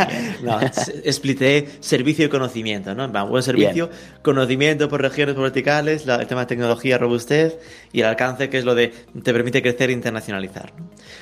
no, 0.42 0.58
explité 0.58 1.68
servicio 1.80 2.24
y 2.24 2.28
conocimiento, 2.30 2.94
¿no? 2.94 3.06
Buen 3.26 3.42
servicio, 3.42 3.90
conocimiento 4.22 4.88
por 4.88 5.02
regiones, 5.02 5.34
por 5.34 5.44
verticales, 5.44 6.06
el 6.08 6.26
tema 6.26 6.40
de 6.40 6.46
tecnología, 6.46 6.96
robustez 6.96 7.58
y 7.92 8.00
el 8.00 8.06
alcance, 8.06 8.48
que 8.48 8.56
es 8.56 8.64
lo 8.64 8.74
de 8.74 8.88
te 9.22 9.34
permite 9.34 9.60
crecer 9.60 9.90
e 9.90 9.92
internacionalizar. 9.92 10.72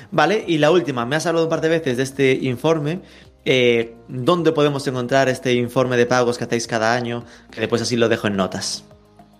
Vale, 0.09 0.45
y 0.47 0.57
la 0.57 0.71
última, 0.71 1.05
me 1.05 1.17
has 1.17 1.25
hablado 1.25 1.47
un 1.47 1.49
par 1.49 1.59
de 1.59 1.67
veces 1.67 1.97
de 1.97 2.03
este 2.03 2.31
informe. 2.31 3.01
Eh, 3.45 3.95
¿Dónde 4.07 4.51
podemos 4.51 4.87
encontrar 4.87 5.29
este 5.29 5.53
informe 5.53 5.97
de 5.97 6.05
pagos 6.05 6.37
que 6.37 6.43
hacéis 6.45 6.67
cada 6.67 6.93
año? 6.93 7.23
Que 7.51 7.61
después 7.61 7.81
así 7.81 7.97
lo 7.97 8.09
dejo 8.09 8.27
en 8.27 8.37
notas. 8.37 8.85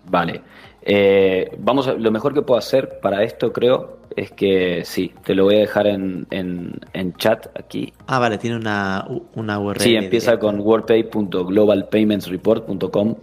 Vale. 0.06 0.42
Eh, 0.86 1.56
vamos 1.60 1.88
a, 1.88 1.94
lo 1.94 2.12
mejor 2.12 2.34
que 2.34 2.42
puedo 2.42 2.58
hacer 2.58 3.00
para 3.02 3.24
esto, 3.24 3.54
creo, 3.54 4.00
es 4.16 4.32
que 4.32 4.84
sí, 4.84 5.14
te 5.24 5.34
lo 5.34 5.46
voy 5.46 5.56
a 5.56 5.60
dejar 5.60 5.88
en, 5.88 6.28
en, 6.30 7.14
chat 7.14 7.48
aquí. 7.58 7.94
Ah, 8.08 8.20
vale, 8.20 8.38
tiene 8.38 8.58
una, 8.58 9.08
una 9.36 9.58
URL. 9.60 9.80
Sí, 9.80 9.96
empieza 9.96 10.38
con 10.38 10.60
wordpay.globalpaymentsreport.com 10.60 13.16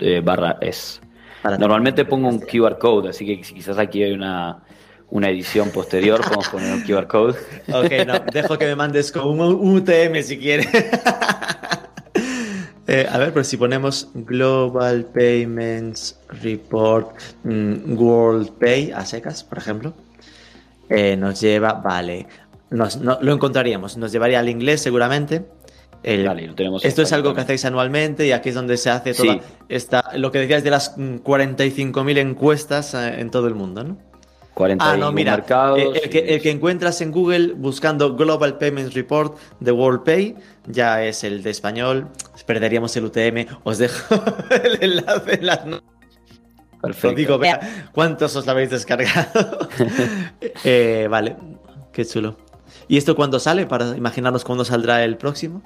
eh, 0.00 0.20
barra 0.24 0.58
es. 0.60 1.00
Normalmente 1.60 2.04
pongo 2.04 2.28
un 2.28 2.40
QR 2.40 2.76
code, 2.78 3.10
así 3.10 3.24
que 3.24 3.40
quizás 3.40 3.78
aquí 3.78 4.02
hay 4.02 4.10
una, 4.12 4.64
una 5.10 5.30
edición 5.30 5.70
posterior, 5.70 6.20
podemos 6.20 6.48
poner 6.48 6.74
un 6.74 6.82
QR 6.82 7.06
code. 7.06 7.38
Ok, 7.72 8.06
no, 8.06 8.20
dejo 8.32 8.58
que 8.58 8.66
me 8.66 8.76
mandes 8.76 9.12
con 9.12 9.40
un 9.40 9.76
UTM 9.76 10.22
si 10.22 10.38
quieres. 10.38 10.68
Eh, 12.88 13.04
a 13.10 13.18
ver, 13.18 13.32
pues 13.32 13.48
si 13.48 13.56
ponemos 13.56 14.10
Global 14.14 15.06
Payments 15.06 16.20
Report 16.40 17.18
mm, 17.42 17.98
World 17.98 18.52
Pay 18.60 18.92
a 18.92 19.04
secas, 19.04 19.42
por 19.42 19.58
ejemplo, 19.58 19.92
eh, 20.88 21.16
nos 21.16 21.40
lleva, 21.40 21.72
vale, 21.72 22.28
nos, 22.70 22.96
lo 22.96 23.32
encontraríamos, 23.32 23.96
nos 23.96 24.12
llevaría 24.12 24.38
al 24.38 24.48
inglés 24.48 24.82
seguramente. 24.82 25.44
lo 26.04 26.54
tenemos 26.54 26.84
esto 26.84 27.02
es 27.02 27.12
algo 27.12 27.34
que 27.34 27.40
hacéis 27.40 27.64
anualmente 27.64 28.24
y 28.24 28.30
aquí 28.30 28.50
es 28.50 28.54
donde 28.54 28.76
se 28.76 28.90
hace 28.90 29.14
toda 29.14 29.40
esta, 29.68 30.16
lo 30.16 30.30
que 30.30 30.38
decías 30.38 30.62
de 30.62 30.70
las 30.70 30.96
45.000 30.96 31.92
mm, 32.04 32.18
encuestas 32.18 32.94
eh, 32.94 33.20
en 33.20 33.30
todo 33.30 33.48
el 33.48 33.56
mundo, 33.56 33.82
¿no? 33.82 33.98
40 34.56 34.90
ah, 34.90 34.96
no, 34.96 35.12
mira, 35.12 35.34
el, 35.34 36.08
que, 36.08 36.18
el, 36.20 36.40
que, 36.40 36.50
encuentras 36.50 37.02
en 37.02 37.12
Google 37.12 37.52
buscando 37.52 38.16
Global 38.16 38.56
Payments 38.56 38.94
Report 38.94 39.36
de 39.60 39.70
WorldPay 39.70 40.34
ya 40.66 41.04
es 41.04 41.24
el 41.24 41.42
de 41.42 41.50
español. 41.50 42.08
Perderíamos 42.46 42.96
el 42.96 43.04
UTM. 43.04 43.54
Os 43.64 43.76
dejo 43.76 44.14
el 44.50 44.82
enlace 44.82 45.34
en 45.34 45.46
las 45.46 45.60
Perfecto. 46.80 47.14
digo, 47.14 47.36
vea, 47.36 47.90
¿cuántos 47.92 48.34
os 48.34 48.46
lo 48.46 48.52
habéis 48.52 48.70
descargado? 48.70 49.68
Eh, 50.64 51.06
vale, 51.10 51.36
qué 51.92 52.06
chulo. 52.06 52.38
¿Y 52.88 52.96
esto 52.96 53.14
cuándo 53.14 53.38
sale? 53.38 53.66
Para 53.66 53.94
imaginarnos 53.94 54.42
cuándo 54.42 54.64
saldrá 54.64 55.04
el 55.04 55.18
próximo. 55.18 55.60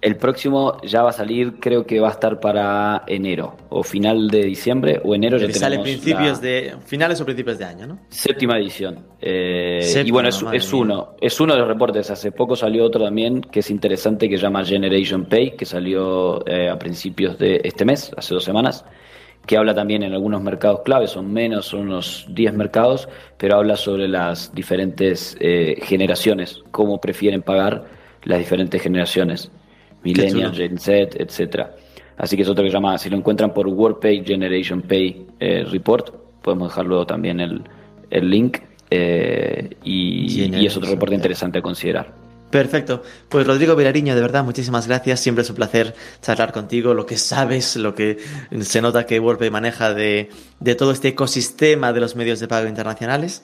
El 0.00 0.16
próximo 0.16 0.80
ya 0.82 1.02
va 1.02 1.10
a 1.10 1.12
salir, 1.12 1.54
creo 1.58 1.86
que 1.86 2.00
va 2.00 2.08
a 2.08 2.12
estar 2.12 2.38
para 2.38 3.02
enero 3.06 3.56
o 3.70 3.82
final 3.82 4.28
de 4.28 4.44
diciembre 4.44 5.00
o 5.02 5.14
enero 5.14 5.38
ya 5.38 5.50
sale 5.52 5.78
principios 5.78 6.40
de 6.40 6.74
finales 6.84 7.20
o 7.20 7.24
principios 7.24 7.58
de 7.58 7.64
año, 7.64 7.86
¿no? 7.86 7.98
Séptima 8.08 8.58
edición. 8.58 9.06
Eh, 9.20 9.80
y 10.04 10.10
bueno, 10.10 10.28
es, 10.28 10.72
uno, 10.72 11.16
es 11.20 11.40
uno 11.40 11.54
de 11.54 11.58
los 11.60 11.68
reportes. 11.68 12.10
Hace 12.10 12.30
poco 12.30 12.56
salió 12.56 12.84
otro 12.84 13.04
también 13.04 13.40
que 13.40 13.60
es 13.60 13.70
interesante 13.70 14.28
que 14.28 14.36
se 14.36 14.42
llama 14.42 14.64
Generation 14.64 15.24
Pay, 15.24 15.56
que 15.56 15.64
salió 15.64 16.46
eh, 16.46 16.68
a 16.68 16.78
principios 16.78 17.38
de 17.38 17.60
este 17.64 17.84
mes, 17.84 18.12
hace 18.16 18.34
dos 18.34 18.44
semanas, 18.44 18.84
que 19.46 19.56
habla 19.56 19.74
también 19.74 20.02
en 20.02 20.12
algunos 20.12 20.42
mercados 20.42 20.80
claves, 20.84 21.10
son 21.10 21.32
menos, 21.32 21.66
son 21.66 21.80
unos 21.80 22.26
10 22.28 22.54
mercados, 22.54 23.08
pero 23.38 23.56
habla 23.56 23.76
sobre 23.76 24.08
las 24.08 24.54
diferentes 24.54 25.36
eh, 25.40 25.76
generaciones, 25.82 26.62
cómo 26.70 27.00
prefieren 27.00 27.42
pagar 27.42 27.84
las 28.24 28.38
diferentes 28.38 28.82
generaciones. 28.82 29.50
Millennials, 30.06 30.56
Gen 30.56 30.78
Z, 30.78 31.22
etcétera. 31.22 31.74
Así 32.16 32.36
que 32.36 32.42
es 32.42 32.48
otro 32.48 32.64
que 32.64 32.70
se 32.70 32.74
llama, 32.74 32.96
si 32.98 33.10
lo 33.10 33.16
encuentran 33.16 33.52
por 33.52 33.66
WordPay 33.66 34.24
Generation 34.24 34.82
Pay 34.82 35.26
eh, 35.38 35.64
Report, 35.70 36.14
podemos 36.42 36.68
dejar 36.68 36.86
luego 36.86 37.06
también 37.06 37.40
el, 37.40 37.62
link 38.10 38.58
eh, 38.90 39.76
y, 39.84 40.64
es 40.64 40.76
otro 40.76 40.90
reporte 40.90 41.14
interesante 41.14 41.58
a 41.58 41.62
considerar. 41.62 42.14
Perfecto. 42.50 43.02
Pues 43.28 43.46
Rodrigo 43.46 43.74
Vilariño, 43.74 44.14
de 44.14 44.20
verdad, 44.20 44.44
muchísimas 44.44 44.86
gracias. 44.86 45.20
Siempre 45.20 45.42
es 45.42 45.50
un 45.50 45.56
placer 45.56 45.94
charlar 46.22 46.52
contigo, 46.52 46.94
lo 46.94 47.04
que 47.04 47.18
sabes, 47.18 47.76
lo 47.76 47.94
que 47.94 48.18
se 48.60 48.80
nota 48.80 49.04
que 49.04 49.18
WordPay 49.18 49.50
maneja 49.50 49.92
de, 49.92 50.30
de 50.60 50.74
todo 50.76 50.92
este 50.92 51.08
ecosistema 51.08 51.92
de 51.92 52.00
los 52.00 52.14
medios 52.14 52.38
de 52.38 52.48
pago 52.48 52.68
internacionales. 52.68 53.42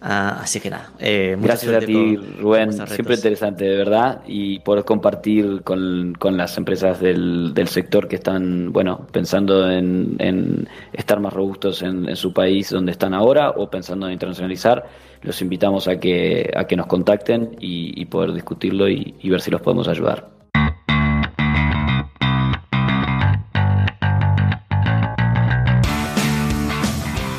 Ah, 0.00 0.38
así 0.42 0.60
que 0.60 0.70
nada. 0.70 0.92
Eh, 1.00 1.36
Gracias 1.40 1.74
a 1.74 1.80
ti, 1.80 2.16
Rubén. 2.16 2.72
Siempre 2.72 3.16
interesante, 3.16 3.64
de 3.64 3.76
verdad. 3.76 4.22
Y 4.26 4.60
poder 4.60 4.84
compartir 4.84 5.62
con, 5.62 6.14
las 6.36 6.56
empresas 6.56 7.00
del, 7.00 7.52
sector 7.66 8.06
que 8.06 8.16
están, 8.16 8.72
bueno, 8.72 9.06
pensando 9.10 9.70
en, 9.70 10.68
estar 10.92 11.18
más 11.20 11.32
robustos 11.32 11.82
en, 11.82 12.14
su 12.14 12.32
país 12.32 12.70
donde 12.70 12.92
están 12.92 13.12
ahora 13.12 13.50
o 13.50 13.68
pensando 13.68 14.06
en 14.06 14.12
internacionalizar. 14.12 14.86
Los 15.22 15.42
invitamos 15.42 15.88
a 15.88 15.98
que, 15.98 16.52
a 16.54 16.64
que 16.64 16.76
nos 16.76 16.86
contacten 16.86 17.56
y, 17.60 18.04
poder 18.06 18.32
discutirlo 18.32 18.88
y 18.88 19.28
ver 19.28 19.40
si 19.40 19.50
los 19.50 19.60
podemos 19.60 19.88
ayudar. 19.88 20.37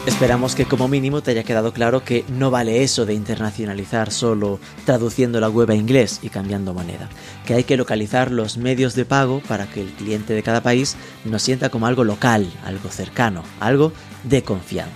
Esperamos 0.09 0.55
que 0.55 0.65
como 0.65 0.87
mínimo 0.87 1.21
te 1.21 1.31
haya 1.31 1.43
quedado 1.43 1.71
claro 1.71 2.03
que 2.03 2.25
no 2.29 2.49
vale 2.49 2.81
eso 2.81 3.05
de 3.05 3.13
internacionalizar 3.13 4.11
solo 4.11 4.59
traduciendo 4.83 5.39
la 5.39 5.49
web 5.49 5.69
a 5.69 5.75
inglés 5.75 6.19
y 6.23 6.29
cambiando 6.29 6.73
moneda, 6.73 7.07
que 7.45 7.53
hay 7.53 7.63
que 7.63 7.77
localizar 7.77 8.31
los 8.31 8.57
medios 8.57 8.95
de 8.95 9.05
pago 9.05 9.39
para 9.47 9.67
que 9.67 9.81
el 9.81 9.91
cliente 9.91 10.33
de 10.33 10.41
cada 10.41 10.61
país 10.61 10.97
nos 11.25 11.43
sienta 11.43 11.69
como 11.69 11.85
algo 11.85 12.03
local, 12.03 12.51
algo 12.65 12.89
cercano, 12.89 13.43
algo 13.59 13.93
de 14.23 14.41
confianza. 14.41 14.91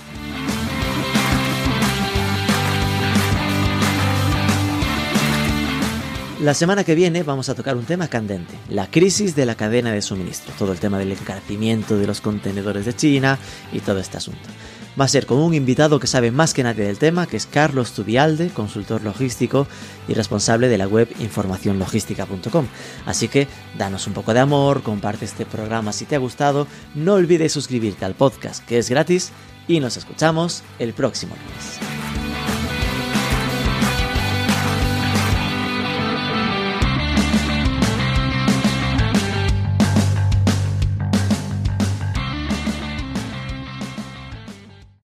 La 6.41 6.55
semana 6.55 6.83
que 6.83 6.95
viene 6.95 7.21
vamos 7.21 7.47
a 7.49 7.55
tocar 7.55 7.77
un 7.77 7.85
tema 7.85 8.07
candente, 8.07 8.55
la 8.67 8.87
crisis 8.87 9.35
de 9.35 9.45
la 9.45 9.55
cadena 9.55 9.91
de 9.91 10.01
suministro, 10.01 10.53
todo 10.57 10.73
el 10.73 10.79
tema 10.79 10.97
del 10.97 11.11
encarecimiento 11.11 11.97
de 11.97 12.07
los 12.07 12.19
contenedores 12.19 12.85
de 12.85 12.95
China 12.95 13.37
y 13.71 13.79
todo 13.79 13.99
este 13.99 14.17
asunto 14.17 14.49
va 14.99 15.05
a 15.05 15.07
ser 15.07 15.25
con 15.25 15.39
un 15.39 15.53
invitado 15.53 15.99
que 15.99 16.07
sabe 16.07 16.31
más 16.31 16.53
que 16.53 16.63
nadie 16.63 16.85
del 16.85 16.97
tema, 16.97 17.27
que 17.27 17.37
es 17.37 17.45
Carlos 17.45 17.93
Tubialde, 17.93 18.49
consultor 18.49 19.03
logístico 19.03 19.67
y 20.07 20.13
responsable 20.13 20.67
de 20.67 20.77
la 20.77 20.87
web 20.87 21.09
informacionlogística.com. 21.19 22.67
Así 23.05 23.27
que 23.27 23.47
danos 23.77 24.07
un 24.07 24.13
poco 24.13 24.33
de 24.33 24.39
amor, 24.39 24.83
comparte 24.83 25.25
este 25.25 25.45
programa 25.45 25.93
si 25.93 26.05
te 26.05 26.15
ha 26.15 26.19
gustado, 26.19 26.67
no 26.95 27.13
olvides 27.13 27.51
suscribirte 27.51 28.05
al 28.05 28.15
podcast 28.15 28.63
que 28.65 28.77
es 28.77 28.89
gratis 28.89 29.31
y 29.67 29.79
nos 29.79 29.97
escuchamos 29.97 30.63
el 30.79 30.93
próximo 30.93 31.35
lunes. 31.35 32.32